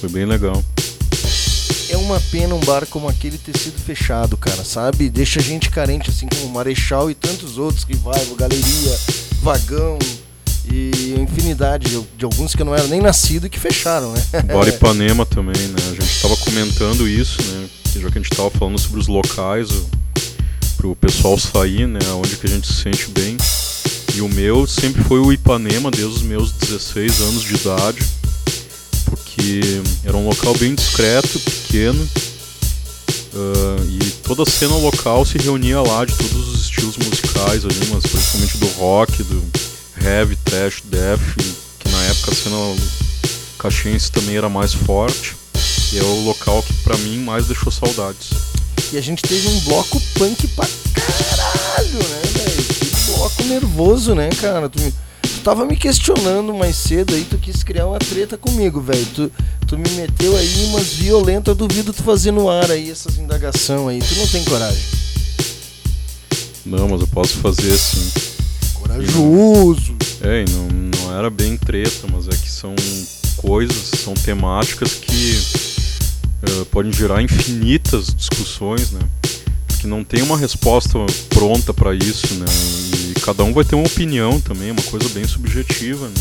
Foi 0.00 0.08
bem 0.08 0.26
legal 0.26 0.62
é 1.88 1.96
uma 1.96 2.20
pena 2.20 2.54
um 2.54 2.60
bar 2.60 2.86
como 2.86 3.08
aquele 3.08 3.38
ter 3.38 3.56
sido 3.56 3.78
fechado, 3.80 4.36
cara, 4.36 4.64
sabe? 4.64 5.08
Deixa 5.08 5.40
a 5.40 5.42
gente 5.42 5.70
carente, 5.70 6.10
assim 6.10 6.26
como 6.26 6.46
o 6.46 6.50
Marechal 6.50 7.10
e 7.10 7.14
tantos 7.14 7.58
outros, 7.58 7.84
Revival, 7.84 8.36
Galeria, 8.36 8.98
Vagão 9.40 9.98
e 10.70 11.14
infinidade 11.20 11.90
de, 11.90 12.00
de, 12.18 12.24
alguns 12.24 12.54
que 12.54 12.62
eu 12.62 12.66
não 12.66 12.74
era 12.74 12.86
nem 12.86 13.00
nascido 13.00 13.46
e 13.46 13.50
que 13.50 13.58
fecharam, 13.58 14.12
né? 14.12 14.22
Bar 14.52 14.68
Ipanema 14.68 15.24
também, 15.24 15.56
né? 15.56 15.76
A 15.90 15.94
gente 15.94 16.20
tava 16.20 16.36
comentando 16.36 17.08
isso, 17.08 17.42
né? 17.42 17.68
Já 17.94 18.10
que 18.10 18.18
a 18.18 18.22
gente 18.22 18.36
tava 18.36 18.50
falando 18.50 18.78
sobre 18.78 19.00
os 19.00 19.06
locais, 19.06 19.70
o, 19.70 19.86
pro 20.76 20.96
pessoal 20.96 21.38
sair, 21.38 21.86
né? 21.86 22.00
Onde 22.14 22.36
que 22.36 22.46
a 22.46 22.50
gente 22.50 22.66
se 22.66 22.82
sente 22.82 23.08
bem. 23.10 23.36
E 24.14 24.20
o 24.20 24.28
meu 24.28 24.66
sempre 24.66 25.02
foi 25.04 25.20
o 25.20 25.32
Ipanema, 25.32 25.90
desde 25.90 26.14
os 26.14 26.22
meus 26.22 26.52
16 26.52 27.20
anos 27.20 27.42
de 27.42 27.54
idade 27.54 27.98
porque 29.36 29.82
era 30.04 30.16
um 30.16 30.26
local 30.26 30.54
bem 30.56 30.74
discreto, 30.74 31.38
pequeno, 31.38 32.02
uh, 32.02 33.84
e 33.88 33.98
toda 34.22 34.42
a 34.42 34.46
cena 34.46 34.74
local 34.76 35.24
se 35.24 35.38
reunia 35.38 35.80
lá 35.80 36.04
de 36.04 36.14
todos 36.14 36.48
os 36.48 36.62
estilos 36.62 36.96
musicais 36.96 37.64
ali, 37.64 37.80
mas 37.92 38.02
principalmente 38.02 38.58
do 38.58 38.66
rock, 38.78 39.22
do 39.22 39.42
heavy, 40.06 40.36
thrash, 40.36 40.82
death, 40.84 41.20
que 41.80 41.88
na 41.88 42.00
época 42.04 42.30
a 42.30 42.34
cena 42.34 42.56
caxiense 43.58 44.12
também 44.12 44.36
era 44.36 44.48
mais 44.48 44.72
forte, 44.72 45.34
e 45.92 45.98
é 45.98 46.02
o 46.02 46.24
local 46.24 46.62
que 46.62 46.72
para 46.84 46.96
mim 46.98 47.18
mais 47.18 47.46
deixou 47.46 47.72
saudades. 47.72 48.30
E 48.92 48.96
a 48.96 49.00
gente 49.00 49.22
teve 49.22 49.48
um 49.48 49.60
bloco 49.60 50.00
punk 50.14 50.46
pra 50.48 50.64
caralho, 50.94 51.98
né, 51.98 52.22
velho? 52.34 52.64
Que 52.64 53.12
bloco 53.12 53.44
nervoso, 53.44 54.14
né, 54.14 54.28
cara? 54.40 54.68
Tu 54.68 54.80
me 54.80 54.94
tava 55.42 55.64
me 55.64 55.76
questionando 55.76 56.54
mais 56.54 56.76
cedo 56.76 57.14
aí, 57.14 57.24
tu 57.24 57.36
quis 57.38 57.64
criar 57.64 57.88
uma 57.88 57.98
treta 57.98 58.38
comigo, 58.38 58.80
velho. 58.80 59.06
Tu, 59.06 59.32
tu 59.66 59.76
me 59.76 59.88
meteu 59.90 60.36
aí 60.36 60.64
umas 60.66 60.86
violentas, 60.86 61.48
eu 61.48 61.54
duvido 61.56 61.92
tu 61.92 62.04
fazer 62.04 62.30
no 62.30 62.48
ar 62.48 62.70
aí 62.70 62.90
essas 62.90 63.18
indagação 63.18 63.88
aí. 63.88 63.98
Tu 63.98 64.14
não 64.14 64.26
tem 64.28 64.44
coragem. 64.44 64.84
Não, 66.64 66.88
mas 66.88 67.00
eu 67.00 67.06
posso 67.08 67.38
fazer 67.38 67.76
sim. 67.76 68.25
Corajoso! 68.86 69.96
É, 70.22 70.44
e 70.46 70.50
não, 70.50 70.68
não 70.68 71.18
era 71.18 71.28
bem 71.28 71.56
treta, 71.56 72.06
mas 72.10 72.26
é 72.28 72.30
que 72.30 72.48
são 72.48 72.74
coisas, 73.36 74.00
são 74.00 74.14
temáticas 74.14 74.94
que 74.94 75.38
uh, 76.50 76.64
podem 76.66 76.92
gerar 76.92 77.22
infinitas 77.22 78.14
discussões, 78.14 78.90
né? 78.92 79.00
Que 79.80 79.86
não 79.86 80.02
tem 80.02 80.22
uma 80.22 80.38
resposta 80.38 80.98
pronta 81.28 81.74
para 81.74 81.94
isso, 81.94 82.34
né? 82.34 82.46
E 83.10 83.20
cada 83.20 83.44
um 83.44 83.52
vai 83.52 83.64
ter 83.64 83.74
uma 83.74 83.86
opinião 83.86 84.40
também, 84.40 84.70
uma 84.70 84.82
coisa 84.82 85.08
bem 85.10 85.26
subjetiva. 85.26 86.08
Né? 86.08 86.14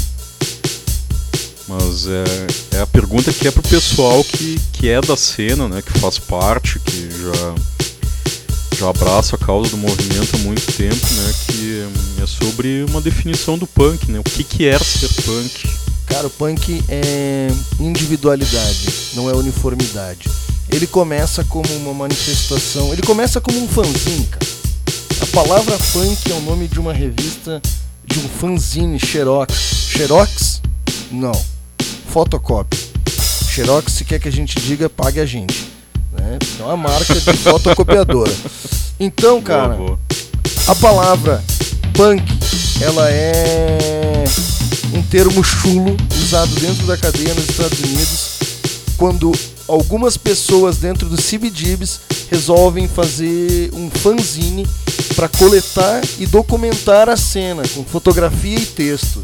Mas 1.67 2.05
é, 2.07 2.77
é 2.77 2.81
a 2.81 2.87
pergunta 2.87 3.33
que 3.33 3.47
é 3.47 3.51
pro 3.51 3.63
pessoal 3.63 4.23
que, 4.23 4.59
que 4.73 4.89
é 4.89 5.01
da 5.01 5.15
cena, 5.15 5.67
né? 5.67 5.81
Que 5.81 5.97
faz 5.99 6.19
parte, 6.19 6.79
que 6.79 7.09
já, 7.09 7.55
já 8.75 8.89
abraça 8.89 9.37
a 9.37 9.39
causa 9.39 9.71
do 9.71 9.77
movimento 9.77 10.35
há 10.35 10.39
muito 10.39 10.65
tempo, 10.73 10.95
né? 10.95 11.33
Que 11.47 11.87
é 12.21 12.25
sobre 12.25 12.83
uma 12.89 12.99
definição 12.99 13.57
do 13.57 13.65
punk, 13.65 14.11
né? 14.11 14.19
O 14.19 14.23
que, 14.23 14.43
que 14.43 14.67
é 14.67 14.77
ser 14.77 15.09
punk? 15.23 15.69
Cara, 16.05 16.27
o 16.27 16.29
punk 16.29 16.83
é 16.89 17.47
individualidade, 17.79 18.87
não 19.13 19.29
é 19.29 19.33
uniformidade. 19.33 20.29
Ele 20.69 20.85
começa 20.85 21.43
como 21.45 21.73
uma 21.77 21.93
manifestação, 21.93 22.91
ele 22.91 23.01
começa 23.01 23.39
como 23.39 23.63
um 23.63 23.67
fanzine, 23.67 24.25
cara. 24.25 24.45
A 25.21 25.25
palavra 25.27 25.77
punk 25.93 26.29
é 26.29 26.33
o 26.33 26.41
nome 26.41 26.67
de 26.67 26.79
uma 26.79 26.91
revista, 26.91 27.61
de 28.05 28.19
um 28.19 28.27
fanzine 28.27 28.99
Xerox. 28.99 29.53
Xerox? 29.89 30.61
Não. 31.09 31.39
Fotocópia. 32.09 32.79
Xerox, 33.49 33.93
se 33.93 34.03
quer 34.03 34.19
que 34.19 34.27
a 34.27 34.31
gente 34.31 34.59
diga, 34.59 34.89
pague 34.89 35.21
a 35.21 35.25
gente. 35.25 35.74
Né? 36.17 36.39
É 36.59 36.63
uma 36.63 36.77
marca 36.77 37.13
de 37.13 37.33
fotocopiadora. 37.37 38.31
Então, 38.99 39.41
cara, 39.41 39.75
Boa, 39.75 39.87
boa. 39.87 39.99
a 40.67 40.75
palavra 40.75 41.43
punk, 41.93 42.23
ela 42.81 43.09
é 43.11 44.23
um 44.93 45.01
termo 45.03 45.43
chulo 45.43 45.95
usado 46.23 46.53
dentro 46.59 46.85
da 46.87 46.95
cadeia 46.97 47.33
nos 47.33 47.49
Estados 47.49 47.79
Unidos 47.79 48.35
quando 48.97 49.31
algumas 49.67 50.15
pessoas 50.17 50.77
dentro 50.77 51.09
do 51.09 51.17
CBGBs 51.17 51.99
resolvem 52.31 52.87
fazer 52.87 53.69
um 53.73 53.89
fanzine 53.89 54.65
para 55.15 55.27
coletar 55.27 56.01
e 56.19 56.25
documentar 56.25 57.09
a 57.09 57.17
cena 57.17 57.63
com 57.73 57.83
fotografia 57.83 58.57
e 58.57 58.65
texto, 58.65 59.23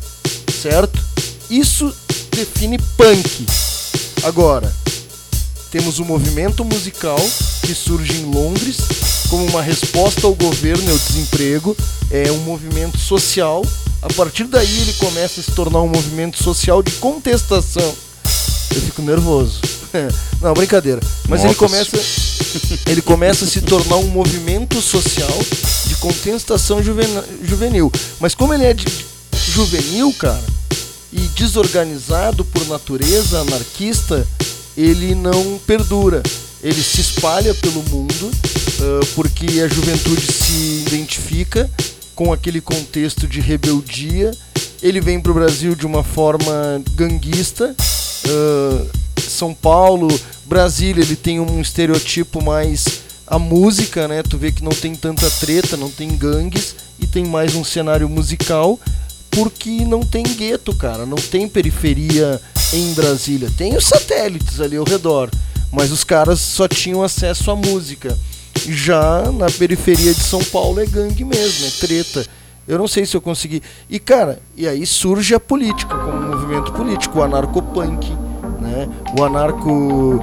certo? 0.61 0.99
Isso 1.49 1.93
define 2.31 2.77
punk. 2.97 3.45
Agora, 4.23 4.71
temos 5.71 5.99
o 5.99 6.05
movimento 6.05 6.65
musical 6.65 7.17
que 7.61 7.73
surge 7.73 8.13
em 8.21 8.25
Londres 8.25 8.77
como 9.29 9.45
uma 9.45 9.61
resposta 9.61 10.27
ao 10.27 10.35
governo 10.35 10.83
e 10.85 10.91
ao 10.91 10.97
desemprego. 10.97 11.75
É 12.09 12.29
um 12.31 12.39
movimento 12.39 12.97
social. 12.97 13.65
A 14.01 14.11
partir 14.13 14.43
daí 14.45 14.79
ele 14.81 14.93
começa 14.93 15.39
a 15.39 15.43
se 15.43 15.51
tornar 15.51 15.79
um 15.81 15.87
movimento 15.87 16.43
social 16.43 16.83
de 16.83 16.91
contestação. 16.93 17.95
Eu 18.75 18.81
fico 18.81 19.01
nervoso. 19.01 19.61
Não, 20.41 20.53
brincadeira. 20.53 20.99
Mas 21.29 21.43
ele 21.45 21.55
começa, 21.55 21.97
ele 22.87 23.01
começa 23.01 23.45
a 23.45 23.47
se 23.47 23.61
tornar 23.61 23.95
um 23.97 24.07
movimento 24.07 24.81
social 24.81 25.39
de 25.85 25.95
contestação 25.95 26.81
juvenil. 26.83 27.91
Mas 28.19 28.35
como 28.35 28.53
ele 28.53 28.65
é 28.65 28.73
de- 28.73 28.85
juvenil, 29.49 30.13
cara, 30.17 30.43
e 31.13 31.19
desorganizado 31.35 32.43
por 32.45 32.65
natureza, 32.67 33.39
anarquista, 33.41 34.27
ele 34.75 35.15
não 35.15 35.59
perdura. 35.65 36.21
Ele 36.63 36.81
se 36.81 37.01
espalha 37.01 37.53
pelo 37.55 37.81
mundo 37.83 38.31
ah, 38.81 39.05
porque 39.15 39.61
a 39.61 39.67
juventude 39.67 40.21
se 40.31 40.83
identifica 40.87 41.69
com 42.15 42.31
aquele 42.31 42.61
contexto 42.61 43.27
de 43.27 43.39
rebeldia. 43.39 44.31
Ele 44.81 45.01
vem 45.01 45.19
para 45.19 45.31
o 45.31 45.35
Brasil 45.35 45.75
de 45.75 45.85
uma 45.85 46.03
forma 46.03 46.81
ganguista. 46.95 47.75
ah, 48.27 48.85
São 49.21 49.53
Paulo, 49.53 50.07
Brasília, 50.45 51.03
ele 51.03 51.15
tem 51.15 51.39
um 51.39 51.61
estereotipo 51.61 52.43
mais 52.43 52.85
a 53.25 53.39
música, 53.39 54.07
né? 54.07 54.21
Tu 54.21 54.37
vê 54.37 54.51
que 54.51 54.63
não 54.63 54.73
tem 54.73 54.93
tanta 54.93 55.29
treta, 55.29 55.77
não 55.77 55.89
tem 55.89 56.17
gangues 56.17 56.75
e 56.99 57.07
tem 57.07 57.25
mais 57.25 57.55
um 57.55 57.63
cenário 57.63 58.09
musical 58.09 58.77
porque 59.31 59.85
não 59.85 60.01
tem 60.01 60.23
gueto, 60.23 60.75
cara, 60.75 61.05
não 61.05 61.17
tem 61.17 61.47
periferia 61.47 62.39
em 62.73 62.93
Brasília. 62.93 63.49
Tem 63.57 63.75
os 63.75 63.85
satélites 63.85 64.59
ali 64.59 64.75
ao 64.75 64.83
redor, 64.83 65.29
mas 65.71 65.91
os 65.91 66.03
caras 66.03 66.39
só 66.39 66.67
tinham 66.67 67.01
acesso 67.01 67.49
à 67.49 67.55
música. 67.55 68.17
Já 68.67 69.31
na 69.31 69.49
periferia 69.49 70.13
de 70.13 70.21
São 70.21 70.43
Paulo 70.43 70.81
é 70.81 70.85
gangue 70.85 71.23
mesmo, 71.23 71.65
é 71.65 71.69
treta. 71.79 72.25
Eu 72.67 72.77
não 72.77 72.87
sei 72.87 73.05
se 73.05 73.15
eu 73.15 73.21
consegui. 73.21 73.63
E 73.89 73.97
cara, 73.97 74.39
e 74.55 74.67
aí 74.67 74.85
surge 74.85 75.33
a 75.33 75.39
política 75.39 75.97
como 75.97 76.21
movimento 76.21 76.71
político, 76.73 77.19
o 77.19 77.23
anarcopunk, 77.23 78.11
né? 78.59 78.87
O 79.17 79.23
anarco 79.23 80.19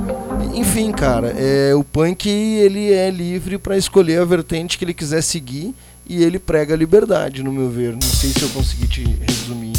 enfim, 0.55 0.93
cara, 0.93 1.35
é, 1.37 1.75
o 1.75 1.83
punk 1.83 2.29
ele 2.29 2.93
é 2.93 3.11
livre 3.11 3.59
para 3.59 3.77
escolher 3.77 4.21
a 4.21 4.25
vertente 4.25 4.79
que 4.79 4.85
ele 4.85 4.95
quiser 4.95 5.23
seguir 5.23 5.75
e 6.09 6.23
ele 6.23 6.39
prega 6.39 6.75
a 6.75 6.77
liberdade, 6.77 7.43
no 7.43 7.53
meu 7.53 7.69
ver. 7.69 7.93
Não 7.93 8.01
sei 8.01 8.31
se 8.31 8.43
eu 8.43 8.49
consegui 8.51 8.89
te 8.89 9.05
resumir 9.27 9.77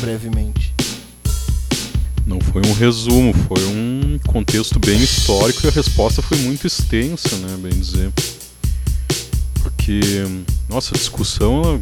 brevemente. 0.00 0.72
Não 2.26 2.40
foi 2.40 2.62
um 2.66 2.72
resumo, 2.72 3.34
foi 3.48 3.64
um 3.66 4.18
contexto 4.26 4.78
bem 4.78 5.02
histórico 5.02 5.60
e 5.64 5.68
a 5.68 5.72
resposta 5.72 6.22
foi 6.22 6.38
muito 6.38 6.66
extensa, 6.66 7.36
né, 7.36 7.56
bem 7.58 7.72
dizer. 7.72 8.10
Porque, 9.62 10.00
nossa, 10.68 10.94
a 10.94 10.98
discussão 10.98 11.62
ela 11.62 11.80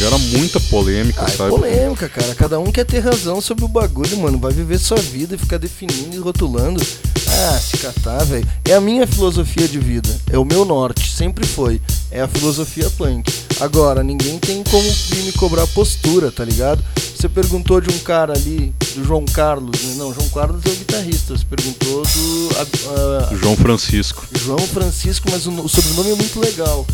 gera 0.00 0.16
muita 0.18 0.58
polêmica, 0.60 1.22
Ah, 1.22 1.28
é 1.30 1.36
sabe? 1.36 1.50
polêmica, 1.50 2.08
cara. 2.08 2.34
Cada 2.34 2.58
um 2.58 2.72
quer 2.72 2.84
ter 2.86 3.00
razão 3.00 3.40
sobre 3.40 3.64
o 3.64 3.68
bagulho, 3.68 4.16
mano. 4.18 4.38
Vai 4.38 4.52
viver 4.52 4.78
sua 4.78 4.96
vida 4.98 5.34
e 5.34 5.38
ficar 5.38 5.58
definindo 5.58 6.16
e 6.16 6.18
rotulando. 6.18 6.80
Ah, 7.28 7.58
se 7.58 7.76
catar, 7.76 8.24
velho. 8.24 8.46
É 8.64 8.74
a 8.74 8.80
minha 8.80 9.06
filosofia 9.06 9.68
de 9.68 9.78
vida. 9.78 10.08
É 10.32 10.38
o 10.38 10.44
meu 10.44 10.64
norte. 10.64 11.10
Sempre 11.14 11.46
foi. 11.46 11.80
É 12.10 12.20
a 12.22 12.26
filosofia 12.28 12.88
punk. 12.96 13.30
Agora, 13.60 14.02
ninguém 14.02 14.38
tem 14.38 14.64
como 14.64 14.82
me 15.22 15.32
cobrar 15.32 15.66
postura, 15.68 16.32
tá 16.32 16.44
ligado? 16.44 16.82
Você 17.14 17.28
perguntou 17.28 17.80
de 17.80 17.94
um 17.94 17.98
cara 17.98 18.32
ali, 18.32 18.72
do 18.96 19.04
João 19.04 19.24
Carlos. 19.26 19.78
né? 19.82 19.94
Não, 19.98 20.14
João 20.14 20.28
Carlos 20.30 20.62
é 20.64 20.70
o 20.70 20.74
guitarrista. 20.76 21.36
Você 21.36 21.44
perguntou 21.44 22.02
do 22.02 22.48
a- 22.56 23.32
a- 23.32 23.36
João 23.36 23.54
Francisco. 23.56 24.26
João 24.42 24.58
Francisco, 24.66 25.28
mas 25.30 25.46
o, 25.46 25.50
o 25.52 25.68
sobrenome 25.68 26.12
é 26.12 26.14
muito 26.14 26.40
legal. 26.40 26.86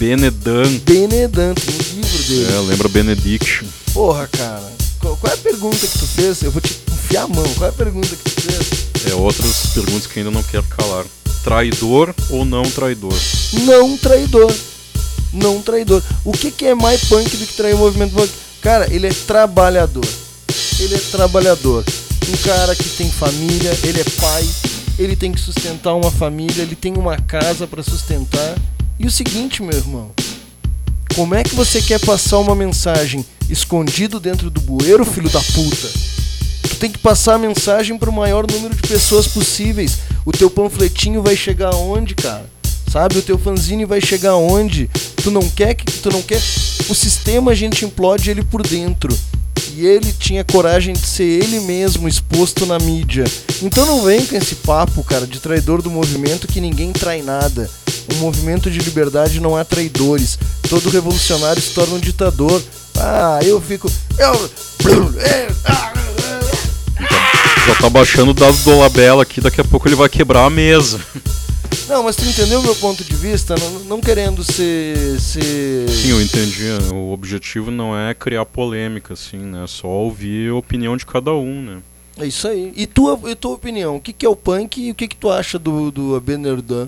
Benedan. 0.00 0.78
Benedante, 0.86 1.70
no 1.70 2.00
livro 2.00 2.22
dele. 2.22 2.46
É, 2.54 2.60
lembra 2.60 2.88
Benediction. 2.88 3.66
Porra, 3.92 4.26
cara. 4.28 4.72
Qual, 4.98 5.14
qual 5.18 5.30
é 5.30 5.36
a 5.36 5.38
pergunta 5.38 5.76
que 5.76 5.98
tu 5.98 6.06
fez? 6.06 6.42
Eu 6.42 6.50
vou 6.50 6.62
te 6.62 6.74
enfiar 6.90 7.24
a 7.24 7.28
mão. 7.28 7.44
Qual 7.58 7.66
é 7.66 7.68
a 7.68 7.72
pergunta 7.74 8.08
que 8.08 8.30
tu 8.30 8.40
fez? 8.40 9.12
É 9.12 9.14
outras 9.14 9.66
perguntas 9.74 10.06
que 10.06 10.18
ainda 10.18 10.30
não 10.30 10.42
quero 10.42 10.62
calar. 10.62 11.04
Traidor 11.44 12.14
ou 12.30 12.46
não 12.46 12.62
traidor? 12.62 13.12
Não 13.66 13.98
traidor. 13.98 14.50
Não 15.34 15.60
traidor. 15.60 16.02
O 16.24 16.32
que, 16.32 16.50
que 16.50 16.64
é 16.64 16.74
mais 16.74 17.04
punk 17.04 17.36
do 17.36 17.46
que 17.46 17.52
trair 17.52 17.74
o 17.74 17.78
movimento 17.78 18.14
punk? 18.14 18.32
Cara, 18.62 18.90
ele 18.90 19.06
é 19.06 19.12
trabalhador. 19.26 20.06
Ele 20.78 20.94
é 20.94 21.00
trabalhador. 21.10 21.84
Um 22.26 22.36
cara 22.38 22.74
que 22.74 22.88
tem 22.88 23.10
família, 23.10 23.78
ele 23.82 24.00
é 24.00 24.04
pai, 24.18 24.48
ele 24.98 25.14
tem 25.14 25.30
que 25.30 25.40
sustentar 25.40 25.94
uma 25.94 26.10
família, 26.10 26.62
ele 26.62 26.74
tem 26.74 26.96
uma 26.96 27.18
casa 27.18 27.66
pra 27.66 27.82
sustentar. 27.82 28.56
E 29.00 29.06
o 29.06 29.10
seguinte, 29.10 29.62
meu 29.62 29.72
irmão, 29.72 30.10
como 31.14 31.34
é 31.34 31.42
que 31.42 31.54
você 31.54 31.80
quer 31.80 31.98
passar 32.00 32.36
uma 32.36 32.54
mensagem 32.54 33.24
escondido 33.48 34.20
dentro 34.20 34.50
do 34.50 34.60
bueiro, 34.60 35.06
filho 35.06 35.30
da 35.30 35.40
puta? 35.40 35.88
Tu 36.68 36.76
tem 36.76 36.90
que 36.90 36.98
passar 36.98 37.36
a 37.36 37.38
mensagem 37.38 37.96
para 37.96 38.10
o 38.10 38.12
maior 38.12 38.44
número 38.46 38.74
de 38.74 38.82
pessoas 38.82 39.26
possíveis. 39.26 40.00
O 40.26 40.30
teu 40.30 40.50
panfletinho 40.50 41.22
vai 41.22 41.34
chegar 41.34 41.72
aonde, 41.72 42.14
cara? 42.14 42.44
Sabe? 42.92 43.16
O 43.16 43.22
teu 43.22 43.38
fanzine 43.38 43.86
vai 43.86 44.02
chegar 44.02 44.32
aonde? 44.32 44.90
Tu 45.16 45.30
não 45.30 45.48
quer 45.48 45.72
que 45.72 45.86
tu 45.86 46.12
não 46.12 46.20
quer 46.20 46.42
o 46.86 46.94
sistema 46.94 47.52
a 47.52 47.54
gente 47.54 47.86
implode 47.86 48.30
ele 48.30 48.44
por 48.44 48.62
dentro. 48.62 49.16
E 49.76 49.86
ele 49.86 50.12
tinha 50.12 50.44
coragem 50.44 50.92
de 50.92 51.06
ser 51.06 51.42
ele 51.42 51.60
mesmo 51.60 52.06
exposto 52.06 52.66
na 52.66 52.78
mídia. 52.78 53.24
Então 53.62 53.86
não 53.86 54.02
vem 54.02 54.26
com 54.26 54.36
esse 54.36 54.56
papo, 54.56 55.02
cara, 55.02 55.26
de 55.26 55.40
traidor 55.40 55.80
do 55.80 55.90
movimento 55.90 56.46
que 56.46 56.60
ninguém 56.60 56.92
trai 56.92 57.22
nada. 57.22 57.70
Um 58.12 58.16
movimento 58.16 58.70
de 58.70 58.78
liberdade 58.78 59.40
não 59.40 59.56
há 59.56 59.64
traidores. 59.64 60.38
Todo 60.68 60.90
revolucionário 60.90 61.60
se 61.60 61.70
torna 61.70 61.94
um 61.94 62.00
ditador. 62.00 62.62
Ah, 62.96 63.40
eu 63.42 63.60
fico. 63.60 63.90
Eu. 64.18 64.50
Já 67.66 67.74
tá 67.80 67.90
baixando 67.90 68.32
o 68.32 68.34
dado 68.34 68.56
do 68.58 68.78
Labela 68.78 69.22
aqui, 69.22 69.40
daqui 69.40 69.60
a 69.60 69.64
pouco 69.64 69.86
ele 69.86 69.94
vai 69.94 70.08
quebrar 70.08 70.44
a 70.44 70.50
mesa. 70.50 71.00
Não, 71.88 72.02
mas 72.04 72.16
tu 72.16 72.24
entendeu 72.24 72.60
o 72.60 72.62
meu 72.62 72.74
ponto 72.76 73.02
de 73.02 73.14
vista? 73.14 73.54
Não, 73.58 73.70
não 73.80 74.00
querendo 74.00 74.44
ser. 74.44 75.20
ser... 75.20 75.88
Sim, 75.88 76.10
eu 76.10 76.22
entendi. 76.22 76.64
O 76.92 77.12
objetivo 77.12 77.70
não 77.70 77.98
é 77.98 78.14
criar 78.14 78.44
polêmica, 78.46 79.14
assim, 79.14 79.38
né? 79.38 79.64
Só 79.66 79.88
ouvir 79.88 80.50
a 80.50 80.54
opinião 80.54 80.96
de 80.96 81.04
cada 81.04 81.32
um, 81.32 81.62
né? 81.62 81.78
É 82.16 82.26
isso 82.26 82.46
aí. 82.46 82.72
E 82.76 82.86
tua, 82.86 83.18
e 83.30 83.34
tua 83.34 83.52
opinião? 83.52 83.96
O 83.96 84.00
que, 84.00 84.12
que 84.12 84.26
é 84.26 84.28
o 84.28 84.36
punk 84.36 84.80
e 84.80 84.90
o 84.90 84.94
que, 84.94 85.08
que 85.08 85.16
tu 85.16 85.30
acha 85.30 85.58
do, 85.58 85.90
do 85.90 86.14
Abenerdã? 86.14 86.86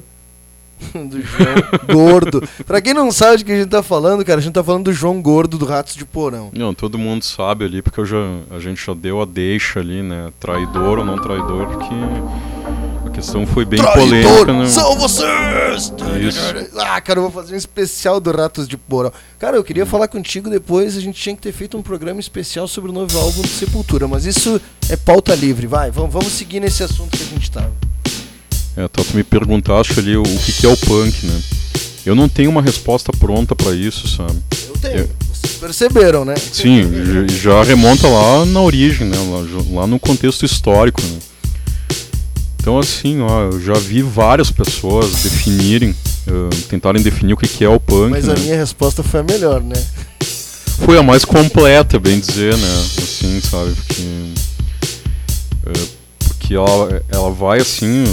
do 1.09 1.21
João 1.21 1.55
Gordo. 1.93 2.43
Pra 2.67 2.81
quem 2.81 2.95
não 2.95 3.11
sabe 3.11 3.39
de 3.39 3.45
que 3.45 3.53
a 3.53 3.57
gente 3.57 3.69
tá 3.69 3.83
falando, 3.83 4.25
cara, 4.25 4.41
a 4.41 4.43
gente 4.43 4.55
tá 4.55 4.65
falando 4.65 4.85
do 4.85 4.93
João 4.93 5.21
Gordo 5.21 5.59
do 5.59 5.65
Ratos 5.65 5.95
de 5.95 6.05
Porão. 6.05 6.51
Não, 6.53 6.75
todo 6.75 6.99
mundo 6.99 7.25
sabe 7.25 7.65
ali, 7.65 7.83
porque 7.83 8.05
já, 8.05 8.17
a 8.51 8.59
gente 8.59 8.85
já 8.85 8.95
deu 8.95 9.21
a 9.21 9.25
deixa 9.25 9.81
ali, 9.81 10.03
né? 10.03 10.31
Traidor 10.39 10.99
ou 10.99 11.05
não 11.05 11.19
traidor, 11.19 11.67
porque 11.67 11.95
questão 13.13 13.47
foi 13.47 13.65
bem 13.65 13.81
Traidor, 13.81 14.05
polêmica, 14.05 14.53
né? 14.53 14.67
São 14.67 14.97
vocês! 14.97 15.93
Isso. 16.21 16.41
Ah, 16.79 17.01
cara, 17.01 17.19
eu 17.19 17.23
vou 17.23 17.31
fazer 17.31 17.55
um 17.55 17.59
especial 17.59 18.19
do 18.19 18.33
Ratos 18.33 18.67
de 18.67 18.77
Porão. 18.77 19.13
Cara, 19.39 19.57
eu 19.57 19.65
queria 19.65 19.87
falar 19.87 20.09
contigo 20.09 20.51
depois. 20.51 20.97
A 20.97 21.01
gente 21.01 21.21
tinha 21.21 21.37
que 21.37 21.43
ter 21.43 21.53
feito 21.53 21.77
um 21.77 21.83
programa 21.83 22.21
especial 22.21 22.67
sobre 22.67 22.91
o 22.91 22.95
novo 22.95 23.17
álbum 23.19 23.43
do 23.43 23.49
Sepultura, 23.49 24.09
mas 24.09 24.25
isso 24.25 24.61
é 24.89 24.97
pauta 24.97 25.35
livre. 25.35 25.67
Vai, 25.67 25.91
vamos, 25.91 26.13
vamos 26.13 26.33
seguir 26.33 26.61
nesse 26.61 26.83
assunto 26.83 27.17
que 27.17 27.23
a 27.23 27.27
gente 27.27 27.51
tava. 27.51 27.92
É, 28.77 28.89
tá, 28.89 29.03
tu 29.05 29.17
me 29.17 29.23
perguntaste 29.23 29.99
ali 29.99 30.17
o, 30.17 30.23
o 30.23 30.39
que, 30.39 30.53
que 30.53 30.67
é 30.67 30.69
o 30.69 30.77
punk, 30.77 31.27
né? 31.27 31.41
Eu 32.05 32.15
não 32.15 32.29
tenho 32.29 32.51
uma 32.51 32.63
resposta 32.63 33.13
pronta 33.13 33.55
pra 33.55 33.73
isso, 33.75 34.09
sabe? 34.09 34.35
Eu 34.69 34.75
tenho. 34.81 34.99
Eu- 35.01 35.11
Vocês 35.33 35.57
perceberam, 35.59 36.25
né? 36.25 36.35
Sim, 36.37 36.83
já 37.41 37.63
remonta 37.63 38.07
lá 38.09 38.45
na 38.47 38.61
origem, 38.61 39.07
né? 39.07 39.17
Lá, 39.19 39.81
lá 39.83 39.87
no 39.87 39.99
contexto 39.99 40.45
histórico, 40.45 41.01
né? 41.03 41.19
Então, 42.61 42.79
assim, 42.79 43.21
ó, 43.21 43.51
eu 43.51 43.61
já 43.61 43.75
vi 43.75 44.03
várias 44.03 44.51
pessoas 44.53 45.11
definirem, 45.23 45.95
eh, 46.29 46.57
tentarem 46.69 47.03
definir 47.03 47.33
o 47.33 47.37
que, 47.37 47.49
que 47.49 47.65
é 47.65 47.69
o 47.69 47.81
punk, 47.81 48.11
Mas 48.11 48.27
né? 48.27 48.35
a 48.37 48.39
minha 48.41 48.57
resposta 48.57 49.03
foi 49.03 49.19
a 49.21 49.25
melhor, 49.25 49.61
né? 49.61 49.75
Foi 50.85 50.97
a 50.97 51.03
mais 51.03 51.25
completa, 51.25 51.99
bem 51.99 52.21
dizer, 52.21 52.57
né? 52.57 52.85
Assim, 52.99 53.41
sabe? 53.41 53.73
Porque, 53.75 54.03
eh, 55.67 55.87
porque 56.53 56.57
ela, 56.57 57.03
ela 57.09 57.31
vai, 57.31 57.61
assim, 57.61 58.05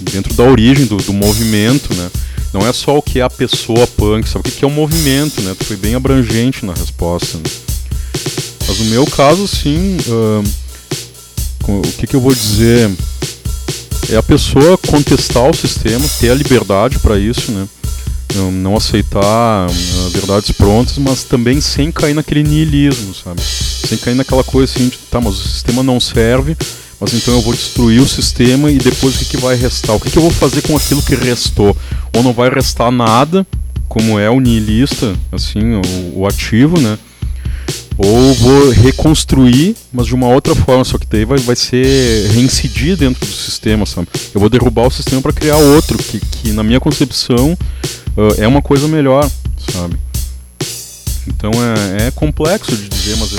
dentro 0.00 0.32
da 0.34 0.44
origem 0.44 0.86
do, 0.86 0.96
do 0.96 1.12
movimento, 1.12 1.94
né? 1.94 2.10
Não 2.52 2.66
é 2.66 2.72
só 2.72 2.96
o 2.96 3.02
que 3.02 3.18
é 3.18 3.22
a 3.22 3.30
pessoa 3.30 3.86
punk, 3.86 4.28
sabe? 4.28 4.40
O 4.40 4.42
que, 4.44 4.58
que 4.58 4.64
é 4.64 4.68
o 4.68 4.70
movimento, 4.70 5.42
né? 5.42 5.54
Tu 5.58 5.64
foi 5.64 5.76
bem 5.76 5.94
abrangente 5.94 6.64
na 6.64 6.72
resposta, 6.72 7.36
né? 7.36 7.44
Mas 8.66 8.78
no 8.78 8.84
meu 8.86 9.04
caso, 9.06 9.46
sim, 9.46 9.98
com- 11.62 11.80
o 11.80 11.92
que, 11.98 12.06
que 12.06 12.16
eu 12.16 12.20
vou 12.20 12.34
dizer? 12.34 12.90
É 14.10 14.16
a 14.16 14.22
pessoa 14.22 14.78
contestar 14.78 15.50
o 15.50 15.56
sistema, 15.56 16.06
ter 16.20 16.30
a 16.30 16.34
liberdade 16.34 16.98
para 16.98 17.18
isso, 17.18 17.50
né? 17.52 17.66
Não, 18.52 18.76
aceitar 18.76 19.22
ah, 19.22 19.68
verdades 20.10 20.50
prontas, 20.52 20.98
mas 20.98 21.22
também 21.22 21.60
sem 21.60 21.92
cair 21.92 22.14
naquele 22.14 22.42
niilismo, 22.42 23.14
sabe? 23.14 23.40
Sem 23.40 23.96
cair 23.98 24.14
naquela 24.14 24.42
coisa 24.42 24.72
assim 24.72 24.88
de, 24.88 24.98
tá, 25.10 25.20
mas 25.20 25.34
o 25.34 25.48
sistema 25.48 25.82
não 25.84 26.00
serve, 26.00 26.56
mas 27.00 27.12
então 27.14 27.34
eu 27.34 27.40
vou 27.40 27.52
destruir 27.52 28.00
o 28.00 28.08
sistema 28.08 28.70
e 28.70 28.78
depois 28.78 29.14
o 29.14 29.18
que, 29.18 29.24
que 29.24 29.36
vai 29.36 29.56
restar? 29.56 29.94
O 29.96 30.00
que, 30.00 30.10
que 30.10 30.16
eu 30.16 30.22
vou 30.22 30.30
fazer 30.30 30.62
com 30.62 30.76
aquilo 30.76 31.02
que 31.02 31.14
restou? 31.14 31.76
Ou 32.14 32.22
não 32.22 32.32
vai 32.32 32.48
restar 32.48 32.90
nada, 32.90 33.46
como 33.88 34.18
é 34.18 34.30
o 34.30 34.40
niilista, 34.40 35.14
assim, 35.30 35.74
o, 35.74 36.20
o 36.20 36.26
ativo, 36.26 36.80
né? 36.80 36.98
Ou 37.96 38.34
vou 38.34 38.70
reconstruir, 38.70 39.76
mas 39.92 40.06
de 40.06 40.14
uma 40.14 40.28
outra 40.28 40.54
forma, 40.54 40.84
só 40.84 40.98
que 40.98 41.06
daí 41.06 41.24
vai, 41.24 41.38
vai 41.38 41.54
ser 41.54 42.28
reincidir 42.32 42.96
dentro 42.96 43.24
do 43.24 43.32
sistema, 43.32 43.86
sabe? 43.86 44.08
Eu 44.34 44.40
vou 44.40 44.50
derrubar 44.50 44.86
o 44.86 44.90
sistema 44.90 45.22
para 45.22 45.32
criar 45.32 45.56
outro, 45.56 45.96
que, 45.98 46.18
que 46.18 46.50
na 46.50 46.64
minha 46.64 46.80
concepção 46.80 47.56
ah, 48.16 48.34
é 48.38 48.48
uma 48.48 48.60
coisa 48.60 48.88
melhor, 48.88 49.30
sabe? 49.72 49.96
Então 51.26 51.50
é, 51.52 52.08
é 52.08 52.10
complexo 52.10 52.76
de 52.76 52.88
dizer, 52.88 53.16
mas 53.16 53.32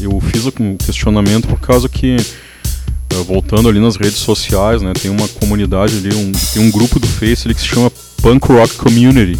eu, 0.00 0.12
eu 0.12 0.20
fiz 0.20 0.46
o 0.46 0.52
questionamento 0.78 1.48
por 1.48 1.60
causa 1.60 1.88
que, 1.88 2.16
voltando 3.26 3.68
ali 3.68 3.80
nas 3.80 3.96
redes 3.96 4.18
sociais, 4.18 4.80
né, 4.82 4.92
tem 4.92 5.10
uma 5.10 5.26
comunidade 5.28 5.96
ali, 5.96 6.14
um, 6.14 6.32
tem 6.52 6.62
um 6.62 6.70
grupo 6.70 6.98
do 6.98 7.06
Face 7.06 7.46
ali 7.46 7.54
que 7.54 7.60
se 7.60 7.66
chama 7.68 7.90
Punk 8.22 8.46
Rock 8.48 8.74
Community. 8.74 9.38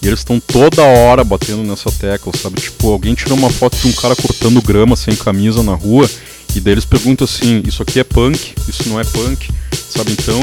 E 0.00 0.06
eles 0.06 0.20
estão 0.20 0.38
toda 0.38 0.80
hora 0.82 1.24
batendo 1.24 1.64
nessa 1.64 1.90
tecla, 1.90 2.32
sabe? 2.40 2.60
Tipo, 2.60 2.92
alguém 2.92 3.14
tira 3.14 3.34
uma 3.34 3.50
foto 3.50 3.76
de 3.78 3.88
um 3.88 3.92
cara 3.92 4.14
cortando 4.14 4.62
grama 4.62 4.94
sem 4.94 5.16
camisa 5.16 5.60
na 5.60 5.74
rua, 5.74 6.08
e 6.54 6.60
daí 6.60 6.74
eles 6.74 6.84
perguntam 6.84 7.24
assim: 7.24 7.62
Isso 7.66 7.82
aqui 7.82 7.98
é 7.98 8.04
punk? 8.04 8.54
Isso 8.68 8.88
não 8.88 9.00
é 9.00 9.04
punk? 9.04 9.50
Sabe? 9.90 10.12
Então, 10.12 10.40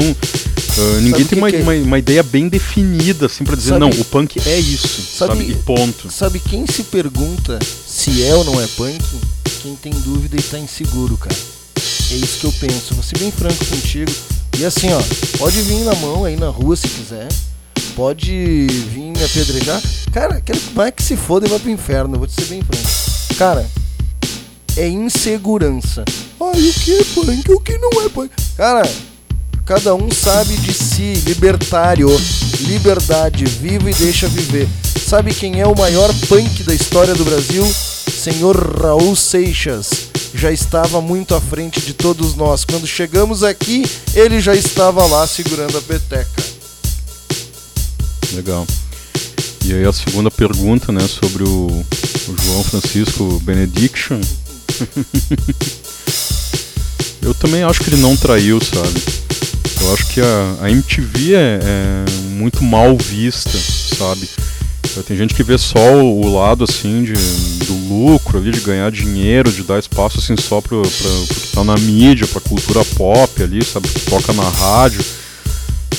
ah, 0.78 1.00
ninguém 1.00 1.22
o 1.22 1.28
tem 1.28 1.38
uma, 1.38 1.48
é? 1.50 1.62
uma, 1.62 1.72
uma 1.72 1.98
ideia 1.98 2.22
bem 2.22 2.50
definida, 2.50 3.24
assim, 3.26 3.44
pra 3.44 3.56
dizer: 3.56 3.70
Sabe- 3.70 3.80
Não, 3.80 3.88
o 3.88 4.04
punk 4.04 4.38
é 4.44 4.58
isso, 4.58 5.00
Sabe- 5.00 5.38
sabe? 5.38 5.50
E 5.52 5.54
ponto. 5.54 6.10
Sabe 6.12 6.38
quem 6.38 6.66
se 6.66 6.82
pergunta 6.82 7.58
se 7.86 8.22
é 8.24 8.34
ou 8.34 8.44
não 8.44 8.60
é 8.60 8.66
punk? 8.66 9.02
Quem 9.62 9.74
tem 9.74 9.92
dúvida 10.04 10.36
e 10.38 10.42
tá 10.42 10.58
inseguro, 10.58 11.16
cara. 11.16 11.34
É 12.10 12.14
isso 12.14 12.38
que 12.38 12.46
eu 12.46 12.52
penso. 12.52 12.94
Vou 12.94 13.02
ser 13.02 13.18
bem 13.18 13.30
franco 13.30 13.64
contigo. 13.66 14.12
E 14.58 14.64
assim, 14.64 14.88
ó, 14.92 15.00
pode 15.38 15.60
vir 15.62 15.84
na 15.84 15.94
mão 15.96 16.24
aí 16.24 16.36
na 16.36 16.48
rua 16.48 16.76
se 16.76 16.88
quiser. 16.88 17.28
Pode 17.94 18.66
vir 18.92 19.12
me 19.12 19.24
apedrejar. 19.24 19.82
Cara, 20.12 20.40
quero 20.40 20.58
que 20.58 20.74
vai 20.74 20.92
que 20.92 21.02
se 21.02 21.16
foda 21.16 21.46
e 21.46 21.50
vai 21.50 21.58
pro 21.58 21.70
inferno. 21.70 22.18
Vou 22.18 22.26
te 22.26 22.34
ser 22.34 22.46
bem 22.46 22.62
franco. 22.62 23.36
Cara, 23.36 23.66
é 24.76 24.88
insegurança. 24.88 26.04
Ai, 26.40 26.68
o 26.68 26.72
que 26.72 26.92
é 26.92 27.04
punk? 27.14 27.52
O 27.52 27.60
que 27.60 27.78
não 27.78 28.02
é 28.02 28.08
punk? 28.08 28.30
Cara, 28.56 28.88
cada 29.64 29.94
um 29.94 30.10
sabe 30.10 30.56
de 30.56 30.72
si. 30.72 31.14
Libertário. 31.26 32.08
Liberdade. 32.60 33.44
Viva 33.44 33.90
e 33.90 33.94
deixa 33.94 34.28
viver. 34.28 34.68
Sabe 35.06 35.34
quem 35.34 35.60
é 35.60 35.66
o 35.66 35.76
maior 35.76 36.12
punk 36.28 36.62
da 36.62 36.74
história 36.74 37.14
do 37.14 37.24
Brasil? 37.24 37.64
Senhor 38.10 38.56
Raul 38.80 39.14
Seixas. 39.14 40.15
Já 40.36 40.52
estava 40.52 41.00
muito 41.00 41.34
à 41.34 41.40
frente 41.40 41.80
de 41.80 41.94
todos 41.94 42.34
nós. 42.34 42.62
Quando 42.62 42.86
chegamos 42.86 43.42
aqui, 43.42 43.82
ele 44.14 44.38
já 44.38 44.54
estava 44.54 45.06
lá 45.06 45.26
segurando 45.26 45.78
a 45.78 45.80
peteca. 45.80 46.44
Legal. 48.34 48.66
E 49.64 49.72
aí 49.72 49.84
a 49.86 49.92
segunda 49.94 50.30
pergunta, 50.30 50.92
né, 50.92 51.00
sobre 51.08 51.42
o, 51.42 51.66
o 52.28 52.36
João 52.44 52.62
Francisco 52.64 53.40
Benediction. 53.44 54.20
eu 57.22 57.32
também 57.34 57.62
acho 57.62 57.80
que 57.82 57.88
ele 57.88 58.02
não 58.02 58.14
traiu, 58.14 58.60
sabe? 58.60 59.02
Eu 59.80 59.94
acho 59.94 60.06
que 60.08 60.20
a, 60.20 60.56
a 60.60 60.70
MTV 60.70 61.34
é, 61.34 61.60
é 61.62 62.10
muito 62.28 62.62
mal 62.62 62.94
vista, 62.94 63.58
sabe? 63.96 64.28
Tem 65.02 65.16
gente 65.16 65.34
que 65.34 65.42
vê 65.42 65.58
só 65.58 66.02
o, 66.02 66.32
lado 66.32 66.64
assim 66.64 67.02
de, 67.02 67.12
do 67.64 67.74
lucro 67.88 68.38
ali, 68.38 68.50
de 68.50 68.60
ganhar 68.60 68.90
dinheiro, 68.90 69.50
de 69.50 69.62
dar 69.62 69.78
espaço 69.78 70.18
assim 70.18 70.36
só 70.36 70.60
pro, 70.60 70.82
pra, 70.82 70.90
pro 70.90 71.34
que 71.34 71.48
tá 71.48 71.64
na 71.64 71.76
mídia, 71.76 72.26
pra 72.26 72.40
cultura 72.40 72.84
pop 72.96 73.42
ali, 73.42 73.64
sabe? 73.64 73.88
Que 73.88 74.00
toca 74.00 74.32
na 74.32 74.48
rádio. 74.48 75.04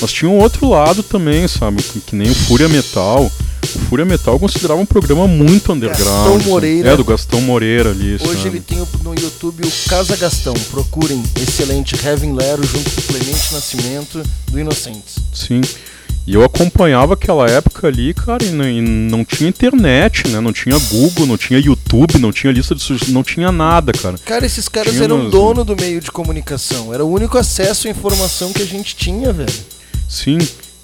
Mas 0.00 0.12
tinha 0.12 0.30
um 0.30 0.38
outro 0.38 0.68
lado 0.68 1.02
também, 1.02 1.48
sabe? 1.48 1.82
Que, 1.82 2.00
que 2.00 2.16
nem 2.16 2.30
o 2.30 2.34
Fúria 2.34 2.68
Metal. 2.68 3.30
O 3.62 3.78
Fúria 3.88 4.04
Metal 4.04 4.38
considerava 4.38 4.80
um 4.80 4.86
programa 4.86 5.26
muito 5.26 5.72
underground. 5.72 6.06
Gastão 6.06 6.36
assim. 6.36 6.48
Moreira. 6.48 6.90
É, 6.90 6.96
do 6.96 7.04
Gastão 7.04 7.40
Moreira 7.40 7.90
ali. 7.90 8.14
Hoje 8.14 8.42
sabe? 8.42 8.48
ele 8.48 8.60
tem 8.60 8.78
no 9.02 9.14
YouTube 9.14 9.66
o 9.66 9.88
Casa 9.88 10.16
Gastão. 10.16 10.54
Procurem. 10.70 11.22
Excelente. 11.40 11.94
Heaven 12.04 12.34
Lero 12.34 12.64
junto 12.64 12.90
com 12.90 13.00
o 13.00 13.04
Clemente 13.04 13.52
Nascimento 13.52 14.22
do 14.50 14.58
Inocentes. 14.58 15.16
Sim. 15.34 15.60
E 16.28 16.34
eu 16.34 16.44
acompanhava 16.44 17.14
aquela 17.14 17.48
época 17.48 17.86
ali, 17.88 18.12
cara, 18.12 18.44
e 18.44 18.50
não, 18.50 18.68
e 18.68 18.82
não 18.82 19.24
tinha 19.24 19.48
internet, 19.48 20.28
né? 20.28 20.40
Não 20.40 20.52
tinha 20.52 20.76
Google, 20.78 21.24
não 21.24 21.38
tinha 21.38 21.58
YouTube, 21.58 22.18
não 22.18 22.30
tinha 22.30 22.52
lista 22.52 22.74
de 22.74 22.82
sugestões, 22.82 23.10
não 23.14 23.22
tinha 23.22 23.50
nada, 23.50 23.92
cara. 23.94 24.18
Cara, 24.26 24.44
esses 24.44 24.68
caras 24.68 24.92
Tinha 24.92 25.04
eram 25.04 25.20
umas- 25.20 25.30
dono 25.32 25.64
do 25.64 25.74
meio 25.74 26.02
de 26.02 26.10
comunicação. 26.10 26.92
Era 26.92 27.02
o 27.02 27.10
único 27.10 27.38
acesso 27.38 27.88
à 27.88 27.90
informação 27.90 28.52
que 28.52 28.60
a 28.60 28.66
gente 28.66 28.94
tinha, 28.94 29.32
velho. 29.32 29.50
Sim. 30.06 30.36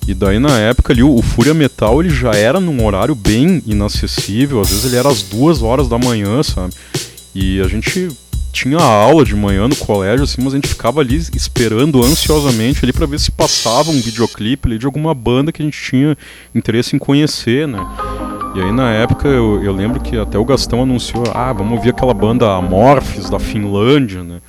E 0.09 0.14
daí 0.14 0.38
na 0.38 0.59
época 0.61 0.95
ali, 0.95 1.03
o, 1.03 1.14
o 1.14 1.20
Fúria 1.20 1.53
Metal 1.53 2.01
ele 2.01 2.09
já 2.09 2.30
era 2.30 2.59
num 2.59 2.82
horário 2.82 3.14
bem 3.14 3.62
inacessível, 3.66 4.62
às 4.62 4.70
vezes 4.70 4.86
ele 4.86 4.97
era 4.97 5.11
às 5.11 5.20
duas 5.20 5.61
horas 5.61 5.88
da 5.88 5.99
manhã, 5.99 6.42
sabe? 6.42 6.72
E 7.34 7.61
a 7.61 7.68
gente 7.68 8.09
tinha 8.55 8.78
aula 8.78 9.24
de 9.24 9.34
manhã 9.34 9.66
no 9.66 9.74
colégio, 9.74 10.22
assim, 10.22 10.40
mas 10.40 10.55
a 10.55 10.57
gente 10.57 10.68
ficava 10.68 11.00
ali 11.00 11.16
esperando 11.16 12.02
ansiosamente 12.02 12.84
ali 12.84 12.92
para 12.92 13.05
ver 13.05 13.18
se 13.18 13.30
passava 13.30 13.90
um 13.90 14.00
videoclipe 14.00 14.68
ali 14.68 14.78
de 14.78 14.86
alguma 14.86 15.12
banda 15.12 15.50
que 15.50 15.61
a 15.61 15.64
gente 15.64 15.78
tinha 15.78 16.16
interesse 16.55 16.94
em 16.94 16.98
conhecer, 16.98 17.66
né? 17.66 17.84
E 18.55 18.61
aí 18.61 18.70
na 18.70 18.92
época 18.92 19.26
eu, 19.26 19.62
eu 19.62 19.72
lembro 19.72 20.00
que 20.00 20.16
até 20.16 20.38
o 20.38 20.44
Gastão 20.44 20.82
anunciou, 20.82 21.24
ah, 21.34 21.52
vamos 21.52 21.76
ouvir 21.76 21.90
aquela 21.90 22.14
banda 22.14 22.55
Amorphis 22.55 23.28
da 23.28 23.40
Finlândia, 23.40 24.22
né? 24.22 24.40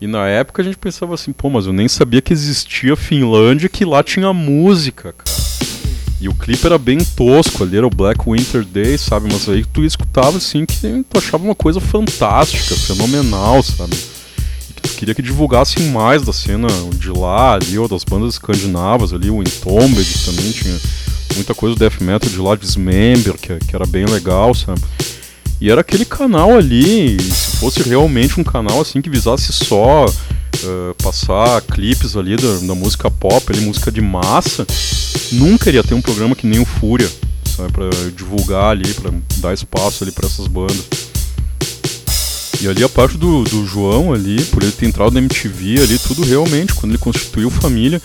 E 0.00 0.06
na 0.06 0.28
época 0.28 0.60
a 0.60 0.64
gente 0.64 0.76
pensava 0.76 1.14
assim, 1.14 1.32
pô, 1.32 1.48
mas 1.48 1.66
eu 1.66 1.72
nem 1.72 1.88
sabia 1.88 2.20
que 2.20 2.32
existia 2.32 2.94
Finlândia 2.94 3.68
que 3.68 3.84
lá 3.84 4.02
tinha 4.02 4.32
música, 4.32 5.14
cara. 5.14 5.37
E 6.20 6.28
o 6.28 6.34
clipe 6.34 6.66
era 6.66 6.76
bem 6.78 6.98
tosco 6.98 7.62
ali, 7.62 7.76
era 7.76 7.86
o 7.86 7.90
Black 7.90 8.28
Winter 8.28 8.64
Day, 8.64 8.98
sabe? 8.98 9.28
Mas 9.32 9.48
aí 9.48 9.64
tu 9.64 9.84
escutava 9.84 10.36
assim 10.36 10.66
que 10.66 11.04
tu 11.08 11.18
achava 11.18 11.44
uma 11.44 11.54
coisa 11.54 11.80
fantástica, 11.80 12.74
fenomenal, 12.74 13.62
sabe? 13.62 13.96
E 14.68 14.72
que 14.72 14.82
tu 14.82 14.88
queria 14.90 15.14
que 15.14 15.22
divulgassem 15.22 15.86
mais 15.90 16.22
da 16.22 16.32
cena 16.32 16.66
de 16.96 17.10
lá 17.10 17.54
ali, 17.54 17.78
ou 17.78 17.86
das 17.86 18.02
bandas 18.02 18.34
escandinavas 18.34 19.12
ali, 19.12 19.30
o 19.30 19.40
Entombed 19.40 20.24
também 20.24 20.50
tinha 20.50 20.76
muita 21.36 21.54
coisa 21.54 21.76
do 21.76 21.78
death 21.78 22.00
metal 22.00 22.28
de 22.28 22.38
lá, 22.38 22.56
Dismember, 22.56 23.34
que, 23.34 23.56
que 23.58 23.76
era 23.76 23.86
bem 23.86 24.04
legal, 24.04 24.52
sabe? 24.54 24.80
E 25.60 25.70
era 25.70 25.82
aquele 25.82 26.04
canal 26.04 26.56
ali, 26.56 27.20
se 27.20 27.56
fosse 27.58 27.82
realmente 27.82 28.40
um 28.40 28.44
canal 28.44 28.80
assim 28.80 29.00
que 29.00 29.10
visasse 29.10 29.52
só 29.52 30.06
eh, 30.64 30.94
passar 31.02 31.60
clipes 31.62 32.16
ali 32.16 32.36
da, 32.36 32.58
da 32.58 32.74
música 32.74 33.10
pop, 33.10 33.44
ali, 33.48 33.60
música 33.60 33.90
de 33.90 34.00
massa, 34.00 34.66
nunca 35.32 35.68
iria 35.68 35.84
ter 35.84 35.94
um 35.94 36.02
programa 36.02 36.34
que 36.34 36.46
nem 36.46 36.60
o 36.60 36.64
Fúria, 36.64 37.08
sabe, 37.56 37.72
pra 37.72 37.88
divulgar 38.16 38.70
ali, 38.70 38.92
pra 38.94 39.10
dar 39.38 39.54
espaço 39.54 40.04
ali 40.04 40.12
pra 40.12 40.26
essas 40.26 40.46
bandas. 40.46 40.84
E 42.60 42.66
ali 42.66 42.82
a 42.82 42.88
parte 42.88 43.16
do, 43.16 43.44
do 43.44 43.64
João 43.64 44.12
ali, 44.12 44.42
por 44.46 44.62
ele 44.62 44.72
ter 44.72 44.86
entrado 44.86 45.12
na 45.12 45.20
MTV 45.20 45.80
ali, 45.80 45.98
tudo 45.98 46.22
realmente, 46.22 46.74
quando 46.74 46.90
ele 46.90 46.98
constituiu 46.98 47.50
família, 47.50 48.02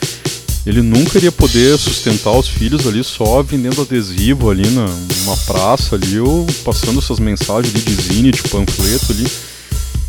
ele 0.65 0.81
nunca 0.81 1.17
iria 1.17 1.31
poder 1.31 1.77
sustentar 1.77 2.31
os 2.31 2.47
filhos 2.47 2.87
ali 2.87 3.03
só 3.03 3.41
vendendo 3.41 3.81
adesivo 3.81 4.49
ali 4.49 4.69
na, 4.69 4.85
numa 4.85 5.35
praça 5.37 5.95
ali, 5.95 6.19
ou 6.19 6.45
passando 6.63 6.99
essas 6.99 7.19
mensagens 7.19 7.73
ali 7.73 7.83
de 7.83 7.95
zine, 7.95 8.31
de 8.31 8.43
panfleto 8.43 9.11
ali. 9.11 9.27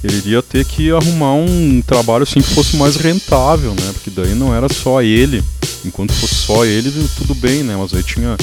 Ele 0.04 0.18
iria 0.18 0.42
ter 0.42 0.66
que 0.66 0.90
arrumar 0.90 1.32
um 1.32 1.80
trabalho 1.80 2.24
assim 2.24 2.42
que 2.42 2.54
fosse 2.54 2.76
mais 2.76 2.96
rentável, 2.96 3.70
né? 3.70 3.90
Porque 3.94 4.10
daí 4.10 4.34
não 4.34 4.54
era 4.54 4.68
só 4.70 5.00
ele. 5.00 5.42
Enquanto 5.82 6.12
fosse 6.12 6.34
só 6.34 6.62
ele, 6.66 6.92
tudo 7.16 7.34
bem, 7.34 7.62
né? 7.62 7.74
Mas 7.74 7.94
aí 7.94 8.02
tinha 8.02 8.36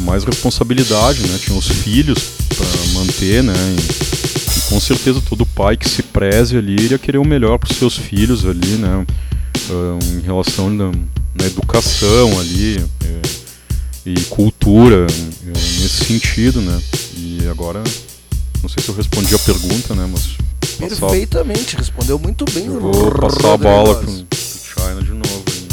mais 0.00 0.24
responsabilidade, 0.24 1.20
né? 1.26 1.38
Tinha 1.38 1.58
os 1.58 1.68
filhos 1.68 2.18
para 2.56 2.66
manter, 2.94 3.42
né? 3.42 3.52
E, 3.52 4.58
e, 4.58 4.60
com 4.62 4.80
certeza 4.80 5.20
todo 5.20 5.44
pai 5.44 5.76
que 5.76 5.86
se 5.86 6.02
preze 6.02 6.56
ali 6.56 6.72
iria 6.72 6.98
querer 6.98 7.18
o 7.18 7.24
melhor 7.24 7.58
para 7.58 7.70
os 7.70 7.76
seus 7.76 7.98
filhos 7.98 8.46
ali, 8.46 8.76
né? 8.76 9.06
Em 10.16 10.20
relação 10.24 10.70
na, 10.70 10.90
na 11.34 11.44
educação 11.44 12.40
ali 12.40 12.82
é, 13.04 13.22
e 14.06 14.20
cultura 14.22 15.06
é, 15.06 15.48
nesse 15.48 16.06
sentido, 16.06 16.62
né? 16.62 16.80
E 17.14 17.46
agora 17.50 17.84
não 18.62 18.70
sei 18.70 18.82
se 18.82 18.88
eu 18.88 18.94
respondi 18.94 19.34
a 19.34 19.38
pergunta, 19.38 19.94
né? 19.94 20.08
Mas 20.10 20.38
perfeitamente 20.78 21.76
respondeu 21.76 22.18
muito 22.18 22.44
bem. 22.52 22.66
Eu 22.66 22.80
vou 22.80 23.10
passar 23.12 23.54
a 23.54 23.56
bola 23.56 23.94
pro, 23.96 24.10
China 24.10 25.02
de 25.02 25.12
novo. 25.12 25.44
Hein? 25.48 25.68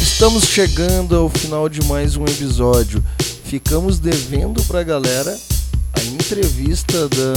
Estamos 0.00 0.44
chegando 0.44 1.16
ao 1.16 1.28
final 1.28 1.68
de 1.68 1.82
mais 1.84 2.16
um 2.16 2.24
episódio. 2.24 3.02
Ficamos 3.44 3.98
devendo 3.98 4.62
pra 4.64 4.82
galera 4.82 5.36
a 5.94 6.02
entrevista 6.02 7.08
da 7.08 7.32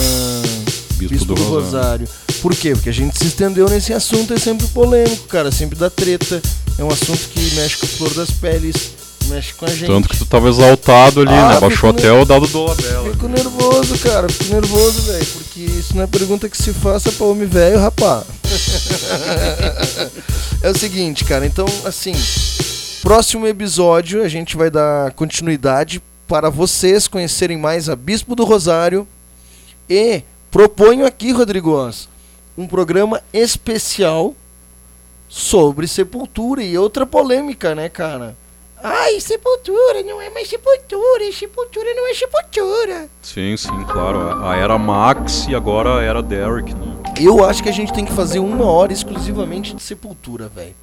Bispo, 0.97 1.13
Bispo 1.13 1.25
do, 1.25 1.35
do 1.35 1.43
Rosário. 1.43 2.07
Rosário. 2.07 2.07
Por 2.41 2.55
quê? 2.55 2.73
Porque 2.73 2.89
a 2.89 2.93
gente 2.93 3.17
se 3.17 3.27
estendeu 3.27 3.69
nesse 3.69 3.93
assunto, 3.93 4.33
é 4.33 4.39
sempre 4.39 4.67
polêmico, 4.67 5.27
cara, 5.27 5.51
sempre 5.51 5.77
dá 5.77 5.89
treta. 5.89 6.41
É 6.77 6.83
um 6.83 6.89
assunto 6.89 7.29
que 7.29 7.39
mexe 7.55 7.77
com 7.77 7.85
a 7.85 7.89
flor 7.89 8.13
das 8.13 8.31
peles, 8.31 8.91
mexe 9.25 9.53
com 9.53 9.65
a 9.65 9.69
gente. 9.69 9.87
Tanto 9.87 10.09
que 10.09 10.17
tu 10.17 10.25
tava 10.25 10.49
exaltado 10.49 11.21
ali, 11.21 11.33
ah, 11.33 11.53
né? 11.53 11.59
Baixou 11.59 11.89
até 11.89 12.11
o 12.11 12.25
dado 12.25 12.47
do 12.47 12.65
labela. 12.65 13.11
Fico 13.11 13.27
nervoso, 13.27 13.97
cara, 13.99 14.29
fico 14.29 14.53
nervoso, 14.53 15.01
velho, 15.03 15.25
porque 15.25 15.59
isso 15.61 15.95
não 15.95 16.03
é 16.03 16.07
pergunta 16.07 16.49
que 16.49 16.57
se 16.57 16.73
faça 16.73 17.11
pra 17.11 17.25
homem 17.25 17.47
velho, 17.47 17.79
rapá. 17.79 18.23
é 20.61 20.69
o 20.69 20.77
seguinte, 20.77 21.23
cara, 21.23 21.45
então, 21.45 21.65
assim, 21.85 22.13
próximo 23.01 23.47
episódio 23.47 24.23
a 24.23 24.27
gente 24.27 24.57
vai 24.57 24.69
dar 24.69 25.11
continuidade 25.11 26.01
para 26.27 26.49
vocês 26.49 27.07
conhecerem 27.07 27.57
mais 27.57 27.89
a 27.89 27.95
Bispo 27.95 28.35
do 28.35 28.43
Rosário 28.43 29.07
e 29.89 30.23
proponho 30.49 31.05
aqui, 31.05 31.31
Rodrigo 31.31 31.71
um 32.57 32.67
programa 32.67 33.21
especial 33.33 34.35
sobre 35.27 35.87
sepultura 35.87 36.63
e 36.63 36.77
outra 36.77 37.05
polêmica, 37.05 37.73
né, 37.73 37.89
cara? 37.89 38.35
Ai, 38.83 39.19
sepultura 39.19 40.01
não 40.03 40.19
é 40.19 40.31
mais 40.31 40.49
sepultura, 40.49 41.31
sepultura 41.31 41.93
não 41.93 42.09
é 42.09 42.13
sepultura. 42.15 43.09
Sim, 43.21 43.55
sim, 43.55 43.85
claro. 43.85 44.43
A 44.43 44.55
era 44.55 44.75
Max 44.77 45.45
e 45.47 45.53
agora 45.53 45.99
a 45.99 46.01
era 46.01 46.21
Derek, 46.23 46.73
né? 46.73 46.97
Eu 47.19 47.45
acho 47.45 47.61
que 47.61 47.69
a 47.69 47.71
gente 47.71 47.93
tem 47.93 48.03
que 48.03 48.11
fazer 48.11 48.39
uma 48.39 48.65
hora 48.65 48.91
exclusivamente 48.91 49.75
de 49.75 49.83
sepultura, 49.83 50.47
velho. 50.47 50.73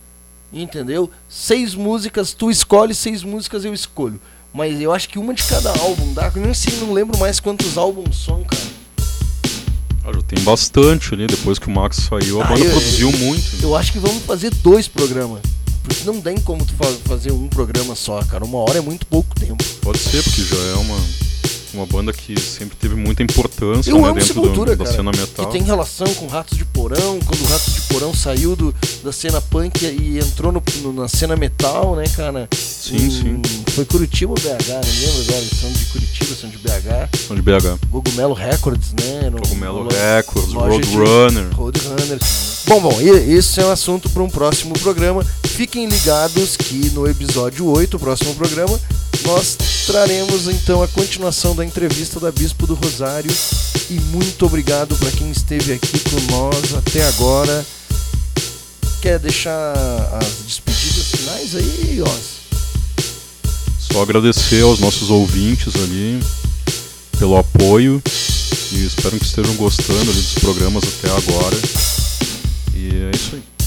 Entendeu? 0.53 1.11
Seis 1.29 1.75
músicas, 1.75 2.33
tu 2.33 2.53
escolhe, 2.53 2.95
seis 2.95 3.25
músicas 3.25 3.65
eu 3.65 3.75
escolho. 3.75 4.21
Mas 4.55 4.81
eu 4.81 4.93
acho 4.93 5.09
que 5.09 5.19
uma 5.19 5.35
de 5.35 5.43
cada 5.43 5.71
álbum, 5.71 6.15
dá? 6.15 6.31
Eu 6.35 6.43
nem 6.43 6.55
sei, 6.55 6.77
não 6.79 6.93
lembro 6.93 7.19
mais 7.19 7.41
quantos 7.41 7.77
álbuns 7.77 8.25
são, 8.25 8.45
cara. 8.45 8.79
Ah, 10.05 10.13
já 10.15 10.23
tem 10.23 10.43
bastante 10.45 11.13
ali, 11.13 11.27
depois 11.27 11.59
que 11.59 11.67
o 11.67 11.71
Max 11.71 11.97
saiu, 11.97 12.41
a 12.41 12.45
ah, 12.45 12.49
banda 12.49 12.65
eu, 12.65 12.71
produziu 12.71 13.11
eu, 13.11 13.19
muito. 13.19 13.63
Eu 13.63 13.77
acho 13.77 13.93
que 13.93 13.99
vamos 13.99 14.23
fazer 14.23 14.51
dois 14.55 14.87
programas. 14.87 15.43
Porque 15.89 16.05
não 16.05 16.21
tem 16.21 16.39
como 16.39 16.65
tu 16.65 16.75
fazer 17.07 17.33
um 17.33 17.49
programa 17.49 17.95
só, 17.95 18.23
cara. 18.25 18.45
Uma 18.45 18.59
hora 18.59 18.79
é 18.79 18.81
muito 18.83 19.07
pouco 19.07 19.35
tempo. 19.35 19.65
Pode 19.81 19.99
ser, 19.99 20.23
porque 20.23 20.43
já 20.43 20.57
é 20.57 20.75
uma 20.75 20.97
uma 21.75 21.87
banda 21.87 22.13
que 22.13 22.39
sempre 22.41 22.77
teve 22.77 22.95
muita 22.95 23.23
importância 23.23 23.91
eu 23.91 23.97
né, 23.97 24.05
amo 24.05 24.15
dentro 24.15 24.29
Sepultura, 24.29 24.75
do, 24.75 24.79
da 24.79 24.85
cara, 24.85 24.97
cena 24.97 25.11
metal. 25.11 25.47
Que 25.47 25.53
tem 25.53 25.63
relação 25.63 26.07
com 26.15 26.27
Ratos 26.27 26.57
de 26.57 26.65
Porão, 26.65 27.19
quando 27.25 27.41
o 27.41 27.47
Ratos 27.47 27.75
de 27.75 27.81
Porão 27.83 28.15
saiu 28.15 28.57
do, 28.57 28.75
da 29.03 29.13
cena 29.13 29.41
punk 29.41 29.85
e 29.85 30.19
entrou 30.19 30.53
no, 30.53 30.63
no, 30.83 30.93
na 30.93 31.09
cena 31.09 31.37
metal, 31.37 31.97
né, 31.97 32.05
cara? 32.15 32.49
Sim, 32.57 32.97
em, 32.97 33.11
sim. 33.11 33.43
Foi 33.75 33.85
Curitiba 33.85 34.33
ou 34.33 34.39
BH, 34.39 34.69
não 34.69 35.01
lembro 35.01 35.23
agora, 35.23 35.39
eles 35.39 35.61
são 35.61 35.73
de 35.73 35.85
Curitiba, 35.87 36.35
são 36.35 36.51
de 36.51 36.59
BH. 36.59 37.19
São 37.27 37.37
de 37.37 37.43
BH. 37.43 37.87
Gogumelo 37.91 38.35
Records, 38.35 38.95
né? 39.01 39.31
No, 39.31 39.39
Gogumelo 39.39 39.85
no, 39.85 39.91
Records, 39.91 40.53
Roadrunner. 40.53 41.55
Roadrunner. 41.55 42.19
Bom, 42.67 42.81
bom, 42.81 43.01
esse 43.01 43.61
é 43.61 43.65
um 43.65 43.71
assunto 43.71 44.11
para 44.11 44.23
um 44.23 44.29
próximo 44.29 44.79
programa. 44.79 45.25
Fiquem 45.47 45.87
ligados 45.87 46.57
que 46.57 46.91
no 46.91 47.09
episódio 47.09 47.67
8, 47.67 47.97
o 47.97 48.01
próximo 48.01 48.35
programa, 48.35 48.79
nós 49.25 49.57
traremos 49.87 50.47
então 50.49 50.83
a 50.83 50.89
continuação 50.89 51.55
da 51.59 51.65
entrevista 51.65 52.21
da 52.21 52.31
Bispo 52.31 52.69
do 52.69 52.75
Rosário. 52.75 53.31
E 53.91 53.95
muito 54.13 54.47
obrigado 54.47 54.95
para 54.97 55.11
quem 55.11 55.29
esteve 55.31 55.73
aqui 55.73 55.99
com 55.99 56.33
nós 56.33 56.73
até 56.75 57.05
agora. 57.09 57.67
Quer 59.03 59.19
deixar 59.19 59.73
as 60.21 60.45
despedidas 60.47 61.07
finais 61.07 61.57
aí, 61.57 62.01
Oz? 62.01 63.03
Só 63.81 64.03
agradecer 64.03 64.63
aos 64.63 64.79
nossos 64.79 65.11
ouvintes 65.11 65.75
ali 65.75 66.21
pelo 67.19 67.37
apoio 67.37 68.01
e 68.71 68.87
espero 68.87 69.19
que 69.19 69.27
estejam 69.27 69.55
gostando 69.57 70.11
ali 70.11 70.21
dos 70.21 70.35
programas 70.35 70.85
até 70.85 71.11
agora. 71.11 71.57
E 72.73 72.89
é 72.89 73.17
isso 73.17 73.35
aí. 73.35 73.58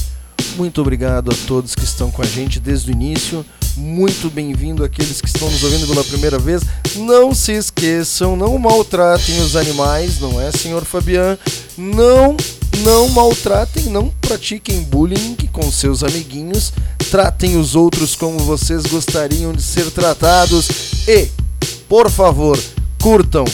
Muito 0.55 0.81
obrigado 0.81 1.31
a 1.31 1.47
todos 1.47 1.73
que 1.73 1.83
estão 1.83 2.11
com 2.11 2.21
a 2.21 2.25
gente 2.25 2.59
desde 2.59 2.91
o 2.91 2.93
início. 2.93 3.45
Muito 3.77 4.29
bem-vindo 4.29 4.83
aqueles 4.83 5.21
que 5.21 5.27
estão 5.27 5.49
nos 5.49 5.63
ouvindo 5.63 5.87
pela 5.87 6.03
primeira 6.03 6.37
vez. 6.37 6.61
Não 6.95 7.33
se 7.33 7.53
esqueçam, 7.53 8.35
não 8.35 8.57
maltratem 8.57 9.39
os 9.39 9.55
animais, 9.55 10.19
não 10.19 10.39
é, 10.41 10.51
senhor 10.51 10.83
Fabian? 10.83 11.37
Não, 11.77 12.35
não 12.83 13.07
maltratem, 13.09 13.85
não 13.85 14.09
pratiquem 14.21 14.83
bullying 14.83 15.37
com 15.51 15.71
seus 15.71 16.03
amiguinhos. 16.03 16.73
Tratem 17.09 17.57
os 17.57 17.75
outros 17.75 18.15
como 18.15 18.39
vocês 18.39 18.85
gostariam 18.85 19.53
de 19.53 19.61
ser 19.61 19.89
tratados. 19.91 20.67
E, 21.07 21.29
por 21.87 22.09
favor, 22.09 22.59
curtam, 23.01 23.45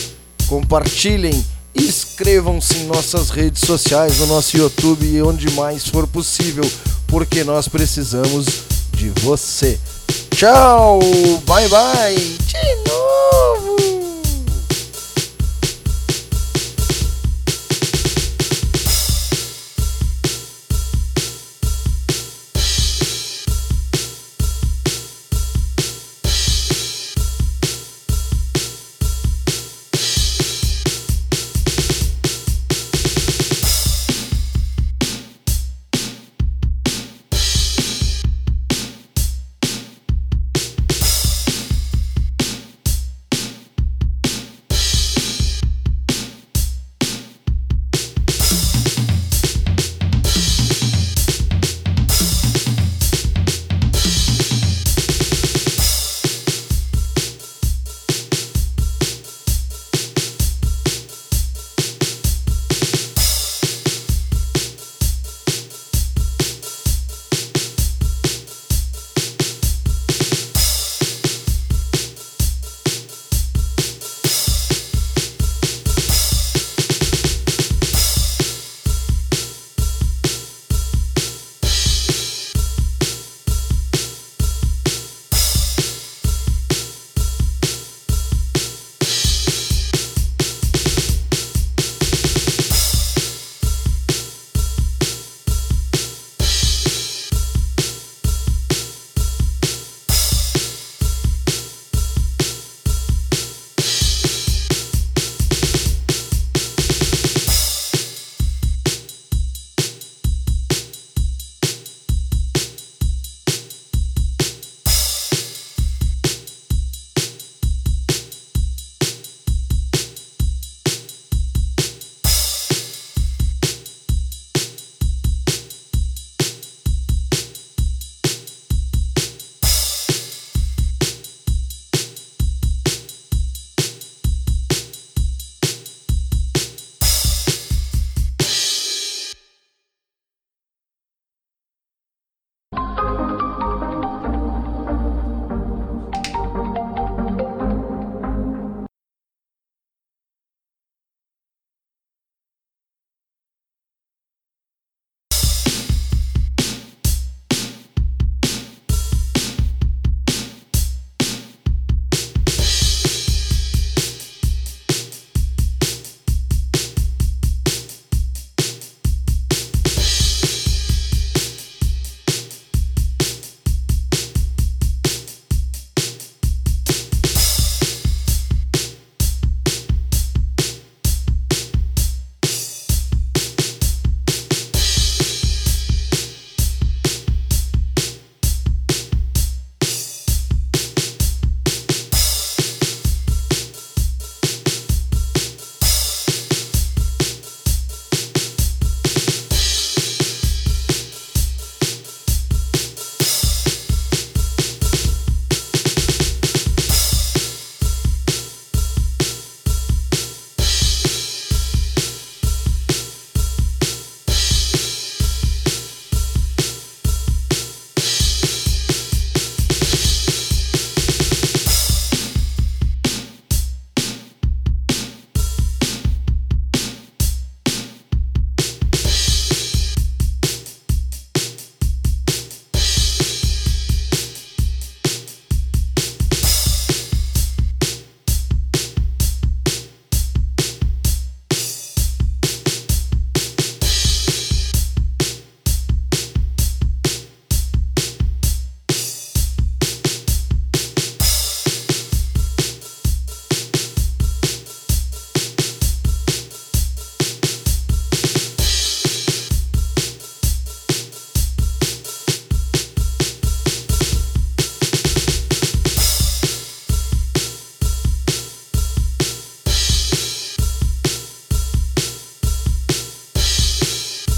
compartilhem 0.46 1.44
Inscrevam-se 1.74 2.78
em 2.78 2.86
nossas 2.86 3.30
redes 3.30 3.62
sociais, 3.62 4.18
no 4.18 4.26
nosso 4.26 4.56
YouTube 4.56 5.06
e 5.06 5.22
onde 5.22 5.50
mais 5.52 5.86
for 5.86 6.06
possível, 6.06 6.68
porque 7.06 7.44
nós 7.44 7.68
precisamos 7.68 8.46
de 8.92 9.10
você. 9.20 9.78
Tchau, 10.30 10.98
bye 11.46 11.68
bye, 11.68 12.16
de 12.16 12.90
novo. 12.90 13.67